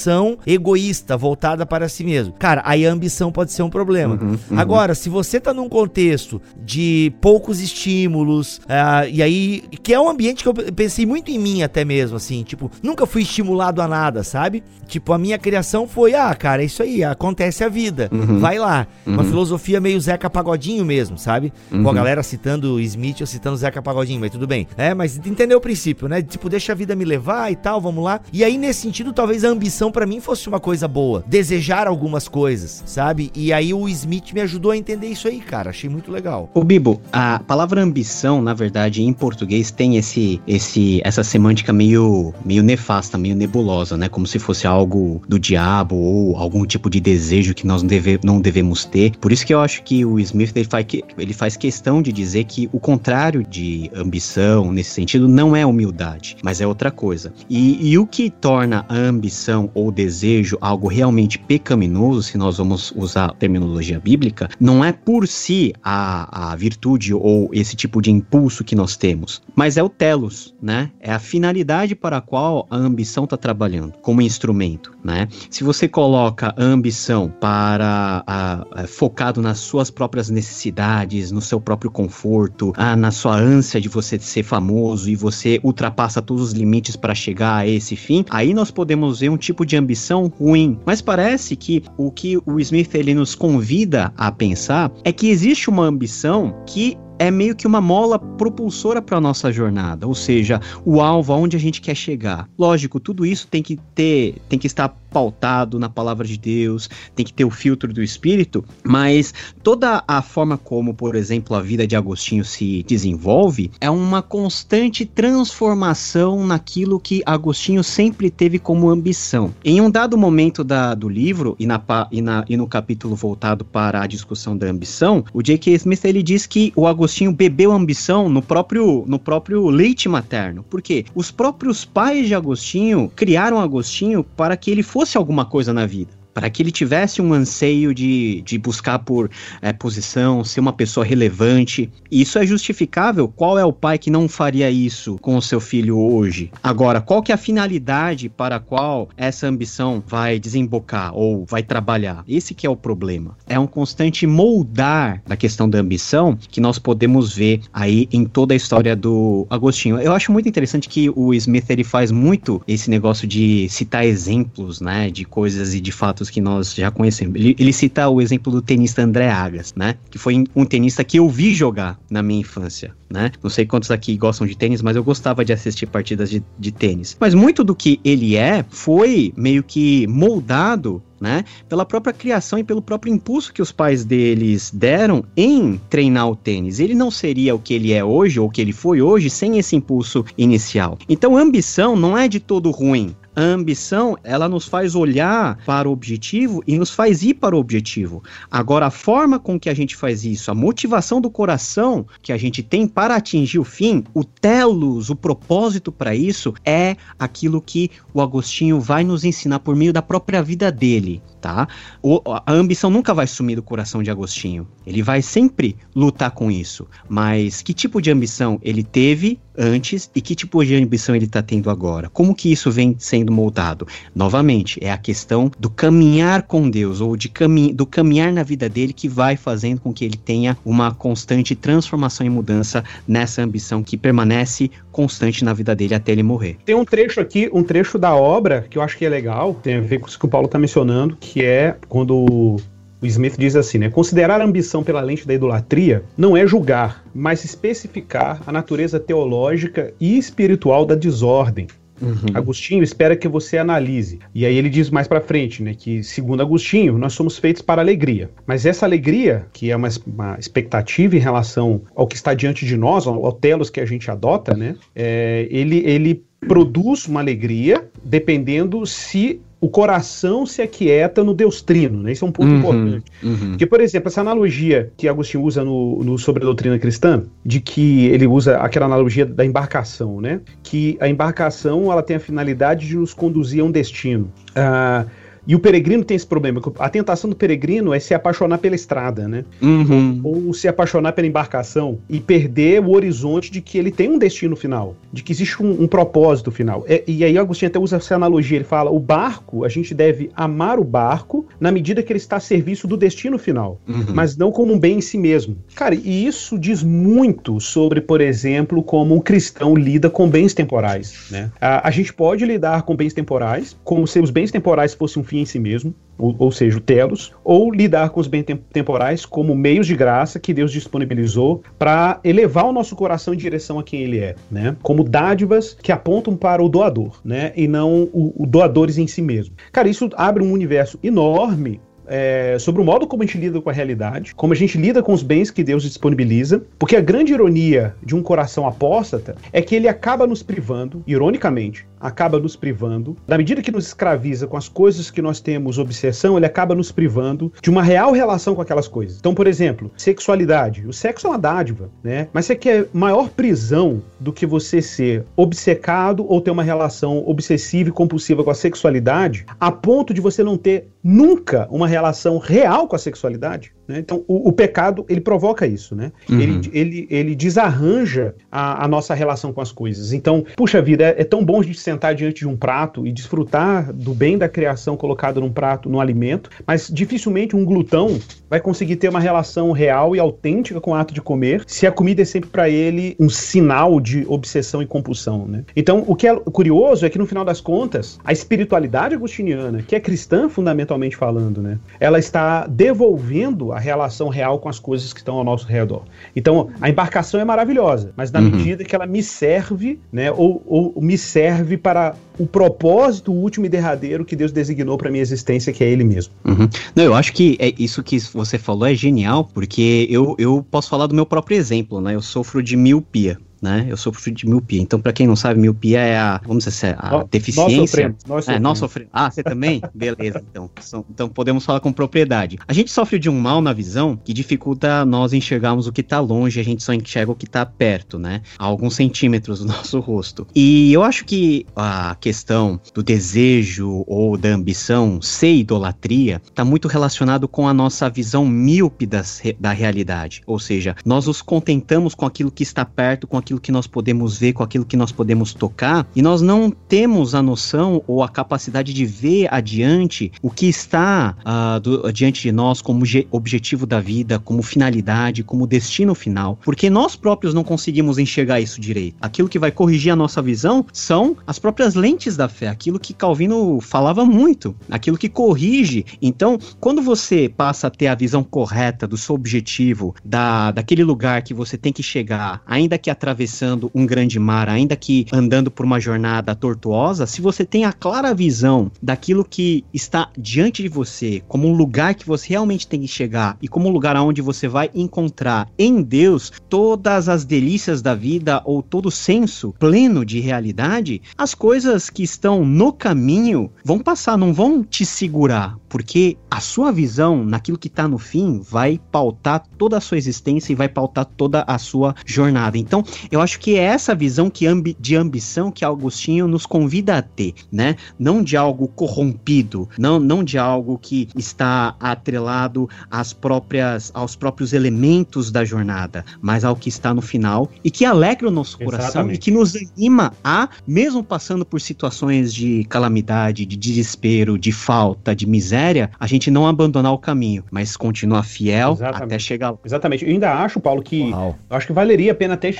egoísta, 0.45 1.15
voltada 1.17 1.65
para 1.65 1.87
si 1.89 2.03
mesmo. 2.03 2.33
Cara, 2.33 2.61
aí 2.65 2.85
a 2.85 2.91
ambição 2.91 3.31
pode 3.31 3.51
ser 3.51 3.63
um 3.63 3.69
problema. 3.69 4.15
Uhum, 4.15 4.37
uhum. 4.51 4.59
Agora, 4.59 4.95
se 4.95 5.09
você 5.09 5.39
tá 5.39 5.53
num 5.53 5.69
contexto 5.69 6.41
de 6.57 7.13
poucos 7.21 7.59
estímulos, 7.59 8.57
uh, 8.57 9.07
e 9.11 9.21
aí, 9.21 9.63
que 9.81 9.93
é 9.93 9.99
um 9.99 10.09
ambiente 10.09 10.43
que 10.43 10.49
eu 10.49 10.53
pensei 10.53 11.05
muito 11.05 11.31
em 11.31 11.39
mim 11.39 11.63
até 11.63 11.83
mesmo, 11.85 12.17
assim, 12.17 12.43
tipo, 12.43 12.71
nunca 12.81 13.05
fui 13.05 13.21
estimulado 13.21 13.81
a 13.81 13.87
nada, 13.87 14.23
sabe? 14.23 14.63
Tipo, 14.87 15.13
a 15.13 15.17
minha 15.17 15.37
criação 15.37 15.87
foi, 15.87 16.13
ah, 16.13 16.33
cara, 16.35 16.61
é 16.61 16.65
isso 16.65 16.83
aí, 16.83 17.03
acontece 17.03 17.63
a 17.63 17.69
vida, 17.69 18.09
uhum. 18.11 18.39
vai 18.39 18.59
lá. 18.59 18.87
Uhum. 19.05 19.13
Uma 19.13 19.23
filosofia 19.23 19.79
meio 19.79 19.99
Zeca 19.99 20.29
Pagodinho 20.29 20.85
mesmo, 20.85 21.17
sabe? 21.17 21.51
Uhum. 21.71 21.83
Com 21.83 21.89
a 21.89 21.93
galera 21.93 22.23
citando 22.23 22.79
Smith 22.79 23.21
ou 23.21 23.27
citando 23.27 23.57
Zeca 23.57 23.81
Pagodinho, 23.81 24.19
mas 24.19 24.31
tudo 24.31 24.47
bem. 24.47 24.67
É, 24.77 24.93
mas 24.93 25.17
entendeu 25.17 25.57
o 25.57 25.61
princípio, 25.61 26.07
né? 26.07 26.21
Tipo, 26.21 26.49
deixa 26.49 26.73
a 26.73 26.75
vida 26.75 26.95
me 26.95 27.05
levar 27.05 27.51
e 27.51 27.55
tal, 27.55 27.79
vamos 27.79 28.03
lá. 28.03 28.19
E 28.31 28.43
aí, 28.43 28.57
nesse 28.57 28.81
sentido, 28.81 29.13
talvez 29.13 29.43
a 29.43 29.49
ambição 29.49 29.82
para 29.91 30.05
mim 30.05 30.19
fosse 30.19 30.47
uma 30.47 30.59
coisa 30.59 30.87
boa. 30.87 31.23
Desejar 31.27 31.87
algumas 31.87 32.27
coisas, 32.27 32.83
sabe? 32.85 33.31
E 33.35 33.51
aí 33.51 33.73
o 33.73 33.87
Smith 33.89 34.33
me 34.33 34.41
ajudou 34.41 34.71
a 34.71 34.77
entender 34.77 35.07
isso 35.07 35.27
aí, 35.27 35.39
cara. 35.39 35.69
Achei 35.69 35.89
muito 35.89 36.11
legal. 36.11 36.49
O 36.53 36.63
Bibo, 36.63 37.01
a 37.11 37.39
palavra 37.39 37.81
ambição, 37.81 38.41
na 38.41 38.53
verdade, 38.53 39.01
em 39.01 39.13
português 39.13 39.71
tem 39.71 39.97
esse, 39.97 40.41
esse, 40.47 41.01
essa 41.03 41.23
semântica 41.23 41.73
meio, 41.73 42.33
meio 42.43 42.63
nefasta, 42.63 43.17
meio 43.17 43.35
nebulosa, 43.35 43.97
né? 43.97 44.09
Como 44.09 44.27
se 44.27 44.39
fosse 44.39 44.67
algo 44.67 45.21
do 45.27 45.39
diabo 45.39 45.95
ou 45.95 46.37
algum 46.37 46.65
tipo 46.65 46.89
de 46.89 46.99
desejo 46.99 47.53
que 47.53 47.65
nós 47.65 47.83
deve, 47.83 48.19
não 48.23 48.39
devemos 48.39 48.85
ter. 48.85 49.17
Por 49.17 49.31
isso 49.31 49.45
que 49.45 49.53
eu 49.53 49.61
acho 49.61 49.83
que 49.83 50.05
o 50.05 50.19
Smith 50.19 50.55
ele 50.55 50.65
faz, 50.65 50.85
ele 51.17 51.33
faz 51.33 51.57
questão 51.57 52.01
de 52.01 52.11
dizer 52.11 52.43
que 52.45 52.69
o 52.71 52.79
contrário 52.79 53.43
de 53.43 53.89
ambição, 53.95 54.71
nesse 54.71 54.91
sentido, 54.91 55.27
não 55.27 55.55
é 55.55 55.65
humildade, 55.65 56.37
mas 56.43 56.61
é 56.61 56.67
outra 56.67 56.91
coisa. 56.91 57.33
E, 57.49 57.91
e 57.91 57.97
o 57.97 58.05
que 58.05 58.29
torna 58.29 58.85
a 58.87 58.95
ambição 58.95 59.69
ou 59.73 59.91
desejo 59.91 60.57
algo 60.61 60.87
realmente 60.87 61.37
pecaminoso, 61.39 62.23
se 62.23 62.37
nós 62.37 62.57
vamos 62.57 62.93
usar 62.95 63.25
a 63.25 63.33
terminologia 63.33 63.99
bíblica, 63.99 64.49
não 64.59 64.83
é 64.83 64.91
por 64.91 65.27
si 65.27 65.73
a, 65.83 66.51
a 66.51 66.55
virtude 66.55 67.13
ou 67.13 67.49
esse 67.53 67.75
tipo 67.75 68.01
de 68.01 68.11
impulso 68.11 68.63
que 68.63 68.75
nós 68.75 68.95
temos, 68.95 69.41
mas 69.55 69.77
é 69.77 69.83
o 69.83 69.89
telos, 69.89 70.53
né? 70.61 70.91
É 70.99 71.11
a 71.11 71.19
finalidade 71.19 71.95
para 71.95 72.17
a 72.17 72.21
qual 72.21 72.67
a 72.69 72.75
ambição 72.75 73.23
está 73.23 73.37
trabalhando 73.37 73.93
como 74.01 74.21
instrumento, 74.21 74.95
né? 75.03 75.27
Se 75.49 75.63
você 75.63 75.87
coloca 75.87 76.53
a 76.57 76.63
ambição 76.63 77.29
para 77.29 78.23
a, 78.25 78.65
a, 78.71 78.87
focado 78.87 79.41
nas 79.41 79.59
suas 79.59 79.89
próprias 79.89 80.29
necessidades, 80.29 81.31
no 81.31 81.41
seu 81.41 81.59
próprio 81.59 81.91
conforto, 81.91 82.73
a, 82.75 82.95
na 82.95 83.11
sua 83.11 83.35
ânsia 83.35 83.79
de 83.79 83.89
você 83.89 84.19
ser 84.19 84.43
famoso 84.43 85.09
e 85.09 85.15
você 85.15 85.59
ultrapassa 85.63 86.21
todos 86.21 86.43
os 86.43 86.51
limites 86.53 86.95
para 86.95 87.15
chegar 87.15 87.57
a 87.57 87.67
esse 87.67 87.95
fim, 87.95 88.25
aí 88.29 88.53
nós 88.53 88.71
podemos 88.71 89.19
ver 89.19 89.29
um 89.29 89.37
tipo 89.37 89.62
de 89.65 89.75
ambição 89.75 90.27
ruim. 90.27 90.77
Mas 90.85 91.01
parece 91.01 91.55
que 91.55 91.83
o 91.97 92.11
que 92.11 92.37
o 92.45 92.59
Smith 92.59 92.93
ele 92.95 93.13
nos 93.13 93.35
convida 93.35 94.13
a 94.17 94.31
pensar 94.31 94.91
é 95.03 95.11
que 95.11 95.29
existe 95.29 95.69
uma 95.69 95.85
ambição 95.85 96.55
que 96.67 96.97
é 97.19 97.31
meio 97.31 97.55
que 97.55 97.67
uma 97.67 97.79
mola 97.79 98.19
propulsora 98.19 99.01
para 99.01 99.17
a 99.17 99.21
nossa 99.21 99.51
jornada, 99.51 100.07
ou 100.07 100.15
seja, 100.15 100.59
o 100.83 100.99
alvo 100.99 101.31
aonde 101.31 101.55
a 101.55 101.59
gente 101.59 101.79
quer 101.79 101.95
chegar. 101.95 102.49
Lógico, 102.57 102.99
tudo 102.99 103.25
isso 103.25 103.47
tem 103.47 103.61
que 103.61 103.77
ter, 103.95 104.35
tem 104.49 104.59
que 104.59 104.67
estar 104.67 104.89
pautado 105.13 105.77
na 105.77 105.87
palavra 105.87 106.25
de 106.25 106.37
Deus, 106.37 106.89
tem 107.15 107.23
que 107.23 107.31
ter 107.31 107.45
o 107.45 107.51
filtro 107.51 107.93
do 107.93 108.01
espírito, 108.01 108.65
mas 108.83 109.33
toda 109.61 110.03
a 110.07 110.21
forma 110.21 110.57
como, 110.57 110.93
por 110.93 111.15
exemplo, 111.15 111.55
a 111.55 111.61
vida 111.61 111.85
de 111.85 111.95
Agostinho 111.95 112.43
se 112.43 112.83
desenvolve 112.87 113.71
é 113.79 113.89
uma 113.89 114.21
constante 114.21 115.05
transformação 115.05 116.45
naquilo 116.45 116.99
que 116.99 117.21
Agostinho 117.25 117.83
sempre 117.83 118.31
teve 118.31 118.57
como 118.57 118.89
ambição. 118.89 119.53
Em 119.63 119.79
um 119.79 119.89
dado 119.89 120.17
momento 120.17 120.63
da, 120.63 120.95
do 120.95 121.07
livro 121.07 121.55
e, 121.59 121.67
na, 121.67 121.81
e, 122.11 122.21
na, 122.21 122.43
e 122.49 122.57
no 122.57 122.67
capítulo 122.67 123.15
voltado 123.15 123.63
para 123.63 124.01
a 124.01 124.07
discussão 124.07 124.57
da 124.57 124.67
ambição, 124.67 125.23
o 125.31 125.43
J.K. 125.43 125.73
Smith 125.75 126.05
ele 126.05 126.23
diz 126.23 126.47
que 126.47 126.73
o 126.75 126.87
Agostinho 126.87 127.31
bebeu 127.31 127.71
ambição 127.71 128.27
no 128.27 128.41
próprio, 128.41 129.03
no 129.07 129.19
próprio 129.19 129.69
leite 129.69 130.09
materno. 130.09 130.63
Por 130.63 130.81
quê? 130.81 131.05
Os 131.13 131.29
próprios 131.29 131.85
pais 131.85 132.27
de 132.27 132.33
Agostinho 132.33 133.11
criaram 133.15 133.59
Agostinho 133.59 134.23
para 134.23 134.57
que 134.57 134.71
ele 134.71 134.81
fosse 134.81 135.02
fosse 135.03 135.17
alguma 135.17 135.45
coisa 135.45 135.73
na 135.73 135.85
vida 135.85 136.22
para 136.33 136.49
que 136.49 136.61
ele 136.61 136.71
tivesse 136.71 137.21
um 137.21 137.33
anseio 137.33 137.93
de, 137.93 138.41
de 138.41 138.57
buscar 138.57 138.99
por 138.99 139.29
é, 139.61 139.71
posição, 139.71 140.43
ser 140.43 140.59
uma 140.59 140.73
pessoa 140.73 141.05
relevante. 141.05 141.89
Isso 142.09 142.39
é 142.39 142.45
justificável. 142.45 143.27
Qual 143.27 143.57
é 143.57 143.65
o 143.65 143.73
pai 143.73 143.97
que 143.97 144.09
não 144.09 144.27
faria 144.27 144.69
isso 144.69 145.17
com 145.19 145.35
o 145.35 145.41
seu 145.41 145.59
filho 145.59 145.97
hoje? 145.97 146.51
Agora, 146.61 147.01
qual 147.01 147.21
que 147.21 147.31
é 147.31 147.35
a 147.35 147.37
finalidade 147.37 148.29
para 148.29 148.55
a 148.55 148.59
qual 148.59 149.09
essa 149.15 149.47
ambição 149.47 150.03
vai 150.05 150.39
desembocar 150.39 151.15
ou 151.15 151.45
vai 151.45 151.61
trabalhar? 151.61 152.23
Esse 152.27 152.53
que 152.53 152.65
é 152.65 152.69
o 152.69 152.75
problema. 152.75 153.37
É 153.47 153.59
um 153.59 153.67
constante 153.67 154.25
moldar 154.25 155.21
da 155.25 155.35
questão 155.35 155.69
da 155.69 155.79
ambição 155.79 156.37
que 156.49 156.61
nós 156.61 156.79
podemos 156.79 157.35
ver 157.35 157.61
aí 157.71 158.07
em 158.11 158.25
toda 158.25 158.53
a 158.53 158.57
história 158.57 158.95
do 158.95 159.45
Agostinho. 159.49 159.99
Eu 159.99 160.13
acho 160.13 160.31
muito 160.31 160.49
interessante 160.49 160.89
que 160.89 161.09
o 161.15 161.33
Smith 161.33 161.69
ele 161.69 161.83
faz 161.83 162.11
muito 162.11 162.61
esse 162.67 162.89
negócio 162.89 163.27
de 163.27 163.67
citar 163.69 164.05
exemplos, 164.05 164.81
né, 164.81 165.09
de 165.09 165.25
coisas 165.25 165.73
e 165.73 165.81
de 165.81 165.91
fatos 165.91 166.22
que 166.29 166.41
nós 166.41 166.73
já 166.73 166.91
conhecemos. 166.91 167.35
Ele, 167.35 167.55
ele 167.57 167.73
cita 167.73 168.07
o 168.09 168.21
exemplo 168.21 168.51
do 168.51 168.61
tenista 168.61 169.01
André 169.01 169.29
Agas, 169.29 169.73
né? 169.75 169.95
Que 170.09 170.17
foi 170.17 170.43
um 170.55 170.65
tenista 170.65 171.03
que 171.03 171.17
eu 171.17 171.29
vi 171.29 171.53
jogar 171.53 171.99
na 172.09 172.21
minha 172.21 172.41
infância, 172.41 172.93
né? 173.09 173.31
Não 173.41 173.49
sei 173.49 173.65
quantos 173.65 173.91
aqui 173.91 174.15
gostam 174.17 174.47
de 174.47 174.55
tênis, 174.57 174.81
mas 174.81 174.95
eu 174.95 175.03
gostava 175.03 175.43
de 175.43 175.53
assistir 175.53 175.85
partidas 175.85 176.29
de, 176.29 176.43
de 176.57 176.71
tênis. 176.71 177.15
Mas 177.19 177.33
muito 177.33 177.63
do 177.63 177.75
que 177.75 177.99
ele 178.03 178.35
é 178.35 178.65
foi 178.69 179.33
meio 179.35 179.63
que 179.63 180.07
moldado 180.07 181.01
né? 181.23 181.45
Pela 181.69 181.85
própria 181.85 182.11
criação 182.11 182.59
e 182.59 182.65
pelo 182.65 182.81
próprio 182.81 183.13
impulso 183.13 183.53
que 183.53 183.61
os 183.61 183.71
pais 183.71 184.03
deles 184.03 184.69
deram 184.73 185.23
em 185.37 185.79
treinar 185.89 186.27
o 186.27 186.35
tênis. 186.35 186.81
Ele 186.81 186.93
não 186.93 187.09
seria 187.09 187.55
o 187.55 187.59
que 187.59 187.73
ele 187.73 187.93
é 187.93 188.03
hoje 188.03 188.41
ou 188.41 188.47
o 188.47 188.49
que 188.49 188.59
ele 188.59 188.73
foi 188.73 189.01
hoje 189.01 189.29
sem 189.29 189.57
esse 189.57 189.73
impulso 189.73 190.25
inicial. 190.37 190.99
Então, 191.07 191.37
ambição 191.37 191.95
não 191.95 192.17
é 192.17 192.27
de 192.27 192.41
todo 192.41 192.69
ruim. 192.71 193.15
A 193.35 193.41
ambição, 193.41 194.17
ela 194.23 194.47
nos 194.47 194.67
faz 194.67 194.95
olhar 194.95 195.57
para 195.65 195.89
o 195.89 195.91
objetivo 195.91 196.63
e 196.67 196.77
nos 196.77 196.91
faz 196.91 197.23
ir 197.23 197.35
para 197.35 197.55
o 197.55 197.59
objetivo. 197.59 198.23
Agora, 198.49 198.87
a 198.87 198.91
forma 198.91 199.39
com 199.39 199.59
que 199.59 199.69
a 199.69 199.73
gente 199.73 199.95
faz 199.95 200.23
isso, 200.23 200.51
a 200.51 200.55
motivação 200.55 201.19
do 201.19 201.29
coração 201.29 202.05
que 202.21 202.31
a 202.31 202.37
gente 202.37 202.61
tem 202.61 202.87
para 202.87 203.15
atingir 203.15 203.59
o 203.59 203.63
fim, 203.63 204.03
o 204.13 204.23
telos, 204.23 205.09
o 205.09 205.15
propósito 205.15 205.91
para 205.91 206.15
isso, 206.15 206.53
é 206.63 206.95
aquilo 207.17 207.61
que 207.61 207.89
o 208.13 208.21
Agostinho 208.21 208.79
vai 208.79 209.03
nos 209.03 209.23
ensinar 209.23 209.59
por 209.59 209.75
meio 209.75 209.93
da 209.93 210.01
própria 210.01 210.41
vida 210.43 210.71
dele 210.71 211.21
tá? 211.43 211.67
O, 212.01 212.21
a 212.25 212.53
ambição 212.53 212.89
nunca 212.89 213.13
vai 213.13 213.27
sumir 213.27 213.57
do 213.57 213.61
coração 213.61 214.01
de 214.01 214.09
Agostinho. 214.09 214.65
Ele 214.87 215.03
vai 215.03 215.21
sempre 215.21 215.75
lutar 215.93 216.31
com 216.31 216.49
isso. 216.49 216.87
Mas 217.09 217.61
que 217.61 217.73
tipo 217.73 218.01
de 218.01 218.09
ambição 218.09 218.57
ele 218.63 218.81
teve 218.81 219.37
antes 219.57 220.09
e 220.15 220.21
que 220.21 220.35
tipo 220.35 220.63
de 220.63 220.73
ambição 220.75 221.13
ele 221.13 221.25
está 221.25 221.41
tendo 221.41 221.69
agora? 221.69 222.09
Como 222.09 222.33
que 222.33 222.49
isso 222.49 222.71
vem 222.71 222.95
sendo 222.97 223.22
moldado? 223.31 223.87
Novamente, 224.15 224.79
é 224.83 224.91
a 224.91 224.97
questão 224.97 225.51
do 225.59 225.69
caminhar 225.69 226.43
com 226.43 226.69
Deus 226.69 227.01
ou 227.01 227.15
de 227.15 227.29
cami 227.29 227.73
do 227.73 227.85
caminhar 227.85 228.31
na 228.31 228.43
vida 228.43 228.67
dele 228.69 228.93
que 228.93 229.07
vai 229.07 229.35
fazendo 229.35 229.81
com 229.81 229.93
que 229.93 230.05
ele 230.05 230.17
tenha 230.17 230.57
uma 230.65 230.93
constante 230.93 231.55
transformação 231.55 232.25
e 232.25 232.29
mudança 232.29 232.83
nessa 233.07 233.41
ambição 233.41 233.83
que 233.83 233.97
permanece 233.97 234.69
constante 234.91 235.43
na 235.43 235.53
vida 235.53 235.75
dele 235.75 235.95
até 235.95 236.11
ele 236.11 236.23
morrer. 236.23 236.57
Tem 236.65 236.75
um 236.75 236.85
trecho 236.85 237.19
aqui, 237.19 237.49
um 237.53 237.63
trecho 237.63 237.97
da 237.97 238.15
obra 238.15 238.65
que 238.69 238.77
eu 238.77 238.81
acho 238.81 238.97
que 238.97 239.05
é 239.05 239.09
legal, 239.09 239.53
tem 239.53 239.75
a 239.75 239.81
ver 239.81 239.99
com 239.99 240.07
isso 240.07 240.19
que 240.19 240.25
o 240.25 240.29
Paulo 240.29 240.45
está 240.45 240.59
mencionando, 240.59 241.17
que 241.19 241.43
é 241.43 241.75
quando 241.87 242.59
o 243.03 243.05
Smith 243.05 243.35
diz 243.37 243.55
assim, 243.55 243.77
né? 243.77 243.89
Considerar 243.89 244.39
a 244.39 244.45
ambição 244.45 244.81
pela 244.81 245.01
lente 245.01 245.27
da 245.27 245.33
idolatria 245.33 246.03
não 246.17 246.37
é 246.37 246.47
julgar, 246.47 247.03
mas 247.13 247.43
especificar 247.43 248.41
a 248.47 248.51
natureza 248.51 248.99
teológica 248.99 249.93
e 249.99 250.17
espiritual 250.17 250.85
da 250.85 250.95
desordem. 250.95 251.67
Uhum. 252.03 252.33
Agostinho 252.33 252.83
espera 252.83 253.15
que 253.15 253.27
você 253.27 253.57
analise. 253.57 254.19
E 254.35 254.45
aí 254.45 254.55
ele 254.57 254.69
diz 254.69 254.89
mais 254.89 255.07
para 255.07 255.21
frente, 255.21 255.63
né, 255.63 255.73
que 255.73 256.03
segundo 256.03 256.41
Agostinho, 256.41 256.97
nós 256.97 257.13
somos 257.13 257.37
feitos 257.37 257.61
para 257.61 257.81
alegria. 257.81 258.29
Mas 258.45 258.65
essa 258.65 258.85
alegria, 258.85 259.45
que 259.53 259.71
é 259.71 259.75
uma, 259.75 259.89
uma 260.05 260.37
expectativa 260.37 261.15
em 261.15 261.19
relação 261.19 261.81
ao 261.95 262.05
que 262.05 262.15
está 262.15 262.33
diante 262.33 262.65
de 262.65 262.75
nós, 262.75 263.07
ao, 263.07 263.25
ao 263.25 263.31
telos 263.31 263.69
que 263.69 263.79
a 263.79 263.85
gente 263.85 264.11
adota, 264.11 264.55
né, 264.55 264.75
é, 264.95 265.47
ele, 265.49 265.81
ele 265.85 266.23
produz 266.47 267.07
uma 267.07 267.21
alegria 267.21 267.89
dependendo 268.03 268.85
se 268.85 269.41
o 269.63 269.69
coração 269.69 270.45
se 270.45 270.61
aquieta 270.61 271.23
no 271.23 271.33
Deus 271.33 271.61
Trino, 271.61 272.03
né? 272.03 272.11
Isso 272.11 272.25
é 272.25 272.27
um 272.27 272.33
ponto 272.33 272.49
uhum, 272.49 272.59
importante. 272.59 273.05
Uhum. 273.23 273.51
Porque, 273.51 273.65
por 273.65 273.79
exemplo, 273.79 274.09
essa 274.09 274.19
analogia 274.19 274.91
que 274.97 275.07
Agostinho 275.07 275.41
usa 275.41 275.63
no, 275.63 276.03
no, 276.03 276.17
sobre 276.17 276.43
a 276.43 276.45
doutrina 276.45 276.77
cristã, 276.77 277.23
de 277.45 277.61
que 277.61 278.07
ele 278.07 278.27
usa 278.27 278.57
aquela 278.57 278.87
analogia 278.87 279.25
da 279.25 279.45
embarcação, 279.45 280.19
né? 280.19 280.41
Que 280.61 280.97
a 280.99 281.07
embarcação 281.07 281.89
ela 281.89 282.03
tem 282.03 282.17
a 282.17 282.19
finalidade 282.19 282.85
de 282.85 282.97
nos 282.97 283.13
conduzir 283.13 283.61
a 283.61 283.63
um 283.63 283.71
destino. 283.71 284.29
Uh, 284.49 285.09
e 285.45 285.55
o 285.55 285.59
peregrino 285.59 286.03
tem 286.03 286.15
esse 286.15 286.25
problema. 286.25 286.61
A 286.79 286.89
tentação 286.89 287.29
do 287.29 287.35
peregrino 287.35 287.93
é 287.93 287.99
se 287.99 288.13
apaixonar 288.13 288.57
pela 288.57 288.75
estrada, 288.75 289.27
né? 289.27 289.43
Uhum. 289.61 290.21
Ou, 290.23 290.47
ou, 290.47 290.53
se 290.53 290.67
apaixonar 290.67 291.13
pela 291.13 291.27
embarcação 291.27 291.99
e 292.09 292.19
perder 292.19 292.81
o 292.81 292.91
horizonte 292.91 293.51
de 293.51 293.61
que 293.61 293.77
ele 293.77 293.91
tem 293.91 294.09
um 294.09 294.17
destino 294.17 294.55
final, 294.55 294.95
de 295.11 295.21
que 295.23 295.31
existe 295.31 295.61
um, 295.61 295.83
um 295.83 295.87
propósito 295.87 296.51
final. 296.51 296.85
É, 296.87 297.03
e 297.05 297.23
aí 297.23 297.37
Agostinho 297.37 297.69
até 297.69 297.79
usa 297.79 297.97
essa 297.97 298.15
analogia. 298.15 298.57
Ele 298.57 298.63
fala: 298.63 298.89
o 298.89 298.99
barco, 298.99 299.63
a 299.63 299.69
gente 299.69 299.93
deve 299.93 300.31
amar 300.35 300.79
o 300.79 300.83
barco 300.83 301.45
na 301.59 301.71
medida 301.71 302.01
que 302.01 302.11
ele 302.11 302.17
está 302.17 302.37
a 302.37 302.39
serviço 302.39 302.87
do 302.87 302.95
destino 302.95 303.37
final, 303.37 303.79
uhum. 303.87 304.05
mas 304.13 304.37
não 304.37 304.51
como 304.51 304.73
um 304.73 304.79
bem 304.79 304.97
em 304.97 305.01
si 305.01 305.17
mesmo. 305.17 305.57
Cara, 305.75 305.95
e 305.95 306.25
isso 306.25 306.57
diz 306.57 306.81
muito 306.83 307.59
sobre, 307.59 308.01
por 308.01 308.21
exemplo, 308.21 308.81
como 308.81 309.15
um 309.15 309.19
cristão 309.19 309.75
lida 309.75 310.09
com 310.09 310.29
bens 310.29 310.53
temporais, 310.53 311.27
né? 311.29 311.51
A, 311.59 311.87
a 311.87 311.91
gente 311.91 312.13
pode 312.13 312.45
lidar 312.45 312.83
com 312.83 312.95
bens 312.95 313.13
temporais 313.13 313.75
como 313.83 314.07
se 314.07 314.19
os 314.19 314.29
bens 314.29 314.51
temporais 314.51 314.93
fossem 314.93 315.21
um 315.21 315.25
fim 315.33 315.39
em 315.39 315.45
si 315.45 315.59
mesmo, 315.59 315.95
ou, 316.15 316.35
ou 316.37 316.51
seja, 316.51 316.77
o 316.77 316.81
telos, 316.81 317.33
ou 317.43 317.73
lidar 317.73 318.11
com 318.11 318.19
os 318.19 318.27
bens 318.27 318.45
temporais 318.71 319.25
como 319.25 319.55
meios 319.55 319.87
de 319.87 319.95
graça 319.95 320.39
que 320.39 320.53
Deus 320.53 320.71
disponibilizou 320.71 321.63
para 321.79 322.19
elevar 322.23 322.65
o 322.65 322.71
nosso 322.71 322.95
coração 322.95 323.33
em 323.33 323.37
direção 323.37 323.79
a 323.79 323.83
quem 323.83 324.01
Ele 324.01 324.19
é, 324.19 324.35
né? 324.51 324.75
Como 324.83 325.03
dádivas 325.03 325.75
que 325.81 325.91
apontam 325.91 326.37
para 326.37 326.63
o 326.63 326.69
doador, 326.69 327.19
né? 327.25 327.51
E 327.55 327.67
não 327.67 328.03
o, 328.13 328.31
o 328.37 328.45
doadores 328.45 328.99
em 328.99 329.07
si 329.07 329.23
mesmo. 329.23 329.55
Cara, 329.71 329.89
isso 329.89 330.07
abre 330.15 330.43
um 330.43 330.51
universo 330.51 330.99
enorme 331.01 331.81
é, 332.13 332.57
sobre 332.59 332.79
o 332.79 332.85
modo 332.85 333.07
como 333.07 333.23
a 333.23 333.25
gente 333.25 333.39
lida 333.39 333.59
com 333.59 333.71
a 333.71 333.73
realidade, 333.73 334.35
como 334.35 334.53
a 334.53 334.55
gente 334.55 334.77
lida 334.77 335.01
com 335.01 335.13
os 335.13 335.23
bens 335.23 335.49
que 335.49 335.63
Deus 335.63 335.81
disponibiliza, 335.81 336.63
porque 336.77 336.95
a 336.95 337.01
grande 337.01 337.33
ironia 337.33 337.95
de 338.03 338.15
um 338.15 338.21
coração 338.21 338.67
apóstata 338.67 339.35
é 339.51 339.63
que 339.63 339.73
ele 339.73 339.87
acaba 339.87 340.27
nos 340.27 340.43
privando, 340.43 341.01
ironicamente, 341.07 341.87
acaba 341.99 342.37
nos 342.37 342.55
privando, 342.55 343.17
na 343.27 343.37
medida 343.37 343.61
que 343.61 343.71
nos 343.71 343.87
escraviza 343.87 344.45
com 344.45 344.57
as 344.57 344.67
coisas 344.67 345.09
que 345.09 345.21
nós 345.21 345.39
temos 345.39 345.79
obsessão, 345.79 346.37
ele 346.37 346.45
acaba 346.45 346.75
nos 346.75 346.91
privando 346.91 347.51
de 347.61 347.69
uma 347.69 347.81
real 347.81 348.11
relação 348.11 348.53
com 348.53 348.61
aquelas 348.61 348.87
coisas. 348.87 349.17
Então, 349.17 349.33
por 349.33 349.47
exemplo, 349.47 349.89
sexualidade. 349.97 350.85
O 350.85 350.93
sexo 350.93 351.27
é 351.27 351.29
uma 351.31 351.39
dádiva, 351.39 351.89
né? 352.03 352.27
Mas 352.33 352.45
você 352.45 352.55
quer 352.55 352.87
maior 352.93 353.29
prisão 353.29 354.03
do 354.19 354.33
que 354.33 354.45
você 354.45 354.81
ser 354.81 355.25
obcecado 355.35 356.25
ou 356.27 356.41
ter 356.41 356.51
uma 356.51 356.63
relação 356.63 357.23
obsessiva 357.25 357.89
e 357.89 357.93
compulsiva 357.93 358.43
com 358.43 358.51
a 358.51 358.55
sexualidade, 358.55 359.45
a 359.59 359.71
ponto 359.71 360.13
de 360.13 360.19
você 360.19 360.43
não 360.43 360.57
ter 360.57 360.89
nunca 361.01 361.67
uma 361.71 361.87
relação 361.87 362.02
real 362.37 362.87
com 362.87 362.95
a 362.95 362.99
sexualidade? 362.99 363.73
Né? 363.87 363.99
Então, 363.99 364.23
o, 364.27 364.49
o, 364.49 364.51
pecado, 364.51 365.05
ele 365.09 365.19
provoca 365.19 365.67
isso, 365.67 365.95
né? 365.95 366.11
Uhum. 366.29 366.39
Ele, 366.39 366.69
ele, 366.73 367.07
ele 367.09 367.35
desarranja 367.35 368.33
a, 368.51 368.85
a, 368.85 368.87
nossa 368.87 369.13
relação 369.13 369.51
com 369.51 369.59
as 369.59 369.71
coisas. 369.71 370.13
Então, 370.13 370.45
puxa 370.55 370.81
vida, 370.81 371.03
é, 371.03 371.21
é, 371.21 371.23
tão 371.23 371.43
bom 371.43 371.59
a 371.59 371.63
gente 371.63 371.79
sentar 371.79 372.15
diante 372.15 372.39
de 372.39 372.47
um 372.47 372.55
prato 372.55 373.05
e 373.05 373.11
desfrutar 373.11 373.91
do 373.91 374.13
bem 374.13 374.37
da 374.37 374.47
criação 374.47 374.95
colocado 374.95 375.41
num 375.41 375.51
prato, 375.51 375.89
num 375.89 375.99
alimento, 375.99 376.49
mas 376.65 376.89
dificilmente 376.89 377.55
um 377.55 377.65
glutão 377.65 378.19
vai 378.49 378.61
conseguir 378.61 378.95
ter 378.95 379.09
uma 379.09 379.19
relação 379.19 379.71
real 379.71 380.15
e 380.15 380.19
autêntica 380.19 380.79
com 380.79 380.91
o 380.91 380.95
ato 380.95 381.13
de 381.13 381.21
comer 381.21 381.63
se 381.67 381.85
a 381.85 381.91
comida 381.91 382.21
é 382.21 382.25
sempre 382.25 382.49
para 382.49 382.69
ele 382.69 383.15
um 383.19 383.29
sinal 383.29 383.99
de 383.99 384.25
obsessão 384.27 384.81
e 384.81 384.85
compulsão, 384.85 385.45
né? 385.45 385.63
Então, 385.75 386.03
o 386.07 386.15
que 386.15 386.27
é 386.27 386.35
curioso 386.35 387.05
é 387.05 387.09
que 387.09 387.17
no 387.17 387.25
final 387.25 387.43
das 387.43 387.59
contas, 387.59 388.19
a 388.23 388.31
espiritualidade 388.31 389.15
agostiniana, 389.15 389.81
que 389.81 389.95
é 389.95 389.99
cristã 389.99 390.47
fundamentalmente 390.47 391.17
falando, 391.17 391.61
né? 391.61 391.79
Ela 391.99 392.19
está 392.19 392.65
devolvendo 392.67 393.72
a 393.73 393.79
relação 393.79 394.29
real 394.29 394.59
com 394.59 394.69
as 394.69 394.79
coisas 394.79 395.13
que 395.13 395.19
estão 395.19 395.35
ao 395.35 395.43
nosso 395.43 395.67
redor. 395.67 396.03
Então, 396.35 396.69
a 396.81 396.89
embarcação 396.89 397.39
é 397.39 397.45
maravilhosa, 397.45 398.11
mas 398.15 398.31
na 398.31 398.39
uhum. 398.39 398.51
medida 398.51 398.83
que 398.83 398.95
ela 398.95 399.05
me 399.05 399.21
serve, 399.21 399.99
né, 400.11 400.31
ou, 400.31 400.63
ou 400.65 401.01
me 401.01 401.17
serve 401.17 401.77
para 401.77 402.15
o 402.37 402.47
propósito 402.47 403.31
último 403.31 403.65
e 403.65 403.69
derradeiro 403.69 404.25
que 404.25 404.35
Deus 404.35 404.51
designou 404.51 404.97
para 404.97 405.11
minha 405.11 405.21
existência, 405.21 405.71
que 405.71 405.83
é 405.83 405.89
Ele 405.89 406.03
mesmo. 406.03 406.33
Uhum. 406.45 406.67
Não, 406.95 407.03
eu 407.03 407.13
acho 407.13 407.33
que 407.33 407.57
é 407.59 407.73
isso 407.77 408.01
que 408.03 408.19
você 408.19 408.57
falou 408.57 408.87
é 408.87 408.95
genial, 408.95 409.49
porque 409.53 410.07
eu, 410.09 410.35
eu 410.37 410.65
posso 410.69 410.89
falar 410.89 411.07
do 411.07 411.15
meu 411.15 411.25
próprio 411.25 411.57
exemplo, 411.57 412.01
né? 412.01 412.15
Eu 412.15 412.21
sofro 412.21 412.61
de 412.61 412.75
miopia 412.75 413.37
né? 413.63 413.85
Eu 413.87 413.95
sofro 413.95 414.29
de 414.29 414.45
miopia. 414.45 414.81
Então, 414.81 414.99
para 414.99 415.13
quem 415.13 415.25
não 415.25 415.37
sabe, 415.37 415.59
miopia 415.59 416.01
é 416.01 416.17
a, 416.17 416.41
vamos 416.45 416.65
dizer, 416.65 416.95
a 416.99 417.11
nós, 417.11 417.27
deficiência. 417.31 417.77
Nós 417.77 417.89
sofremos, 417.89 418.17
nós 418.27 418.45
sofremos. 418.45 418.59
É, 418.59 418.59
nós 418.59 418.77
sofremos. 418.77 419.09
Ah, 419.13 419.31
você 419.31 419.41
também? 419.41 419.81
Beleza, 419.95 420.43
então. 420.51 420.69
Então 421.09 421.29
podemos 421.29 421.63
falar 421.63 421.79
com 421.79 421.91
propriedade. 421.93 422.59
A 422.67 422.73
gente 422.73 422.91
sofre 422.91 423.17
de 423.17 423.29
um 423.29 423.39
mal 423.39 423.61
na 423.61 423.71
visão 423.71 424.17
que 424.17 424.33
dificulta 424.33 425.05
nós 425.05 425.31
enxergarmos 425.31 425.87
o 425.87 425.93
que 425.93 426.03
tá 426.03 426.19
longe, 426.19 426.59
a 426.59 426.63
gente 426.63 426.83
só 426.83 426.93
enxerga 426.93 427.31
o 427.31 427.35
que 427.35 427.47
tá 427.47 427.65
perto, 427.65 428.19
né? 428.19 428.41
A 428.59 428.65
alguns 428.65 428.95
centímetros 428.95 429.59
do 429.59 429.65
nosso 429.71 429.99
rosto. 430.01 430.45
E 430.53 430.91
eu 430.91 431.01
acho 431.01 431.23
que 431.23 431.65
a 431.75 432.15
questão 432.19 432.79
do 432.93 433.01
desejo 433.01 434.03
ou 434.05 434.37
da 434.37 434.49
ambição 434.49 435.21
ser 435.21 435.53
idolatria 435.53 436.41
tá 436.53 436.65
muito 436.65 436.89
relacionado 436.89 437.47
com 437.47 437.67
a 437.67 437.73
nossa 437.73 438.09
visão 438.09 438.45
míope 438.45 439.05
das, 439.05 439.41
da 439.57 439.71
realidade. 439.71 440.41
Ou 440.45 440.59
seja, 440.59 440.95
nós 441.05 441.27
nos 441.27 441.41
contentamos 441.41 442.13
com 442.13 442.25
aquilo 442.25 442.51
que 442.51 442.63
está 442.63 442.83
perto, 442.83 443.27
com 443.27 443.37
aquilo 443.37 443.52
aquilo 443.53 443.59
que 443.59 443.71
nós 443.71 443.87
podemos 443.87 444.37
ver, 444.37 444.53
com 444.53 444.63
aquilo 444.63 444.85
que 444.85 444.97
nós 444.97 445.11
podemos 445.11 445.53
tocar, 445.53 446.07
e 446.15 446.21
nós 446.21 446.41
não 446.41 446.69
temos 446.69 447.35
a 447.35 447.41
noção 447.41 448.03
ou 448.07 448.23
a 448.23 448.29
capacidade 448.29 448.93
de 448.93 449.05
ver 449.05 449.47
adiante 449.53 450.31
o 450.41 450.49
que 450.49 450.67
está 450.67 451.35
uh, 451.45 451.79
do, 451.79 452.11
diante 452.11 452.41
de 452.41 452.51
nós 452.51 452.81
como 452.81 453.03
objetivo 453.31 453.85
da 453.85 453.99
vida, 453.99 454.39
como 454.39 454.63
finalidade, 454.63 455.43
como 455.43 455.67
destino 455.67 456.15
final, 456.15 456.57
porque 456.63 456.89
nós 456.89 457.15
próprios 457.15 457.53
não 457.53 457.63
conseguimos 457.63 458.17
enxergar 458.17 458.59
isso 458.59 458.79
direito. 458.79 459.17
Aquilo 459.21 459.49
que 459.49 459.59
vai 459.59 459.71
corrigir 459.71 460.11
a 460.11 460.15
nossa 460.15 460.41
visão 460.41 460.85
são 460.91 461.35
as 461.45 461.59
próprias 461.59 461.95
lentes 461.95 462.35
da 462.35 462.47
fé, 462.47 462.67
aquilo 462.67 462.99
que 462.99 463.13
Calvino 463.13 463.79
falava 463.81 464.25
muito, 464.25 464.75
aquilo 464.89 465.17
que 465.17 465.29
corrige. 465.29 466.05
Então, 466.21 466.57
quando 466.79 467.01
você 467.01 467.49
passa 467.49 467.87
a 467.87 467.89
ter 467.89 468.07
a 468.07 468.15
visão 468.15 468.43
correta 468.43 469.07
do 469.07 469.17
seu 469.17 469.35
objetivo, 469.35 470.15
da, 470.23 470.71
daquele 470.71 471.03
lugar 471.03 471.41
que 471.41 471.53
você 471.53 471.77
tem 471.77 471.91
que 471.91 472.01
chegar, 472.01 472.61
ainda 472.65 472.97
que 472.97 473.09
através 473.09 473.42
atravessando 473.43 473.91
um 473.93 474.05
grande 474.05 474.39
mar, 474.39 474.69
ainda 474.69 474.95
que 474.95 475.25
andando 475.31 475.69
por 475.69 475.85
uma 475.85 475.99
jornada 475.99 476.55
tortuosa, 476.55 477.27
se 477.27 477.41
você 477.41 477.65
tem 477.65 477.83
a 477.85 477.91
clara 477.91 478.33
visão 478.33 478.89
daquilo 479.01 479.43
que 479.43 479.83
está 479.93 480.29
diante 480.37 480.81
de 480.81 480.87
você, 480.87 481.43
como 481.47 481.67
um 481.67 481.73
lugar 481.73 482.15
que 482.15 482.25
você 482.25 482.49
realmente 482.49 482.87
tem 482.87 483.01
que 483.01 483.07
chegar 483.07 483.57
e 483.61 483.67
como 483.67 483.89
um 483.89 483.91
lugar 483.91 484.15
aonde 484.15 484.41
você 484.41 484.67
vai 484.67 484.89
encontrar 484.95 485.69
em 485.77 486.01
Deus 486.01 486.51
todas 486.69 487.27
as 487.27 487.43
delícias 487.43 488.01
da 488.01 488.15
vida 488.15 488.61
ou 488.65 488.81
todo 488.81 489.07
o 489.07 489.11
senso 489.11 489.73
pleno 489.77 490.25
de 490.25 490.39
realidade, 490.39 491.21
as 491.37 491.53
coisas 491.53 492.09
que 492.09 492.23
estão 492.23 492.65
no 492.65 492.93
caminho 492.93 493.69
vão 493.83 493.99
passar, 493.99 494.37
não 494.37 494.53
vão 494.53 494.83
te 494.83 495.05
segurar, 495.05 495.77
porque 495.89 496.37
a 496.49 496.59
sua 496.59 496.91
visão 496.91 497.43
naquilo 497.43 497.77
que 497.77 497.87
está 497.87 498.07
no 498.07 498.17
fim 498.17 498.61
vai 498.61 498.99
pautar 499.11 499.63
toda 499.77 499.97
a 499.97 500.01
sua 500.01 500.17
existência 500.17 500.71
e 500.71 500.75
vai 500.75 500.87
pautar 500.87 501.25
toda 501.25 501.63
a 501.67 501.77
sua 501.77 502.15
jornada. 502.25 502.77
Então, 502.77 503.03
eu 503.33 503.41
acho 503.41 503.59
que 503.59 503.75
é 503.75 503.83
essa 503.83 504.13
visão 504.13 504.47
que 504.47 504.67
ambi 504.67 504.95
de 504.99 505.15
ambição 505.15 505.71
que 505.71 505.83
Augustinho 505.83 506.47
nos 506.47 506.67
convida 506.67 507.17
a 507.17 507.21
ter, 507.21 507.55
né? 507.71 507.95
Não 508.19 508.43
de 508.43 508.55
algo 508.55 508.87
corrompido, 508.87 509.89
não, 509.97 510.19
não 510.19 510.43
de 510.43 510.57
algo 510.59 510.99
que 510.99 511.27
está 511.35 511.95
atrelado 511.99 512.87
às 513.09 513.33
próprias, 513.33 514.11
aos 514.13 514.35
próprios 514.35 514.71
elementos 514.71 515.49
da 515.49 515.65
jornada, 515.65 516.23
mas 516.41 516.63
ao 516.63 516.75
que 516.75 516.89
está 516.89 517.11
no 517.11 517.21
final 517.21 517.71
e 517.83 517.89
que 517.89 518.05
alegra 518.05 518.47
o 518.47 518.51
nosso 518.51 518.77
coração 518.77 519.07
Exatamente. 519.07 519.35
e 519.35 519.39
que 519.39 519.51
nos 519.51 519.75
anima 519.75 520.33
a, 520.43 520.69
mesmo 520.85 521.23
passando 521.23 521.65
por 521.65 521.81
situações 521.81 522.53
de 522.53 522.83
calamidade, 522.85 523.65
de 523.65 523.75
desespero, 523.75 524.59
de 524.59 524.71
falta, 524.71 525.35
de 525.35 525.47
miséria, 525.47 526.11
a 526.19 526.27
gente 526.27 526.51
não 526.51 526.67
abandonar 526.67 527.11
o 527.11 527.17
caminho, 527.17 527.63
mas 527.71 527.97
continuar 527.97 528.43
fiel 528.43 528.91
Exatamente. 528.91 529.23
até 529.23 529.39
chegar 529.39 529.71
lá. 529.71 529.77
Exatamente. 529.83 530.23
Eu 530.23 530.31
ainda 530.31 530.53
acho, 530.53 530.79
Paulo, 530.79 531.01
que 531.01 531.31
acho 531.69 531.87
que 531.87 531.93
valeria 531.93 532.31
a 532.31 532.35
pena 532.35 532.53
até 532.53 532.71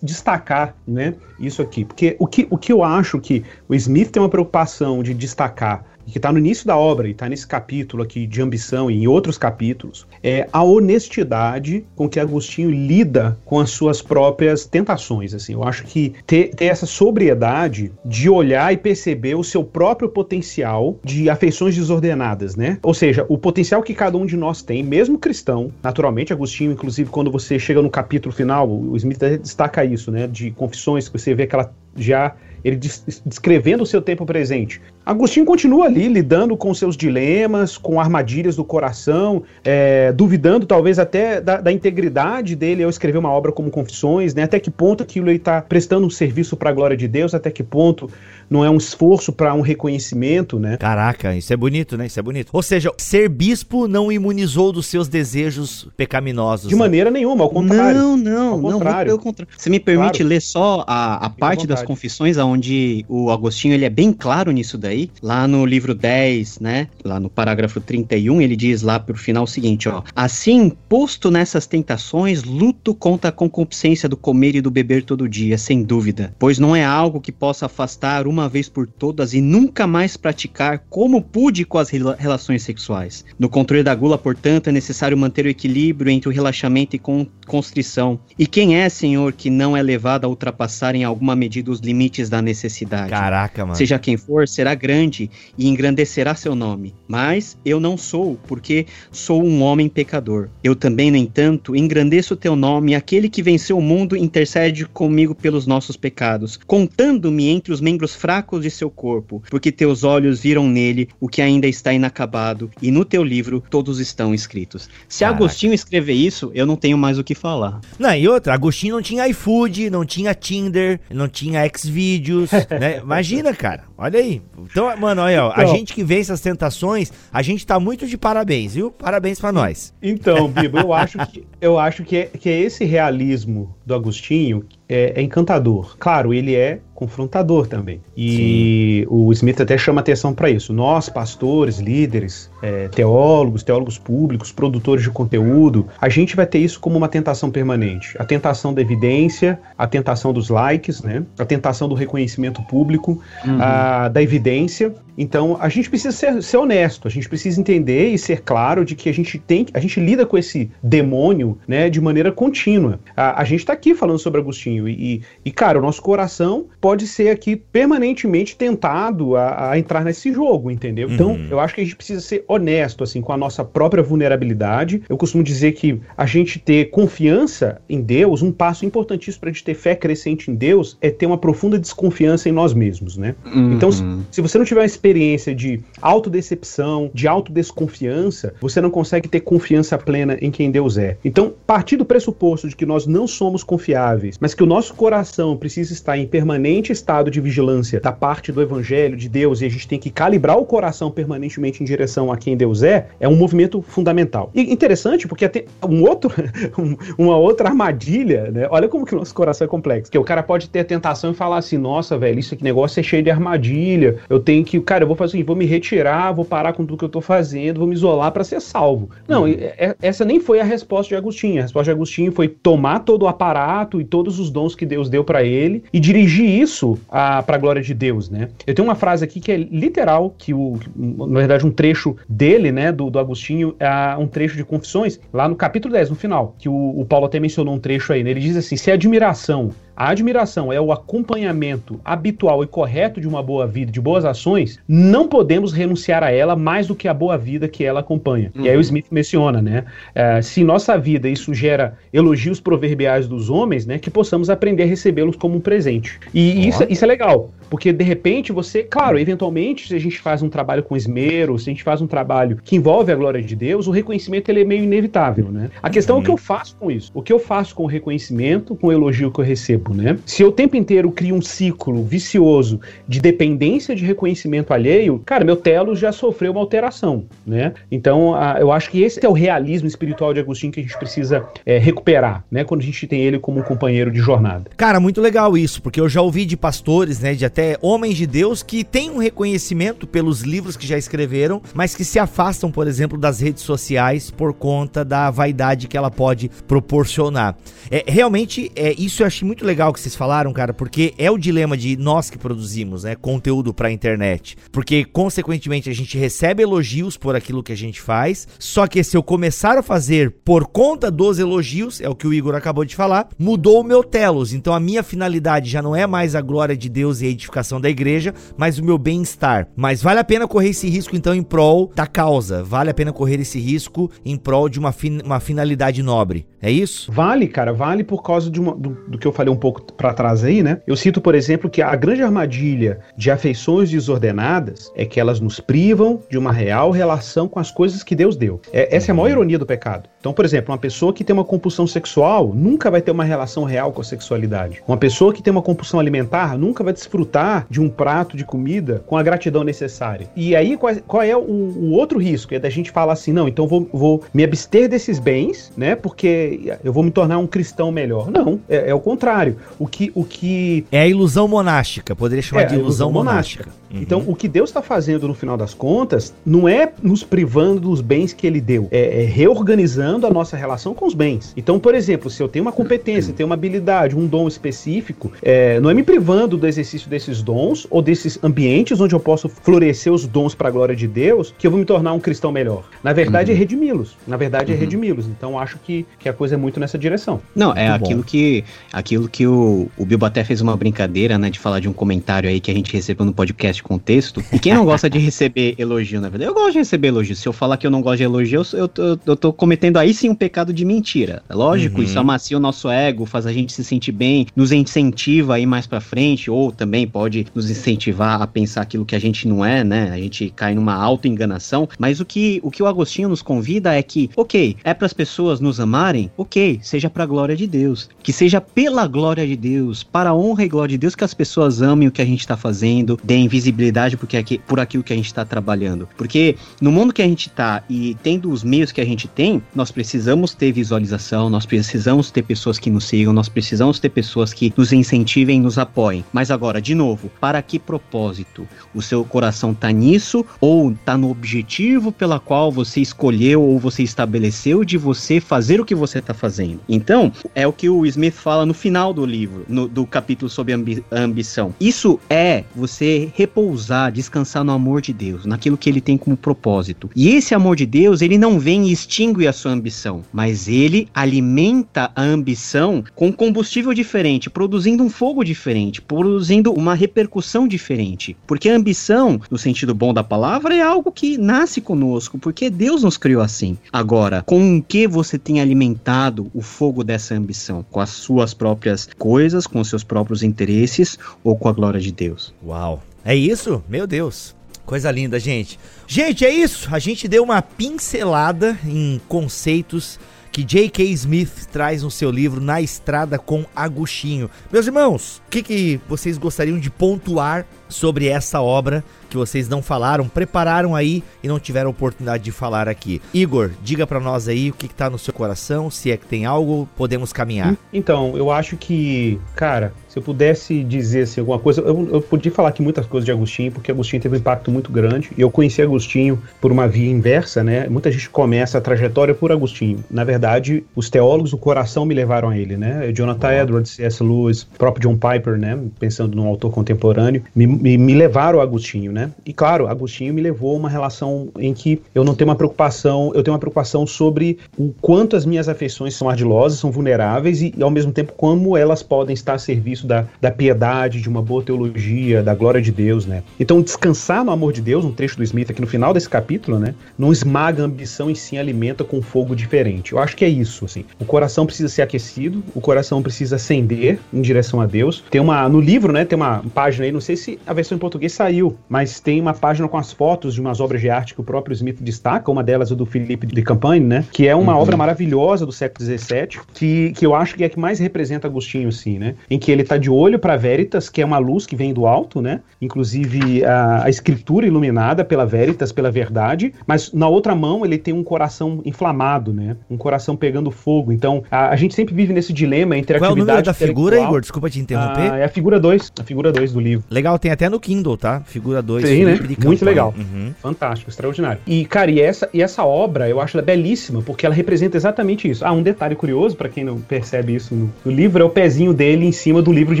destacar 0.10 0.74
né, 0.86 1.14
isso 1.38 1.62
aqui. 1.62 1.84
Porque 1.84 2.16
o 2.18 2.26
que, 2.26 2.46
o 2.50 2.58
que 2.58 2.72
eu 2.72 2.82
acho 2.82 3.20
que 3.20 3.44
o 3.68 3.74
Smith 3.74 4.10
tem 4.10 4.20
uma 4.20 4.28
preocupação 4.28 5.02
de 5.02 5.14
destacar 5.14 5.84
que 6.10 6.18
está 6.18 6.32
no 6.32 6.38
início 6.38 6.66
da 6.66 6.76
obra 6.76 7.08
e 7.08 7.12
está 7.12 7.28
nesse 7.28 7.46
capítulo 7.46 8.02
aqui 8.02 8.26
de 8.26 8.42
ambição 8.42 8.90
e 8.90 9.02
em 9.02 9.06
outros 9.06 9.38
capítulos, 9.38 10.06
é 10.22 10.48
a 10.52 10.62
honestidade 10.62 11.84
com 11.94 12.08
que 12.08 12.20
Agostinho 12.20 12.70
lida 12.70 13.38
com 13.44 13.58
as 13.58 13.70
suas 13.70 14.02
próprias 14.02 14.66
tentações. 14.66 15.34
Assim, 15.34 15.54
eu 15.54 15.64
acho 15.64 15.84
que 15.84 16.14
ter, 16.26 16.54
ter 16.54 16.66
essa 16.66 16.86
sobriedade 16.86 17.92
de 18.04 18.28
olhar 18.28 18.72
e 18.72 18.76
perceber 18.76 19.34
o 19.34 19.44
seu 19.44 19.64
próprio 19.64 20.08
potencial 20.08 20.98
de 21.04 21.30
afeições 21.30 21.74
desordenadas, 21.74 22.56
né? 22.56 22.78
Ou 22.82 22.94
seja, 22.94 23.24
o 23.28 23.38
potencial 23.38 23.82
que 23.82 23.94
cada 23.94 24.16
um 24.16 24.26
de 24.26 24.36
nós 24.36 24.62
tem, 24.62 24.82
mesmo 24.82 25.18
cristão, 25.18 25.72
naturalmente, 25.82 26.32
Agostinho, 26.32 26.72
inclusive, 26.72 27.10
quando 27.10 27.30
você 27.30 27.58
chega 27.58 27.80
no 27.82 27.90
capítulo 27.90 28.34
final, 28.34 28.68
o 28.68 28.96
Smith 28.96 29.18
destaca 29.40 29.84
isso, 29.84 30.10
né? 30.10 30.26
De 30.26 30.50
confissões, 30.50 31.08
que 31.08 31.18
você 31.18 31.34
vê 31.34 31.44
aquela 31.44 31.72
já 31.96 32.34
ele 32.64 32.76
descrevendo 32.76 33.82
o 33.82 33.86
seu 33.86 34.00
tempo 34.02 34.24
presente. 34.26 34.80
Agostinho 35.04 35.46
continua 35.46 35.86
ali 35.86 36.08
lidando 36.08 36.56
com 36.56 36.72
seus 36.74 36.96
dilemas, 36.96 37.78
com 37.78 37.98
armadilhas 37.98 38.56
do 38.56 38.64
coração, 38.64 39.42
é, 39.64 40.12
duvidando 40.12 40.66
talvez 40.66 40.98
até 40.98 41.40
da, 41.40 41.60
da, 41.60 41.72
integridade 41.72 42.54
dele 42.54 42.82
ao 42.82 42.90
escrever 42.90 43.18
uma 43.18 43.30
obra 43.30 43.50
como 43.50 43.70
Confissões, 43.70 44.34
né? 44.34 44.42
Até 44.42 44.60
que 44.60 44.70
ponto 44.70 45.02
aquilo 45.02 45.28
ele 45.28 45.36
está 45.36 45.62
prestando 45.62 46.06
um 46.06 46.10
serviço 46.10 46.56
para 46.56 46.70
a 46.70 46.72
glória 46.72 46.96
de 46.96 47.08
Deus, 47.08 47.34
até 47.34 47.50
que 47.50 47.62
ponto 47.62 48.10
não 48.50 48.64
é 48.64 48.68
um 48.68 48.76
esforço 48.76 49.32
para 49.32 49.54
um 49.54 49.60
reconhecimento, 49.60 50.58
né? 50.58 50.76
Caraca, 50.76 51.36
isso 51.36 51.52
é 51.52 51.56
bonito, 51.56 51.96
né? 51.96 52.06
Isso 52.06 52.18
é 52.18 52.22
bonito. 52.22 52.50
Ou 52.52 52.62
seja, 52.62 52.92
ser 52.98 53.28
bispo 53.28 53.86
não 53.86 54.10
imunizou 54.10 54.72
dos 54.72 54.86
seus 54.86 55.08
desejos 55.08 55.88
pecaminosos. 55.96 56.68
De 56.68 56.74
né? 56.74 56.78
maneira 56.78 57.10
nenhuma, 57.10 57.44
ao 57.44 57.50
contrário. 57.50 57.96
Não, 57.96 58.16
não, 58.16 58.52
ao 58.54 58.60
contrário. 58.60 58.98
não, 58.98 59.04
pelo 59.04 59.18
contrário. 59.18 59.54
Você 59.56 59.70
me 59.70 59.78
permite 59.78 60.18
claro. 60.18 60.28
ler 60.28 60.42
só 60.42 60.84
a, 60.86 61.26
a 61.26 61.30
parte 61.30 61.66
das 61.66 61.82
confissões, 61.82 62.36
onde 62.36 63.04
o 63.08 63.30
Agostinho 63.30 63.74
ele 63.74 63.84
é 63.84 63.90
bem 63.90 64.12
claro 64.12 64.50
nisso 64.50 64.76
daí. 64.76 65.10
Lá 65.22 65.46
no 65.46 65.64
livro 65.64 65.94
10, 65.94 66.58
né? 66.58 66.88
Lá 67.04 67.20
no 67.20 67.30
parágrafo 67.30 67.80
31, 67.80 68.42
ele 68.42 68.56
diz 68.56 68.82
lá 68.82 68.98
pro 68.98 69.16
final 69.16 69.44
o 69.44 69.46
seguinte, 69.46 69.88
ó. 69.88 70.02
Assim, 70.14 70.70
posto 70.88 71.30
nessas 71.30 71.66
tentações, 71.66 72.42
luto 72.42 72.94
contra 72.94 73.30
a 73.30 73.32
concupiscência 73.32 74.08
do 74.08 74.16
comer 74.16 74.56
e 74.56 74.60
do 74.60 74.70
beber 74.70 75.04
todo 75.04 75.28
dia, 75.28 75.56
sem 75.56 75.82
dúvida, 75.82 76.34
pois 76.38 76.58
não 76.58 76.74
é 76.74 76.84
algo 76.84 77.20
que 77.20 77.30
possa 77.30 77.66
afastar 77.66 78.26
uma 78.26 78.39
uma 78.40 78.48
vez 78.48 78.68
por 78.68 78.86
todas 78.86 79.34
e 79.34 79.40
nunca 79.40 79.86
mais 79.86 80.16
praticar 80.16 80.84
como 80.88 81.22
pude 81.22 81.64
com 81.64 81.78
as 81.78 81.90
relações 81.90 82.62
sexuais. 82.62 83.24
No 83.38 83.48
controle 83.48 83.82
da 83.82 83.94
gula, 83.94 84.16
portanto, 84.16 84.68
é 84.68 84.72
necessário 84.72 85.16
manter 85.16 85.44
o 85.44 85.48
equilíbrio 85.48 86.10
entre 86.10 86.28
o 86.28 86.32
relaxamento 86.32 86.96
e 86.96 86.98
con 86.98 87.26
constrição. 87.46 88.20
E 88.38 88.46
quem 88.46 88.76
é, 88.76 88.88
Senhor, 88.88 89.32
que 89.32 89.50
não 89.50 89.76
é 89.76 89.82
levado 89.82 90.24
a 90.24 90.28
ultrapassar 90.28 90.94
em 90.94 91.02
alguma 91.02 91.34
medida 91.34 91.70
os 91.70 91.80
limites 91.80 92.30
da 92.30 92.40
necessidade? 92.40 93.10
Caraca, 93.10 93.64
mano. 93.64 93.76
Seja 93.76 93.98
quem 93.98 94.16
for, 94.16 94.46
será 94.46 94.72
grande 94.74 95.28
e 95.58 95.68
engrandecerá 95.68 96.34
seu 96.34 96.54
nome. 96.54 96.94
Mas 97.08 97.58
eu 97.64 97.80
não 97.80 97.96
sou, 97.96 98.38
porque 98.46 98.86
sou 99.10 99.44
um 99.44 99.62
homem 99.62 99.88
pecador. 99.88 100.48
Eu 100.62 100.76
também, 100.76 101.10
no 101.10 101.16
entanto, 101.16 101.74
engrandeço 101.74 102.36
teu 102.36 102.54
nome, 102.54 102.94
aquele 102.94 103.28
que 103.28 103.42
venceu 103.42 103.78
o 103.78 103.82
mundo 103.82 104.16
intercede 104.16 104.86
comigo 104.86 105.34
pelos 105.34 105.66
nossos 105.66 105.96
pecados, 105.96 106.58
contando-me 106.66 107.48
entre 107.48 107.72
os 107.72 107.80
membros 107.80 108.14
fracos 108.14 108.29
fracos 108.30 108.62
de 108.62 108.70
seu 108.70 108.88
corpo, 108.88 109.42
porque 109.50 109.72
teus 109.72 110.04
olhos 110.04 110.40
viram 110.40 110.68
nele 110.68 111.08
o 111.18 111.28
que 111.28 111.42
ainda 111.42 111.66
está 111.66 111.92
inacabado, 111.92 112.70
e 112.80 112.88
no 112.92 113.04
teu 113.04 113.24
livro 113.24 113.60
todos 113.68 113.98
estão 113.98 114.32
escritos. 114.32 114.88
Se 115.08 115.24
Caraca. 115.24 115.36
Agostinho 115.36 115.74
escrever 115.74 116.12
isso, 116.12 116.52
eu 116.54 116.64
não 116.64 116.76
tenho 116.76 116.96
mais 116.96 117.18
o 117.18 117.24
que 117.24 117.34
falar. 117.34 117.80
Não, 117.98 118.14
e 118.14 118.28
outra, 118.28 118.54
Agostinho 118.54 118.94
não 118.94 119.02
tinha 119.02 119.26
iFood, 119.26 119.90
não 119.90 120.04
tinha 120.04 120.32
Tinder, 120.32 121.00
não 121.10 121.26
tinha 121.26 121.68
Xvideos, 121.76 122.52
né? 122.80 122.98
Imagina, 122.98 123.52
cara. 123.52 123.82
Olha 123.98 124.20
aí. 124.20 124.40
Então, 124.58 124.96
mano, 124.96 125.22
olha, 125.22 125.46
ó, 125.46 125.50
a 125.50 125.64
então. 125.64 125.74
gente 125.74 125.92
que 125.92 126.04
vence 126.04 126.32
as 126.32 126.40
tentações, 126.40 127.12
a 127.32 127.42
gente 127.42 127.66
tá 127.66 127.80
muito 127.80 128.06
de 128.06 128.16
parabéns, 128.16 128.74
viu? 128.74 128.92
Parabéns 128.92 129.40
para 129.40 129.50
nós. 129.50 129.92
Então, 130.00 130.46
Bibo, 130.48 130.78
eu 130.78 130.92
acho 130.94 131.18
que 131.26 131.44
eu 131.60 131.78
acho 131.78 132.04
que 132.04 132.16
é, 132.16 132.26
que 132.26 132.48
é 132.48 132.60
esse 132.60 132.84
realismo 132.84 133.74
do 133.84 133.94
Agostinho 133.94 134.64
é, 134.90 135.12
é 135.14 135.22
encantador. 135.22 135.96
Claro, 135.98 136.34
ele 136.34 136.54
é 136.54 136.80
confrontador 137.00 137.66
também. 137.66 138.02
E 138.14 139.06
Sim. 139.06 139.06
o 139.08 139.32
Smith 139.32 139.58
até 139.58 139.78
chama 139.78 140.02
atenção 140.02 140.34
para 140.34 140.50
isso. 140.50 140.70
Nós, 140.70 141.08
pastores, 141.08 141.78
líderes, 141.78 142.50
é, 142.60 142.88
teólogos, 142.88 143.62
teólogos 143.62 143.96
públicos, 143.96 144.52
produtores 144.52 145.02
de 145.02 145.10
conteúdo, 145.10 145.86
a 145.98 146.10
gente 146.10 146.36
vai 146.36 146.44
ter 146.44 146.58
isso 146.58 146.78
como 146.78 146.98
uma 146.98 147.08
tentação 147.08 147.50
permanente. 147.50 148.14
A 148.18 148.24
tentação 148.24 148.74
da 148.74 148.82
evidência, 148.82 149.58
a 149.78 149.86
tentação 149.86 150.30
dos 150.30 150.50
likes, 150.50 151.00
né? 151.00 151.22
A 151.38 151.44
tentação 151.46 151.88
do 151.88 151.94
reconhecimento 151.94 152.60
público, 152.64 153.22
uhum. 153.46 153.58
a, 153.58 154.08
da 154.08 154.22
evidência. 154.22 154.94
Então, 155.16 155.56
a 155.60 155.68
gente 155.68 155.88
precisa 155.88 156.12
ser, 156.12 156.42
ser, 156.42 156.56
honesto, 156.56 157.06
a 157.06 157.10
gente 157.10 157.28
precisa 157.28 157.60
entender 157.60 158.08
e 158.08 158.18
ser 158.18 158.42
claro 158.42 158.84
de 158.84 158.94
que 158.94 159.08
a 159.08 159.12
gente 159.12 159.38
tem, 159.38 159.66
a 159.72 159.80
gente 159.80 160.00
lida 160.00 160.24
com 160.26 160.36
esse 160.36 160.70
demônio, 160.82 161.58
né, 161.66 161.90
de 161.90 162.00
maneira 162.00 162.32
contínua. 162.32 163.00
A, 163.16 163.40
a 163.40 163.44
gente 163.44 163.60
está 163.60 163.72
aqui 163.72 163.94
falando 163.94 164.18
sobre 164.18 164.40
Agostinho 164.40 164.88
e, 164.88 165.22
e, 165.44 165.50
cara, 165.50 165.78
o 165.78 165.82
nosso 165.82 166.02
coração 166.02 166.66
pode 166.80 167.06
ser 167.06 167.28
aqui 167.30 167.56
permanentemente 167.56 168.56
tentado 168.56 169.36
a, 169.36 169.72
a 169.72 169.78
entrar 169.78 170.04
nesse 170.04 170.32
jogo, 170.32 170.70
entendeu? 170.70 171.10
Então, 171.10 171.32
uhum. 171.32 171.48
eu 171.50 171.60
acho 171.60 171.74
que 171.74 171.80
a 171.80 171.84
gente 171.84 171.96
precisa 171.96 172.20
ser 172.20 172.44
honesto, 172.48 173.04
assim, 173.04 173.20
com 173.20 173.32
a 173.32 173.36
nossa 173.36 173.64
própria 173.64 174.02
vulnerabilidade. 174.02 175.02
Eu 175.08 175.16
costumo 175.16 175.42
dizer 175.42 175.72
que 175.72 176.00
a 176.16 176.26
gente 176.26 176.58
ter 176.58 176.90
confiança 176.90 177.80
em 177.88 178.00
Deus, 178.00 178.42
um 178.42 178.52
passo 178.52 178.84
importantíssimo 178.84 179.40
para 179.40 179.50
a 179.50 179.52
gente 179.52 179.64
ter 179.64 179.74
fé 179.74 179.94
crescente 179.94 180.50
em 180.50 180.54
Deus 180.54 180.96
é 181.00 181.10
ter 181.10 181.26
uma 181.26 181.38
profunda 181.38 181.78
desconfiança 181.78 182.48
em 182.48 182.52
nós 182.52 182.72
mesmos, 182.74 183.16
né? 183.16 183.34
Uhum. 183.44 183.74
Então, 183.74 183.90
se, 183.92 184.02
se 184.30 184.40
você 184.40 184.58
não 184.58 184.64
tiver 184.64 184.80
uma 184.80 184.86
experiência 185.00 185.54
de 185.54 185.80
autodecepção, 186.02 187.10
de 187.14 187.26
autodesconfiança, 187.26 188.52
você 188.60 188.80
não 188.82 188.90
consegue 188.90 189.28
ter 189.28 189.40
confiança 189.40 189.96
plena 189.96 190.36
em 190.42 190.50
quem 190.50 190.70
Deus 190.70 190.98
é. 190.98 191.16
Então, 191.24 191.54
partir 191.66 191.96
do 191.96 192.04
pressuposto 192.04 192.68
de 192.68 192.76
que 192.76 192.84
nós 192.84 193.06
não 193.06 193.26
somos 193.26 193.64
confiáveis, 193.64 194.36
mas 194.38 194.52
que 194.52 194.62
o 194.62 194.66
nosso 194.66 194.94
coração 194.94 195.56
precisa 195.56 195.94
estar 195.94 196.18
em 196.18 196.26
permanente 196.26 196.92
estado 196.92 197.30
de 197.30 197.40
vigilância 197.40 197.98
da 198.00 198.12
parte 198.12 198.52
do 198.52 198.60
Evangelho 198.60 199.16
de 199.16 199.28
Deus 199.28 199.62
e 199.62 199.64
a 199.64 199.68
gente 199.70 199.88
tem 199.88 199.98
que 199.98 200.10
calibrar 200.10 200.58
o 200.58 200.66
coração 200.66 201.10
permanentemente 201.10 201.82
em 201.82 201.86
direção 201.86 202.30
a 202.30 202.36
quem 202.36 202.56
Deus 202.56 202.82
é, 202.82 203.08
é 203.18 203.28
um 203.28 203.36
movimento 203.36 203.80
fundamental. 203.80 204.50
E 204.54 204.72
interessante 204.72 205.26
porque 205.26 205.48
tem 205.48 205.64
um 205.88 206.02
outro, 206.02 206.30
uma 207.16 207.38
outra 207.38 207.68
armadilha, 207.68 208.50
né? 208.50 208.68
Olha 208.70 208.88
como 208.88 209.06
que 209.06 209.14
o 209.14 209.18
nosso 209.18 209.34
coração 209.34 209.64
é 209.64 209.68
complexo. 209.68 210.10
Que 210.10 210.18
o 210.18 210.24
cara 210.24 210.42
pode 210.42 210.68
ter 210.68 210.80
a 210.80 210.84
tentação 210.84 211.30
e 211.30 211.34
falar 211.34 211.58
assim: 211.58 211.78
nossa, 211.78 212.18
velho, 212.18 212.38
isso 212.38 212.54
aqui 212.54 212.62
negócio 212.62 213.00
é 213.00 213.02
cheio 213.02 213.22
de 213.22 213.30
armadilha. 213.30 214.16
Eu 214.28 214.40
tenho 214.40 214.64
que, 214.64 214.80
cara, 214.90 215.04
eu 215.04 215.06
vou 215.06 215.14
fazer 215.14 215.36
assim, 215.36 215.44
vou 215.44 215.54
me 215.54 215.66
retirar, 215.66 216.32
vou 216.32 216.44
parar 216.44 216.72
com 216.72 216.84
tudo 216.84 216.98
que 216.98 217.04
eu 217.04 217.08
tô 217.08 217.20
fazendo, 217.20 217.78
vou 217.78 217.86
me 217.86 217.94
isolar 217.94 218.32
para 218.32 218.42
ser 218.42 218.60
salvo. 218.60 219.08
Não, 219.28 219.44
uhum. 219.44 219.54
essa 220.02 220.24
nem 220.24 220.40
foi 220.40 220.58
a 220.58 220.64
resposta 220.64 221.10
de 221.10 221.14
Agostinho. 221.14 221.60
A 221.60 221.62
resposta 221.62 221.84
de 221.84 221.90
Agostinho 221.92 222.32
foi 222.32 222.48
tomar 222.48 222.98
todo 222.98 223.22
o 223.22 223.28
aparato 223.28 224.00
e 224.00 224.04
todos 224.04 224.40
os 224.40 224.50
dons 224.50 224.74
que 224.74 224.84
Deus 224.84 225.08
deu 225.08 225.22
para 225.22 225.44
ele 225.44 225.84
e 225.92 226.00
dirigir 226.00 226.44
isso 226.44 226.98
para 227.08 227.44
a 227.46 227.58
glória 227.58 227.80
de 227.80 227.94
Deus, 227.94 228.28
né? 228.28 228.48
Eu 228.66 228.74
tenho 228.74 228.88
uma 228.88 228.96
frase 228.96 229.24
aqui 229.24 229.38
que 229.38 229.52
é 229.52 229.56
literal, 229.56 230.34
que 230.36 230.52
o, 230.52 230.76
na 230.96 231.38
verdade 231.38 231.64
um 231.64 231.70
trecho 231.70 232.16
dele, 232.28 232.72
né, 232.72 232.90
do, 232.90 233.10
do 233.10 233.18
Agostinho, 233.20 233.76
é 233.78 234.16
um 234.18 234.26
trecho 234.26 234.56
de 234.56 234.64
Confissões, 234.64 235.20
lá 235.32 235.48
no 235.48 235.54
capítulo 235.54 235.94
10, 235.94 236.10
no 236.10 236.16
final, 236.16 236.56
que 236.58 236.68
o, 236.68 237.00
o 237.00 237.04
Paulo 237.04 237.26
até 237.26 237.38
mencionou 237.38 237.76
um 237.76 237.78
trecho 237.78 238.12
aí, 238.12 238.24
né? 238.24 238.30
Ele 238.30 238.40
diz 238.40 238.56
assim: 238.56 238.76
se 238.76 238.90
a 238.90 238.94
admiração 238.94 239.70
a 239.96 240.10
admiração 240.10 240.72
é 240.72 240.80
o 240.80 240.92
acompanhamento 240.92 242.00
habitual 242.04 242.62
e 242.62 242.66
correto 242.66 243.20
de 243.20 243.28
uma 243.28 243.42
boa 243.42 243.66
vida, 243.66 243.92
de 243.92 244.00
boas 244.00 244.24
ações, 244.24 244.78
não 244.88 245.28
podemos 245.28 245.72
renunciar 245.72 246.22
a 246.22 246.30
ela 246.30 246.56
mais 246.56 246.86
do 246.86 246.94
que 246.94 247.08
a 247.08 247.14
boa 247.14 247.36
vida 247.36 247.68
que 247.68 247.84
ela 247.84 248.00
acompanha. 248.00 248.50
Uhum. 248.54 248.64
E 248.64 248.68
aí 248.68 248.74
o 248.74 248.76
uhum. 248.76 248.82
Smith 248.82 249.06
menciona, 249.10 249.60
né? 249.62 249.84
É, 250.14 250.42
se 250.42 250.64
nossa 250.64 250.98
vida 250.98 251.28
isso 251.28 251.52
gera 251.54 251.96
elogios 252.12 252.60
proverbiais 252.60 253.28
dos 253.28 253.50
homens, 253.50 253.86
né? 253.86 253.98
Que 253.98 254.10
possamos 254.10 254.50
aprender 254.50 254.84
a 254.84 254.86
recebê-los 254.86 255.36
como 255.36 255.56
um 255.56 255.60
presente. 255.60 256.18
E 256.32 256.68
isso, 256.68 256.84
isso 256.88 257.04
é 257.04 257.08
legal. 257.08 257.50
Porque 257.68 257.92
de 257.92 258.04
repente 258.04 258.52
você, 258.52 258.82
claro, 258.82 259.18
eventualmente, 259.18 259.88
se 259.88 259.94
a 259.94 260.00
gente 260.00 260.18
faz 260.18 260.42
um 260.42 260.48
trabalho 260.48 260.82
com 260.82 260.96
esmero, 260.96 261.58
se 261.58 261.70
a 261.70 261.72
gente 261.72 261.84
faz 261.84 262.00
um 262.00 262.06
trabalho 262.06 262.58
que 262.64 262.74
envolve 262.76 263.12
a 263.12 263.16
glória 263.16 263.40
de 263.40 263.54
Deus, 263.54 263.86
o 263.86 263.92
reconhecimento 263.92 264.48
ele 264.48 264.62
é 264.62 264.64
meio 264.64 264.82
inevitável, 264.82 265.52
né? 265.52 265.70
A 265.80 265.88
questão 265.88 266.16
uhum. 266.16 266.20
é 266.20 266.22
o 266.22 266.24
que 266.24 266.30
eu 266.32 266.36
faço 266.36 266.76
com 266.76 266.90
isso. 266.90 267.10
O 267.14 267.22
que 267.22 267.32
eu 267.32 267.38
faço 267.38 267.74
com 267.74 267.84
o 267.84 267.86
reconhecimento, 267.86 268.74
com 268.74 268.88
o 268.88 268.92
elogio 268.92 269.30
que 269.30 269.40
eu 269.40 269.44
recebo, 269.44 269.79
né? 269.88 270.18
Se 270.26 270.42
eu 270.42 270.48
o 270.48 270.52
tempo 270.52 270.76
inteiro 270.76 271.12
crio 271.12 271.36
um 271.36 271.40
ciclo 271.40 272.02
vicioso 272.02 272.80
de 273.06 273.20
dependência 273.20 273.94
de 273.94 274.04
reconhecimento 274.04 274.72
alheio, 274.72 275.22
cara, 275.24 275.44
meu 275.44 275.54
telos 275.54 275.98
já 275.98 276.10
sofreu 276.10 276.50
uma 276.50 276.60
alteração, 276.60 277.24
né? 277.46 277.72
Então, 277.90 278.34
a, 278.34 278.56
eu 278.58 278.72
acho 278.72 278.90
que 278.90 279.00
esse 279.00 279.24
é 279.24 279.28
o 279.28 279.32
realismo 279.32 279.86
espiritual 279.86 280.34
de 280.34 280.40
Agostinho 280.40 280.72
que 280.72 280.80
a 280.80 280.82
gente 280.82 280.98
precisa 280.98 281.44
é, 281.64 281.78
recuperar, 281.78 282.44
né? 282.50 282.64
Quando 282.64 282.80
a 282.80 282.84
gente 282.84 283.06
tem 283.06 283.22
ele 283.22 283.38
como 283.38 283.60
um 283.60 283.62
companheiro 283.62 284.10
de 284.10 284.18
jornada. 284.18 284.70
Cara, 284.76 284.98
muito 284.98 285.20
legal 285.20 285.56
isso, 285.56 285.80
porque 285.80 286.00
eu 286.00 286.08
já 286.08 286.20
ouvi 286.20 286.44
de 286.44 286.56
pastores, 286.56 287.20
né, 287.20 287.34
de 287.34 287.44
até 287.44 287.60
até 287.60 287.76
homens 287.82 288.16
de 288.16 288.26
Deus 288.26 288.62
que 288.62 288.82
têm 288.82 289.10
um 289.10 289.18
reconhecimento 289.18 290.06
pelos 290.06 290.40
livros 290.40 290.78
que 290.78 290.86
já 290.86 290.96
escreveram, 290.96 291.60
mas 291.74 291.94
que 291.94 292.04
se 292.04 292.18
afastam, 292.18 292.70
por 292.70 292.88
exemplo, 292.88 293.18
das 293.18 293.40
redes 293.40 293.62
sociais 293.62 294.30
por 294.30 294.54
conta 294.54 295.04
da 295.04 295.30
vaidade 295.30 295.86
que 295.86 295.96
ela 295.96 296.10
pode 296.10 296.50
proporcionar. 296.66 297.54
É, 297.90 298.04
realmente, 298.06 298.72
é, 298.74 298.94
isso 298.98 299.22
eu 299.22 299.26
achei 299.26 299.46
muito 299.46 299.62
legal 299.64 299.69
que 299.74 300.00
vocês 300.00 300.14
falaram, 300.14 300.52
cara, 300.52 300.72
porque 300.72 301.14
é 301.16 301.30
o 301.30 301.38
dilema 301.38 301.76
de 301.76 301.96
nós 301.96 302.30
que 302.30 302.38
produzimos, 302.38 303.04
né, 303.04 303.14
conteúdo 303.14 303.72
pra 303.72 303.90
internet. 303.90 304.56
Porque, 304.72 305.04
consequentemente, 305.04 305.88
a 305.88 305.94
gente 305.94 306.18
recebe 306.18 306.62
elogios 306.62 307.16
por 307.16 307.36
aquilo 307.36 307.62
que 307.62 307.72
a 307.72 307.76
gente 307.76 308.00
faz, 308.00 308.46
só 308.58 308.86
que 308.86 309.02
se 309.02 309.16
eu 309.16 309.22
começar 309.22 309.78
a 309.78 309.82
fazer 309.82 310.30
por 310.44 310.66
conta 310.66 311.10
dos 311.10 311.38
elogios, 311.38 312.00
é 312.00 312.08
o 312.08 312.14
que 312.14 312.26
o 312.26 312.34
Igor 312.34 312.54
acabou 312.54 312.84
de 312.84 312.96
falar, 312.96 313.28
mudou 313.38 313.80
o 313.80 313.84
meu 313.84 314.02
telos. 314.02 314.52
Então 314.52 314.74
a 314.74 314.80
minha 314.80 315.02
finalidade 315.02 315.70
já 315.70 315.80
não 315.82 315.94
é 315.94 316.06
mais 316.06 316.34
a 316.34 316.40
glória 316.40 316.76
de 316.76 316.88
Deus 316.88 317.20
e 317.20 317.26
a 317.26 317.30
edificação 317.30 317.80
da 317.80 317.88
igreja, 317.88 318.34
mas 318.56 318.78
o 318.78 318.84
meu 318.84 318.98
bem-estar. 318.98 319.68
Mas 319.76 320.02
vale 320.02 320.20
a 320.20 320.24
pena 320.24 320.46
correr 320.46 320.70
esse 320.70 320.88
risco, 320.88 321.16
então, 321.16 321.34
em 321.34 321.42
prol 321.42 321.90
da 321.94 322.06
causa. 322.06 322.62
Vale 322.62 322.90
a 322.90 322.94
pena 322.94 323.12
correr 323.12 323.40
esse 323.40 323.58
risco 323.58 324.10
em 324.24 324.36
prol 324.36 324.68
de 324.68 324.78
uma, 324.78 324.92
fin 324.92 325.20
uma 325.24 325.40
finalidade 325.40 326.02
nobre. 326.02 326.46
É 326.62 326.70
isso? 326.70 327.10
Vale, 327.10 327.48
cara, 327.48 327.72
vale 327.72 328.04
por 328.04 328.22
causa 328.22 328.50
de 328.50 328.60
uma, 328.60 328.74
do, 328.74 328.90
do 329.08 329.18
que 329.18 329.26
eu 329.26 329.32
falei 329.32 329.52
um 329.52 329.56
pouco 329.60 329.92
para 329.92 330.12
trás 330.12 330.42
aí, 330.42 330.62
né? 330.62 330.80
Eu 330.86 330.96
cito, 330.96 331.20
por 331.20 331.34
exemplo, 331.34 331.70
que 331.70 331.82
a 331.82 331.94
grande 331.94 332.22
armadilha 332.22 332.98
de 333.16 333.30
afeições 333.30 333.90
desordenadas 333.90 334.90
é 334.96 335.04
que 335.04 335.20
elas 335.20 335.40
nos 335.40 335.60
privam 335.60 336.20
de 336.28 336.38
uma 336.38 336.52
real 336.52 336.90
relação 336.90 337.46
com 337.46 337.60
as 337.60 337.70
coisas 337.70 338.02
que 338.02 338.16
Deus 338.16 338.36
deu. 338.36 338.60
É, 338.72 338.96
essa 338.96 339.10
é 339.10 339.12
a 339.12 339.14
maior 339.14 339.30
ironia 339.30 339.58
do 339.58 339.66
pecado. 339.66 340.08
Então, 340.20 340.32
por 340.32 340.44
exemplo, 340.44 340.72
uma 340.72 340.78
pessoa 340.78 341.12
que 341.12 341.24
tem 341.24 341.32
uma 341.32 341.44
compulsão 341.44 341.86
sexual 341.86 342.52
nunca 342.54 342.90
vai 342.90 343.00
ter 343.00 343.10
uma 343.10 343.24
relação 343.24 343.64
real 343.64 343.92
com 343.92 344.02
a 344.02 344.04
sexualidade. 344.04 344.82
Uma 344.86 344.96
pessoa 344.96 345.32
que 345.32 345.42
tem 345.42 345.50
uma 345.50 345.62
compulsão 345.62 345.98
alimentar 345.98 346.58
nunca 346.58 346.84
vai 346.84 346.92
desfrutar 346.92 347.66
de 347.70 347.80
um 347.80 347.88
prato 347.88 348.36
de 348.36 348.44
comida 348.44 349.02
com 349.06 349.16
a 349.16 349.22
gratidão 349.22 349.64
necessária. 349.64 350.28
E 350.36 350.54
aí, 350.54 350.76
qual, 350.76 350.94
qual 351.06 351.22
é 351.22 351.36
o, 351.36 351.40
o, 351.40 351.92
outro 351.92 352.18
risco? 352.18 352.54
É 352.54 352.58
da 352.58 352.68
gente 352.68 352.90
falar 352.90 353.14
assim, 353.14 353.32
não, 353.32 353.48
então 353.48 353.66
vou, 353.66 353.88
vou 353.92 354.22
me 354.32 354.44
abster 354.44 354.88
desses 354.88 355.18
bens, 355.18 355.72
né? 355.76 355.94
Porque 355.94 356.76
eu 356.84 356.92
vou 356.92 357.02
me 357.02 357.10
tornar 357.10 357.38
um 357.38 357.46
cristão 357.46 357.90
melhor. 357.90 358.30
Não, 358.30 358.60
é, 358.68 358.90
é 358.90 358.94
o 358.94 359.00
contrário. 359.00 359.49
O 359.78 359.86
que, 359.86 360.10
o 360.14 360.24
que... 360.24 360.84
É 360.90 361.00
a 361.02 361.08
ilusão 361.08 361.48
monástica, 361.48 362.14
poderia 362.14 362.42
chamar 362.42 362.62
é, 362.62 362.64
de 362.66 362.74
ilusão, 362.74 363.08
ilusão 363.08 363.12
monástica. 363.12 363.64
monástica. 363.64 363.79
Uhum. 363.92 364.00
Então, 364.00 364.24
o 364.26 364.34
que 364.34 364.48
Deus 364.48 364.70
está 364.70 364.82
fazendo 364.82 365.26
no 365.26 365.34
final 365.34 365.56
das 365.56 365.74
contas 365.74 366.34
não 366.44 366.68
é 366.68 366.92
nos 367.02 367.22
privando 367.22 367.80
dos 367.80 368.00
bens 368.00 368.32
que 368.32 368.46
Ele 368.46 368.60
deu, 368.60 368.88
é, 368.90 369.22
é, 369.22 369.24
reorganizando 369.24 370.26
a 370.26 370.30
nossa 370.30 370.56
relação 370.56 370.94
com 370.94 371.06
os 371.06 371.14
bens. 371.14 371.52
Então, 371.56 371.78
por 371.78 371.94
exemplo, 371.94 372.30
se 372.30 372.42
eu 372.42 372.48
tenho 372.48 372.64
uma 372.64 372.72
competência, 372.72 373.32
tenho 373.32 373.48
uma 373.48 373.54
habilidade, 373.54 374.16
um 374.16 374.26
dom 374.26 374.46
específico, 374.46 375.32
é, 375.42 375.80
não 375.80 375.90
é 375.90 375.94
me 375.94 376.02
privando 376.02 376.56
do 376.56 376.66
exercício 376.66 377.08
desses 377.08 377.42
dons 377.42 377.86
ou 377.90 378.00
desses 378.02 378.38
ambientes 378.42 379.00
onde 379.00 379.14
eu 379.14 379.20
posso 379.20 379.48
florescer 379.48 380.12
os 380.12 380.26
dons 380.26 380.54
para 380.54 380.68
a 380.68 380.70
glória 380.70 380.94
de 380.94 381.06
Deus 381.06 381.54
que 381.58 381.66
eu 381.66 381.70
vou 381.70 381.80
me 381.80 381.86
tornar 381.86 382.12
um 382.12 382.20
cristão 382.20 382.52
melhor. 382.52 382.84
Na 383.02 383.12
verdade, 383.12 383.50
é 383.50 383.54
uhum. 383.54 383.56
é 383.56 383.60
redimi-los. 383.60 384.16
Na 384.26 384.36
verdade, 384.36 384.70
é 384.70 384.74
uhum. 384.74 384.80
é 384.80 384.84
redimi-los. 384.84 385.26
Então, 385.26 385.58
acho 385.58 385.78
que, 385.78 386.06
que 386.18 386.28
a 386.28 386.32
coisa 386.32 386.54
é 386.54 386.58
muito 386.58 386.78
nessa 386.78 386.98
direção. 386.98 387.40
Não, 387.54 387.72
é 387.72 387.90
muito 387.90 388.04
aquilo 388.04 388.22
que 388.22 388.64
aquilo 388.92 389.28
que 389.28 389.46
o, 389.46 389.88
o 389.96 390.04
Bilbo 390.04 390.26
até 390.26 390.44
fez 390.44 390.60
uma 390.60 390.76
brincadeira, 390.76 391.38
né, 391.38 391.50
de 391.50 391.58
falar 391.58 391.80
de 391.80 391.88
um 391.88 391.92
comentário 391.92 392.48
aí 392.48 392.60
que 392.60 392.70
a 392.70 392.74
gente 392.74 392.92
recebeu 392.92 393.24
no 393.24 393.32
podcast 393.32 393.79
de 393.80 393.82
contexto. 393.82 394.42
E 394.52 394.58
quem 394.58 394.74
não 394.74 394.84
gosta 394.84 395.10
de 395.10 395.18
receber 395.18 395.74
elogio, 395.78 396.20
na 396.20 396.28
verdade? 396.28 396.50
Eu 396.50 396.54
gosto 396.54 396.72
de 396.72 396.78
receber 396.78 397.08
elogio. 397.08 397.34
Se 397.34 397.48
eu 397.48 397.52
falar 397.52 397.76
que 397.76 397.86
eu 397.86 397.90
não 397.90 398.00
gosto 398.00 398.18
de 398.18 398.24
elogio, 398.24 398.62
eu, 398.72 398.90
eu, 398.96 399.18
eu 399.26 399.36
tô 399.36 399.52
cometendo 399.52 399.96
aí 399.96 400.14
sim 400.14 400.28
um 400.28 400.34
pecado 400.34 400.72
de 400.72 400.84
mentira. 400.84 401.42
É 401.48 401.54
lógico, 401.54 401.98
uhum. 401.98 402.04
isso 402.04 402.18
amacia 402.18 402.56
o 402.56 402.60
nosso 402.60 402.88
ego, 402.88 403.26
faz 403.26 403.46
a 403.46 403.52
gente 403.52 403.72
se 403.72 403.82
sentir 403.82 404.12
bem, 404.12 404.46
nos 404.54 404.70
incentiva 404.72 405.54
a 405.54 405.60
ir 405.60 405.66
mais 405.66 405.86
pra 405.86 406.00
frente, 406.00 406.50
ou 406.50 406.70
também 406.70 407.06
pode 407.06 407.46
nos 407.54 407.70
incentivar 407.70 408.40
a 408.42 408.46
pensar 408.46 408.82
aquilo 408.82 409.04
que 409.04 409.16
a 409.16 409.18
gente 409.18 409.48
não 409.48 409.64
é, 409.64 409.82
né? 409.82 410.10
A 410.12 410.18
gente 410.18 410.52
cai 410.54 410.74
numa 410.74 410.94
auto-enganação. 410.94 411.88
Mas 411.98 412.20
o 412.20 412.24
que, 412.24 412.60
o 412.62 412.70
que 412.70 412.82
o 412.82 412.86
Agostinho 412.86 413.28
nos 413.28 413.42
convida 413.42 413.94
é 413.94 414.02
que, 414.02 414.30
ok, 414.36 414.76
é 414.84 414.92
para 414.92 415.06
as 415.06 415.12
pessoas 415.12 415.60
nos 415.60 415.80
amarem? 415.80 416.30
Ok, 416.36 416.80
seja 416.82 417.08
pra 417.08 417.26
glória 417.26 417.56
de 417.56 417.66
Deus. 417.66 418.08
Que 418.22 418.32
seja 418.32 418.60
pela 418.60 419.06
glória 419.06 419.46
de 419.46 419.56
Deus, 419.56 420.02
para 420.02 420.30
a 420.30 420.34
honra 420.34 420.64
e 420.64 420.68
glória 420.68 420.92
de 420.92 420.98
Deus, 420.98 421.14
que 421.14 421.24
as 421.24 421.34
pessoas 421.34 421.82
amem 421.82 422.08
o 422.08 422.12
que 422.12 422.22
a 422.22 422.26
gente 422.26 422.46
tá 422.46 422.56
fazendo, 422.56 423.18
deem 423.24 423.48
visibilidade 423.48 423.69
visibilidade 423.70 424.16
porque 424.16 424.36
aqui, 424.36 424.58
por 424.58 424.78
aquilo 424.78 425.02
que 425.02 425.12
a 425.12 425.16
gente 425.16 425.26
está 425.26 425.44
trabalhando. 425.44 426.08
Porque 426.16 426.56
no 426.80 426.92
mundo 426.92 427.12
que 427.12 427.22
a 427.22 427.26
gente 427.26 427.48
está 427.48 427.82
e 427.88 428.16
tendo 428.22 428.50
os 428.50 428.62
meios 428.62 428.92
que 428.92 429.00
a 429.00 429.04
gente 429.04 429.26
tem, 429.26 429.62
nós 429.74 429.90
precisamos 429.90 430.54
ter 430.54 430.72
visualização, 430.72 431.48
nós 431.48 431.66
precisamos 431.66 432.30
ter 432.30 432.42
pessoas 432.42 432.78
que 432.78 432.90
nos 432.90 433.04
sigam, 433.04 433.32
nós 433.32 433.48
precisamos 433.48 433.98
ter 433.98 434.10
pessoas 434.10 434.52
que 434.52 434.72
nos 434.76 434.92
incentivem 434.92 435.60
nos 435.60 435.78
apoiem. 435.78 436.24
Mas 436.32 436.50
agora, 436.50 436.80
de 436.80 436.94
novo, 436.94 437.30
para 437.40 437.62
que 437.62 437.78
propósito? 437.78 438.66
O 438.94 439.00
seu 439.02 439.24
coração 439.24 439.72
está 439.72 439.90
nisso 439.90 440.44
ou 440.60 440.92
está 440.92 441.16
no 441.16 441.30
objetivo 441.30 442.12
pela 442.12 442.38
qual 442.38 442.70
você 442.70 443.00
escolheu 443.00 443.62
ou 443.62 443.78
você 443.78 444.02
estabeleceu 444.02 444.84
de 444.84 444.98
você 444.98 445.40
fazer 445.40 445.80
o 445.80 445.84
que 445.84 445.94
você 445.94 446.18
está 446.18 446.34
fazendo? 446.34 446.80
Então, 446.88 447.32
é 447.54 447.66
o 447.66 447.72
que 447.72 447.88
o 447.88 448.04
Smith 448.06 448.34
fala 448.34 448.66
no 448.66 448.74
final 448.74 449.12
do 449.12 449.24
livro, 449.24 449.64
no, 449.68 449.88
do 449.88 450.06
capítulo 450.06 450.50
sobre 450.50 450.72
ambi 450.72 451.04
ambição. 451.10 451.74
Isso 451.80 452.18
é 452.28 452.64
você 452.74 453.30
repousar, 453.60 454.10
descansar 454.10 454.64
no 454.64 454.72
amor 454.72 455.02
de 455.02 455.12
Deus, 455.12 455.44
naquilo 455.44 455.76
que 455.76 455.88
ele 455.88 456.00
tem 456.00 456.16
como 456.16 456.36
propósito. 456.36 457.10
E 457.14 457.28
esse 457.28 457.54
amor 457.54 457.76
de 457.76 457.84
Deus, 457.84 458.22
ele 458.22 458.38
não 458.38 458.58
vem 458.58 458.88
e 458.88 458.92
extingue 458.92 459.46
a 459.46 459.52
sua 459.52 459.72
ambição, 459.72 460.22
mas 460.32 460.66
ele 460.66 461.08
alimenta 461.14 462.10
a 462.16 462.22
ambição 462.22 463.04
com 463.14 463.30
combustível 463.30 463.92
diferente, 463.92 464.48
produzindo 464.48 465.02
um 465.02 465.10
fogo 465.10 465.44
diferente, 465.44 466.00
produzindo 466.00 466.72
uma 466.72 466.94
repercussão 466.94 467.68
diferente. 467.68 468.36
Porque 468.46 468.68
a 468.68 468.76
ambição, 468.76 469.40
no 469.50 469.58
sentido 469.58 469.94
bom 469.94 470.14
da 470.14 470.24
palavra, 470.24 470.74
é 470.74 470.80
algo 470.80 471.12
que 471.12 471.36
nasce 471.36 471.80
conosco, 471.80 472.38
porque 472.38 472.70
Deus 472.70 473.02
nos 473.02 473.18
criou 473.18 473.42
assim. 473.42 473.76
Agora, 473.92 474.42
com 474.46 474.78
o 474.78 474.82
que 474.82 475.06
você 475.06 475.38
tem 475.38 475.60
alimentado 475.60 476.50
o 476.54 476.62
fogo 476.62 477.04
dessa 477.04 477.34
ambição? 477.34 477.84
Com 477.90 478.00
as 478.00 478.10
suas 478.10 478.54
próprias 478.54 479.08
coisas, 479.18 479.66
com 479.66 479.80
os 479.80 479.88
seus 479.88 480.02
próprios 480.02 480.42
interesses 480.42 481.18
ou 481.44 481.56
com 481.56 481.68
a 481.68 481.72
glória 481.72 482.00
de 482.00 482.12
Deus? 482.12 482.54
Uau! 482.64 483.02
É 483.24 483.34
isso? 483.34 483.82
Meu 483.88 484.06
Deus. 484.06 484.54
Coisa 484.84 485.10
linda, 485.10 485.38
gente. 485.38 485.78
Gente, 486.06 486.44
é 486.44 486.50
isso. 486.50 486.88
A 486.92 486.98
gente 486.98 487.28
deu 487.28 487.44
uma 487.44 487.62
pincelada 487.62 488.78
em 488.84 489.20
conceitos 489.28 490.18
que 490.50 490.64
J.K. 490.64 491.04
Smith 491.12 491.66
traz 491.70 492.02
no 492.02 492.10
seu 492.10 492.30
livro 492.30 492.60
Na 492.60 492.80
Estrada 492.80 493.38
com 493.38 493.64
Agostinho. 493.74 494.50
Meus 494.72 494.86
irmãos, 494.86 495.40
o 495.46 495.50
que, 495.50 495.62
que 495.62 496.00
vocês 496.08 496.36
gostariam 496.38 496.78
de 496.78 496.90
pontuar 496.90 497.66
sobre 497.90 498.28
essa 498.28 498.62
obra 498.62 499.04
que 499.28 499.36
vocês 499.36 499.68
não 499.68 499.80
falaram, 499.80 500.28
prepararam 500.28 500.94
aí 500.96 501.22
e 501.42 501.48
não 501.48 501.60
tiveram 501.60 501.90
oportunidade 501.90 502.42
de 502.42 502.50
falar 502.50 502.88
aqui. 502.88 503.22
Igor, 503.32 503.70
diga 503.82 504.06
para 504.06 504.18
nós 504.18 504.48
aí 504.48 504.70
o 504.70 504.74
que, 504.74 504.88
que 504.88 504.94
tá 504.94 505.08
no 505.08 505.18
seu 505.18 505.32
coração, 505.32 505.90
se 505.90 506.10
é 506.10 506.16
que 506.16 506.26
tem 506.26 506.44
algo, 506.44 506.88
podemos 506.96 507.32
caminhar. 507.32 507.76
Então, 507.92 508.36
eu 508.36 508.50
acho 508.50 508.76
que, 508.76 509.38
cara, 509.54 509.92
se 510.08 510.18
eu 510.18 510.22
pudesse 510.22 510.82
dizer 510.82 511.22
assim, 511.22 511.40
alguma 511.40 511.60
coisa, 511.60 511.80
eu, 511.82 512.08
eu 512.12 512.20
podia 512.20 512.50
falar 512.50 512.70
aqui 512.70 512.82
muitas 512.82 513.06
coisas 513.06 513.24
de 513.24 513.30
Agostinho, 513.30 513.70
porque 513.70 513.92
Agostinho 513.92 514.20
teve 514.20 514.34
um 514.36 514.38
impacto 514.40 514.68
muito 514.68 514.90
grande. 514.90 515.30
E 515.38 515.40
eu 515.40 515.50
conheci 515.52 515.80
Agostinho 515.80 516.42
por 516.60 516.72
uma 516.72 516.88
via 516.88 517.08
inversa, 517.08 517.62
né? 517.62 517.88
Muita 517.88 518.10
gente 518.10 518.28
começa 518.28 518.76
a 518.76 518.80
trajetória 518.80 519.32
por 519.32 519.52
Agostinho. 519.52 520.04
Na 520.10 520.24
verdade, 520.24 520.82
os 520.96 521.08
teólogos, 521.08 521.52
o 521.52 521.58
coração 521.58 522.04
me 522.04 522.12
levaram 522.12 522.48
a 522.48 522.58
ele, 522.58 522.76
né? 522.76 523.12
Jonathan 523.12 523.52
Edwards, 523.52 523.92
C.S. 523.92 524.20
Lewis, 524.20 524.64
próprio 524.64 525.08
John 525.08 525.16
Piper, 525.16 525.56
né? 525.56 525.78
Pensando 526.00 526.34
num 526.34 526.48
autor 526.48 526.72
contemporâneo, 526.72 527.44
me, 527.54 527.66
me, 527.80 527.96
me 527.96 528.14
levaram 528.14 528.60
a 528.60 528.62
Agostinho, 528.62 529.12
né? 529.12 529.30
E 529.44 529.52
claro, 529.52 529.88
Agostinho 529.88 530.34
me 530.34 530.40
levou 530.40 530.74
a 530.74 530.78
uma 530.78 530.88
relação 530.88 531.48
em 531.58 531.72
que 531.72 532.00
eu 532.14 532.22
não 532.22 532.34
tenho 532.34 532.50
uma 532.50 532.56
preocupação, 532.56 533.32
eu 533.34 533.42
tenho 533.42 533.54
uma 533.54 533.58
preocupação 533.58 534.06
sobre 534.06 534.58
o 534.78 534.92
quanto 535.00 535.36
as 535.36 535.46
minhas 535.46 535.68
afeições 535.68 536.14
são 536.14 536.28
ardilosas, 536.28 536.78
são 536.78 536.90
vulneráveis 536.90 537.62
e, 537.62 537.74
e 537.76 537.82
ao 537.82 537.90
mesmo 537.90 538.12
tempo 538.12 538.32
como 538.36 538.76
elas 538.76 539.02
podem 539.02 539.34
estar 539.34 539.54
a 539.54 539.58
serviço 539.58 540.06
da, 540.06 540.26
da 540.40 540.50
piedade, 540.50 541.20
de 541.20 541.28
uma 541.28 541.42
boa 541.42 541.62
teologia, 541.62 542.42
da 542.42 542.54
glória 542.54 542.80
de 542.80 542.92
Deus, 542.92 543.26
né? 543.26 543.42
Então, 543.58 543.80
descansar 543.80 544.44
no 544.44 544.50
amor 544.50 544.72
de 544.72 544.80
Deus, 544.80 545.04
um 545.04 545.12
trecho 545.12 545.36
do 545.36 545.42
Smith 545.42 545.70
aqui 545.70 545.80
no 545.80 545.86
final 545.86 546.12
desse 546.12 546.28
capítulo, 546.28 546.78
né? 546.78 546.94
Não 547.18 547.32
esmaga 547.32 547.82
a 547.82 547.86
ambição 547.86 548.30
e 548.30 548.36
sim 548.36 548.58
alimenta 548.58 549.04
com 549.04 549.22
fogo 549.22 549.54
diferente. 549.54 550.12
Eu 550.12 550.18
acho 550.18 550.36
que 550.36 550.44
é 550.44 550.48
isso, 550.48 550.84
assim. 550.84 551.04
O 551.18 551.24
coração 551.24 551.66
precisa 551.66 551.88
ser 551.88 552.02
aquecido, 552.02 552.62
o 552.74 552.80
coração 552.80 553.22
precisa 553.22 553.56
acender 553.56 554.18
em 554.32 554.40
direção 554.40 554.80
a 554.80 554.86
Deus. 554.86 555.22
Tem 555.30 555.40
uma 555.40 555.68
no 555.68 555.80
livro, 555.80 556.12
né? 556.12 556.24
Tem 556.24 556.36
uma 556.36 556.62
página 556.74 557.04
aí, 557.04 557.12
não 557.12 557.20
sei 557.20 557.36
se 557.36 557.58
a 557.70 557.72
versão 557.72 557.94
em 557.94 558.00
português 558.00 558.32
saiu, 558.32 558.76
mas 558.88 559.20
tem 559.20 559.40
uma 559.40 559.54
página 559.54 559.86
com 559.86 559.96
as 559.96 560.12
fotos 560.12 560.54
de 560.54 560.60
umas 560.60 560.80
obras 560.80 561.00
de 561.00 561.08
arte 561.08 561.34
que 561.34 561.40
o 561.40 561.44
próprio 561.44 561.72
Smith 561.72 562.02
destaca, 562.02 562.50
uma 562.50 562.64
delas 562.64 562.90
é 562.90 562.96
do 562.96 563.06
Philippe 563.06 563.46
de 563.46 563.62
Campagne, 563.62 564.04
né? 564.04 564.24
Que 564.32 564.48
é 564.48 564.56
uma 564.56 564.74
uhum. 564.74 564.80
obra 564.80 564.96
maravilhosa 564.96 565.64
do 565.64 565.70
século 565.70 566.04
XVII, 566.04 566.60
que, 566.74 567.12
que 567.12 567.24
eu 567.24 567.32
acho 567.32 567.54
que 567.54 567.62
é 567.62 567.66
a 567.66 567.70
que 567.70 567.78
mais 567.78 568.00
representa 568.00 568.48
Agostinho, 568.48 568.90
sim, 568.90 569.20
né? 569.20 569.36
Em 569.48 569.56
que 569.56 569.70
ele 569.70 569.82
está 569.82 569.96
de 569.96 570.10
olho 570.10 570.36
para 570.36 570.56
Veritas, 570.56 571.08
que 571.08 571.22
é 571.22 571.24
uma 571.24 571.38
luz 571.38 571.64
que 571.64 571.76
vem 571.76 571.94
do 571.94 572.06
alto, 572.06 572.42
né? 572.42 572.60
Inclusive 572.82 573.64
a, 573.64 574.02
a 574.02 574.10
escritura 574.10 574.66
iluminada 574.66 575.24
pela 575.24 575.46
Veritas, 575.46 575.92
pela 575.92 576.10
verdade, 576.10 576.74
mas 576.88 577.12
na 577.12 577.28
outra 577.28 577.54
mão 577.54 577.84
ele 577.84 577.98
tem 577.98 578.12
um 578.12 578.24
coração 578.24 578.82
inflamado, 578.84 579.52
né? 579.52 579.76
Um 579.88 579.96
coração 579.96 580.34
pegando 580.34 580.72
fogo. 580.72 581.12
Então 581.12 581.44
a, 581.48 581.68
a 581.68 581.76
gente 581.76 581.94
sempre 581.94 582.16
vive 582.16 582.32
nesse 582.32 582.52
dilema 582.52 582.98
entre 582.98 583.16
Qual 583.16 583.30
atividade. 583.30 583.46
Qual 583.46 583.58
é 583.58 583.60
o 583.60 583.62
número 583.62 583.64
da 583.64 583.74
figura, 583.74 584.20
Igor? 584.20 584.40
Desculpa 584.40 584.68
te 584.68 584.80
interromper. 584.80 585.32
Ah, 585.32 585.38
é 585.38 585.44
a 585.44 585.48
figura 585.48 585.78
2, 585.78 586.12
a 586.18 586.24
figura 586.24 586.50
2 586.50 586.72
do 586.72 586.80
livro. 586.80 587.04
Legal, 587.08 587.38
tem 587.38 587.52
até 587.59 587.59
até 587.60 587.68
no 587.68 587.78
Kindle, 587.78 588.16
tá? 588.16 588.40
Figura 588.46 588.80
2. 588.80 589.04
Tem, 589.04 589.22
né? 589.22 589.38
Muito 589.62 589.84
legal. 589.84 590.14
Uhum. 590.16 590.54
Fantástico, 590.62 591.10
extraordinário. 591.10 591.60
E, 591.66 591.84
cara, 591.84 592.10
e 592.10 592.18
essa, 592.18 592.48
e 592.54 592.62
essa 592.62 592.84
obra, 592.84 593.28
eu 593.28 593.38
acho 593.38 593.54
ela 593.54 593.64
belíssima, 593.64 594.22
porque 594.22 594.46
ela 594.46 594.54
representa 594.54 594.96
exatamente 594.96 595.46
isso. 595.46 595.62
Ah, 595.62 595.70
um 595.70 595.82
detalhe 595.82 596.16
curioso, 596.16 596.56
para 596.56 596.70
quem 596.70 596.84
não 596.84 596.98
percebe 596.98 597.54
isso 597.54 597.74
no, 597.74 597.92
no, 598.02 598.10
livro, 598.10 598.42
é 598.42 598.46
o 598.46 598.48
pezinho 598.48 598.94
dele 598.94 599.26
em 599.26 599.32
cima 599.32 599.60
do 599.60 599.70
livro 599.70 599.94
de 599.94 600.00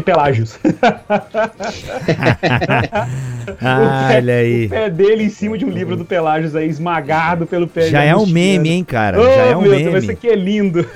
Pelágios. 0.00 0.58
ah, 3.60 4.06
pé, 4.08 4.16
olha 4.16 4.34
aí. 4.36 4.64
O 4.64 4.70
pé 4.70 4.88
dele 4.88 5.24
em 5.24 5.28
cima 5.28 5.58
de 5.58 5.66
um 5.66 5.70
livro 5.70 5.96
do 5.96 6.04
Pelágios 6.06 6.56
aí, 6.56 6.66
esmagado 6.66 7.46
pelo 7.46 7.68
pé 7.68 7.90
Já 7.90 8.02
é 8.02 8.16
um 8.16 8.24
meme, 8.24 8.70
hein, 8.70 8.84
cara? 8.84 9.20
Oh, 9.20 9.24
Já 9.24 9.42
é 9.42 9.54
um 9.54 9.60
meu 9.60 9.72
meme. 9.72 9.84
Deus, 9.84 10.04
esse 10.04 10.12
aqui 10.12 10.28
é 10.28 10.34
lindo. 10.34 10.88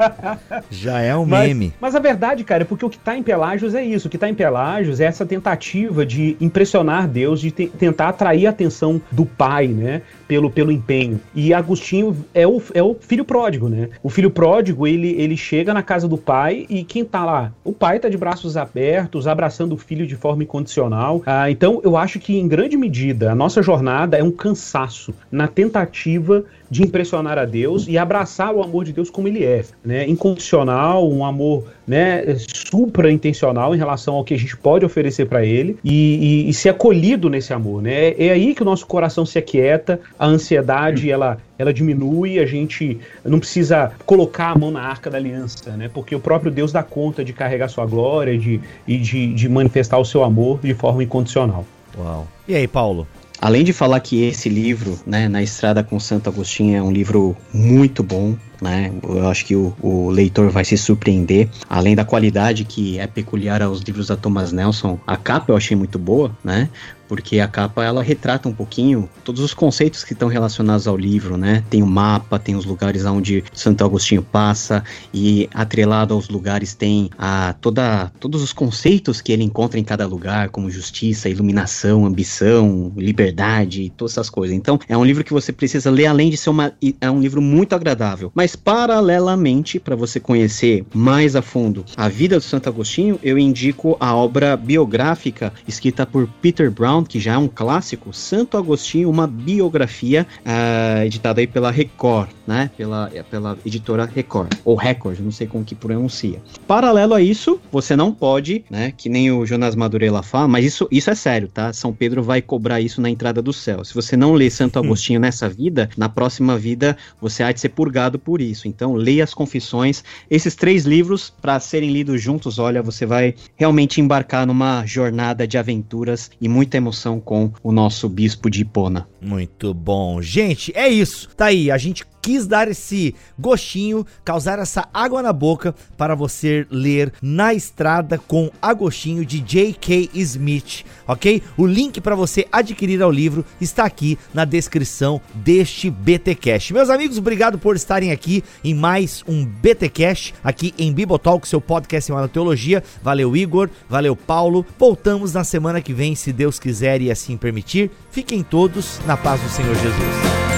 Já 0.70 1.02
é 1.02 1.14
um 1.14 1.26
mas, 1.26 1.48
meme. 1.48 1.74
Mas 1.78 1.94
a 1.94 1.98
verdade, 1.98 2.44
cara, 2.44 2.62
é 2.62 2.64
porque 2.64 2.86
o 2.86 2.88
que 2.88 2.98
tá 2.98 3.14
em 3.14 3.22
Pelágios 3.22 3.74
é 3.74 3.84
isso. 3.84 4.08
O 4.08 4.10
que 4.10 4.16
tá 4.16 4.26
em 4.26 4.34
Pelágios 4.34 5.00
é 5.00 5.04
essa 5.04 5.26
tentativa 5.26 5.97
de 6.04 6.36
impressionar 6.40 7.08
Deus, 7.08 7.40
de 7.40 7.50
te 7.50 7.66
tentar 7.66 8.08
atrair 8.08 8.46
a 8.46 8.50
atenção 8.50 9.00
do 9.10 9.24
pai, 9.24 9.68
né? 9.68 10.02
Pelo, 10.28 10.50
pelo 10.50 10.70
empenho. 10.70 11.18
E 11.34 11.54
Agostinho 11.54 12.16
é 12.34 12.46
o, 12.46 12.62
é 12.74 12.82
o 12.82 12.94
filho 12.94 13.24
pródigo, 13.24 13.68
né? 13.68 13.88
O 14.02 14.10
filho 14.10 14.30
pródigo, 14.30 14.86
ele, 14.86 15.12
ele 15.18 15.36
chega 15.36 15.72
na 15.72 15.82
casa 15.82 16.06
do 16.06 16.18
pai 16.18 16.66
e 16.68 16.84
quem 16.84 17.04
tá 17.04 17.24
lá? 17.24 17.52
O 17.64 17.72
pai 17.72 17.98
tá 17.98 18.08
de 18.08 18.16
braços 18.16 18.56
abertos, 18.56 19.26
abraçando 19.26 19.72
o 19.72 19.78
filho 19.78 20.06
de 20.06 20.16
forma 20.16 20.42
incondicional. 20.42 21.22
Ah, 21.24 21.50
então, 21.50 21.80
eu 21.82 21.96
acho 21.96 22.20
que, 22.20 22.36
em 22.36 22.46
grande 22.46 22.76
medida, 22.76 23.32
a 23.32 23.34
nossa 23.34 23.62
jornada 23.62 24.18
é 24.18 24.22
um 24.22 24.30
cansaço 24.30 25.14
na 25.32 25.48
tentativa 25.48 26.44
de 26.70 26.82
impressionar 26.82 27.38
a 27.38 27.44
Deus 27.44 27.86
e 27.88 27.96
abraçar 27.96 28.54
o 28.54 28.62
amor 28.62 28.84
de 28.84 28.92
Deus 28.92 29.10
como 29.10 29.26
ele 29.26 29.44
é, 29.44 29.64
né? 29.84 30.06
Incondicional, 30.06 31.10
um 31.10 31.24
amor, 31.24 31.64
né, 31.86 32.36
supra 32.36 33.10
intencional 33.10 33.74
em 33.74 33.78
relação 33.78 34.14
ao 34.14 34.24
que 34.24 34.34
a 34.34 34.38
gente 34.38 34.56
pode 34.56 34.84
oferecer 34.84 35.26
para 35.26 35.44
ele 35.44 35.78
e, 35.82 36.44
e, 36.44 36.50
e, 36.50 36.54
ser 36.54 36.68
acolhido 36.68 37.30
nesse 37.30 37.52
amor, 37.52 37.80
né? 37.80 38.10
É 38.18 38.30
aí 38.30 38.54
que 38.54 38.62
o 38.62 38.64
nosso 38.64 38.86
coração 38.86 39.24
se 39.24 39.38
aquieta, 39.38 40.00
a 40.18 40.26
ansiedade 40.26 41.10
ela 41.10 41.38
ela 41.58 41.74
diminui, 41.74 42.38
a 42.38 42.46
gente 42.46 43.00
não 43.24 43.40
precisa 43.40 43.90
colocar 44.06 44.50
a 44.50 44.58
mão 44.58 44.70
na 44.70 44.80
arca 44.80 45.10
da 45.10 45.18
aliança, 45.18 45.76
né? 45.76 45.90
Porque 45.92 46.14
o 46.14 46.20
próprio 46.20 46.52
Deus 46.52 46.70
dá 46.70 46.84
conta 46.84 47.24
de 47.24 47.32
carregar 47.32 47.68
sua 47.68 47.84
glória 47.84 48.38
de, 48.38 48.60
e 48.86 48.96
de, 48.96 49.34
de 49.34 49.48
manifestar 49.48 49.98
o 49.98 50.04
seu 50.04 50.22
amor 50.22 50.60
de 50.62 50.72
forma 50.72 51.02
incondicional. 51.02 51.66
Uau. 51.98 52.28
E 52.46 52.54
aí, 52.54 52.68
Paulo? 52.68 53.08
Além 53.40 53.62
de 53.62 53.72
falar 53.72 54.00
que 54.00 54.24
esse 54.24 54.48
livro, 54.48 54.98
né, 55.06 55.28
Na 55.28 55.40
Estrada 55.40 55.84
com 55.84 55.98
Santo 56.00 56.28
Agostinho, 56.28 56.76
é 56.76 56.82
um 56.82 56.90
livro 56.90 57.36
muito 57.52 58.02
bom, 58.02 58.36
né? 58.60 58.92
Eu 59.02 59.28
acho 59.28 59.44
que 59.46 59.54
o, 59.54 59.72
o, 59.80 60.10
leitor 60.10 60.50
vai 60.50 60.64
se 60.64 60.76
surpreender. 60.76 61.48
Além 61.70 61.94
da 61.94 62.04
qualidade 62.04 62.64
que 62.64 62.98
é 62.98 63.06
peculiar 63.06 63.62
aos 63.62 63.80
livros 63.82 64.08
da 64.08 64.16
Thomas 64.16 64.50
Nelson, 64.50 64.98
a 65.06 65.16
capa 65.16 65.52
eu 65.52 65.56
achei 65.56 65.76
muito 65.76 66.00
boa, 66.00 66.32
né? 66.42 66.68
Porque 67.08 67.40
a 67.40 67.48
capa 67.48 67.84
ela 67.84 68.02
retrata 68.02 68.48
um 68.48 68.52
pouquinho 68.52 69.08
todos 69.24 69.40
os 69.40 69.54
conceitos 69.54 70.04
que 70.04 70.12
estão 70.12 70.28
relacionados 70.28 70.86
ao 70.86 70.96
livro, 70.96 71.36
né? 71.36 71.64
Tem 71.70 71.82
o 71.82 71.86
mapa, 71.86 72.38
tem 72.38 72.54
os 72.54 72.64
lugares 72.64 73.04
onde 73.04 73.42
Santo 73.52 73.84
Agostinho 73.84 74.22
passa 74.22 74.84
e 75.12 75.48
atrelado 75.54 76.14
aos 76.14 76.28
lugares 76.28 76.74
tem 76.74 77.10
a 77.18 77.54
toda 77.60 78.12
todos 78.20 78.42
os 78.42 78.52
conceitos 78.52 79.20
que 79.20 79.32
ele 79.32 79.42
encontra 79.42 79.80
em 79.80 79.84
cada 79.84 80.06
lugar, 80.06 80.50
como 80.50 80.70
justiça, 80.70 81.28
iluminação, 81.28 82.04
ambição, 82.04 82.92
liberdade, 82.96 83.92
todas 83.96 84.12
essas 84.12 84.28
coisas. 84.28 84.56
Então, 84.56 84.78
é 84.88 84.96
um 84.96 85.04
livro 85.04 85.24
que 85.24 85.32
você 85.32 85.52
precisa 85.52 85.90
ler 85.90 86.06
além 86.06 86.30
de 86.30 86.36
ser 86.36 86.50
uma 86.50 86.72
é 87.00 87.10
um 87.10 87.20
livro 87.20 87.40
muito 87.40 87.74
agradável. 87.74 88.30
Mas 88.34 88.54
paralelamente, 88.54 89.80
para 89.80 89.96
você 89.96 90.20
conhecer 90.20 90.84
mais 90.92 91.34
a 91.34 91.42
fundo 91.42 91.84
a 91.96 92.08
vida 92.08 92.36
do 92.36 92.42
Santo 92.42 92.68
Agostinho, 92.68 93.18
eu 93.22 93.38
indico 93.38 93.96
a 93.98 94.14
obra 94.14 94.56
biográfica 94.56 95.52
escrita 95.66 96.04
por 96.04 96.28
Peter 96.40 96.70
Brown 96.70 96.97
que 97.06 97.20
já 97.20 97.34
é 97.34 97.38
um 97.38 97.48
clássico, 97.48 98.12
Santo 98.12 98.56
Agostinho, 98.56 99.10
uma 99.10 99.26
biografia 99.26 100.26
uh, 100.40 101.04
editada 101.04 101.40
aí 101.40 101.46
pela 101.46 101.70
Record, 101.70 102.30
né? 102.46 102.70
Pela, 102.76 103.10
pela 103.30 103.58
editora 103.64 104.04
Record, 104.04 104.54
ou 104.64 104.74
Record, 104.74 105.20
não 105.20 105.30
sei 105.30 105.46
como 105.46 105.64
que 105.64 105.74
pronuncia. 105.74 106.40
Paralelo 106.66 107.14
a 107.14 107.20
isso, 107.20 107.60
você 107.70 107.94
não 107.94 108.12
pode, 108.12 108.64
né? 108.70 108.92
Que 108.96 109.08
nem 109.08 109.30
o 109.30 109.46
Jonas 109.46 109.74
Madureira 109.74 110.22
fala, 110.22 110.48
mas 110.48 110.64
isso, 110.64 110.88
isso 110.90 111.10
é 111.10 111.14
sério, 111.14 111.48
tá? 111.48 111.72
São 111.72 111.92
Pedro 111.92 112.22
vai 112.22 112.40
cobrar 112.40 112.80
isso 112.80 113.00
na 113.00 113.10
entrada 113.10 113.42
do 113.42 113.52
céu. 113.52 113.84
Se 113.84 113.94
você 113.94 114.16
não 114.16 114.32
lê 114.32 114.50
Santo 114.50 114.78
hum. 114.78 114.84
Agostinho 114.84 115.18
hum. 115.18 115.22
nessa 115.22 115.48
vida, 115.48 115.88
na 115.96 116.08
próxima 116.08 116.56
vida 116.56 116.96
você 117.20 117.42
há 117.42 117.52
de 117.52 117.60
ser 117.60 117.70
purgado 117.70 118.18
por 118.18 118.40
isso. 118.40 118.66
Então, 118.66 118.94
leia 118.94 119.24
as 119.24 119.34
confissões. 119.34 120.02
Esses 120.30 120.54
três 120.54 120.84
livros, 120.84 121.32
para 121.40 121.60
serem 121.60 121.92
lidos 121.92 122.20
juntos, 122.20 122.58
olha, 122.58 122.82
você 122.82 123.04
vai 123.04 123.34
realmente 123.56 124.00
embarcar 124.00 124.46
numa 124.46 124.84
jornada 124.86 125.46
de 125.46 125.58
aventuras 125.58 126.30
e 126.40 126.48
muita 126.48 126.76
emoção 126.76 126.87
emoção 126.88 127.20
com 127.20 127.52
o 127.62 127.70
nosso 127.70 128.08
bispo 128.08 128.50
de 128.50 128.62
Hipona. 128.62 129.06
Muito 129.20 129.74
bom. 129.74 130.20
Gente, 130.22 130.72
é 130.74 130.88
isso. 130.88 131.28
Tá 131.36 131.46
aí, 131.46 131.70
a 131.70 131.78
gente 131.78 132.04
quis 132.28 132.46
dar 132.46 132.68
esse 132.68 133.14
gostinho, 133.38 134.04
causar 134.22 134.58
essa 134.58 134.86
água 134.92 135.22
na 135.22 135.32
boca 135.32 135.74
para 135.96 136.14
você 136.14 136.66
ler 136.70 137.10
Na 137.22 137.54
Estrada 137.54 138.18
com 138.18 138.50
Agostinho 138.60 139.24
de 139.24 139.40
J.K. 139.40 140.10
Smith, 140.12 140.84
ok? 141.06 141.42
O 141.56 141.66
link 141.66 142.02
para 142.02 142.14
você 142.14 142.46
adquirir 142.52 143.02
o 143.02 143.10
livro 143.10 143.46
está 143.58 143.86
aqui 143.86 144.18
na 144.34 144.44
descrição 144.44 145.22
deste 145.36 145.88
BTcast. 145.88 146.74
Meus 146.74 146.90
amigos, 146.90 147.16
obrigado 147.16 147.58
por 147.58 147.74
estarem 147.74 148.12
aqui 148.12 148.44
em 148.62 148.74
mais 148.74 149.24
um 149.26 149.46
BTcast 149.46 150.34
aqui 150.44 150.74
em 150.76 150.92
Bibotalk, 150.92 151.48
seu 151.48 151.62
podcast 151.62 152.08
semana 152.08 152.28
teologia. 152.28 152.84
Valeu 153.02 153.34
Igor, 153.34 153.70
valeu 153.88 154.14
Paulo. 154.14 154.66
Voltamos 154.78 155.32
na 155.32 155.44
semana 155.44 155.80
que 155.80 155.94
vem, 155.94 156.14
se 156.14 156.30
Deus 156.30 156.58
quiser 156.58 157.00
e 157.00 157.10
assim 157.10 157.38
permitir. 157.38 157.90
Fiquem 158.10 158.42
todos 158.42 159.00
na 159.06 159.16
paz 159.16 159.40
do 159.40 159.48
Senhor 159.48 159.74
Jesus. 159.76 160.57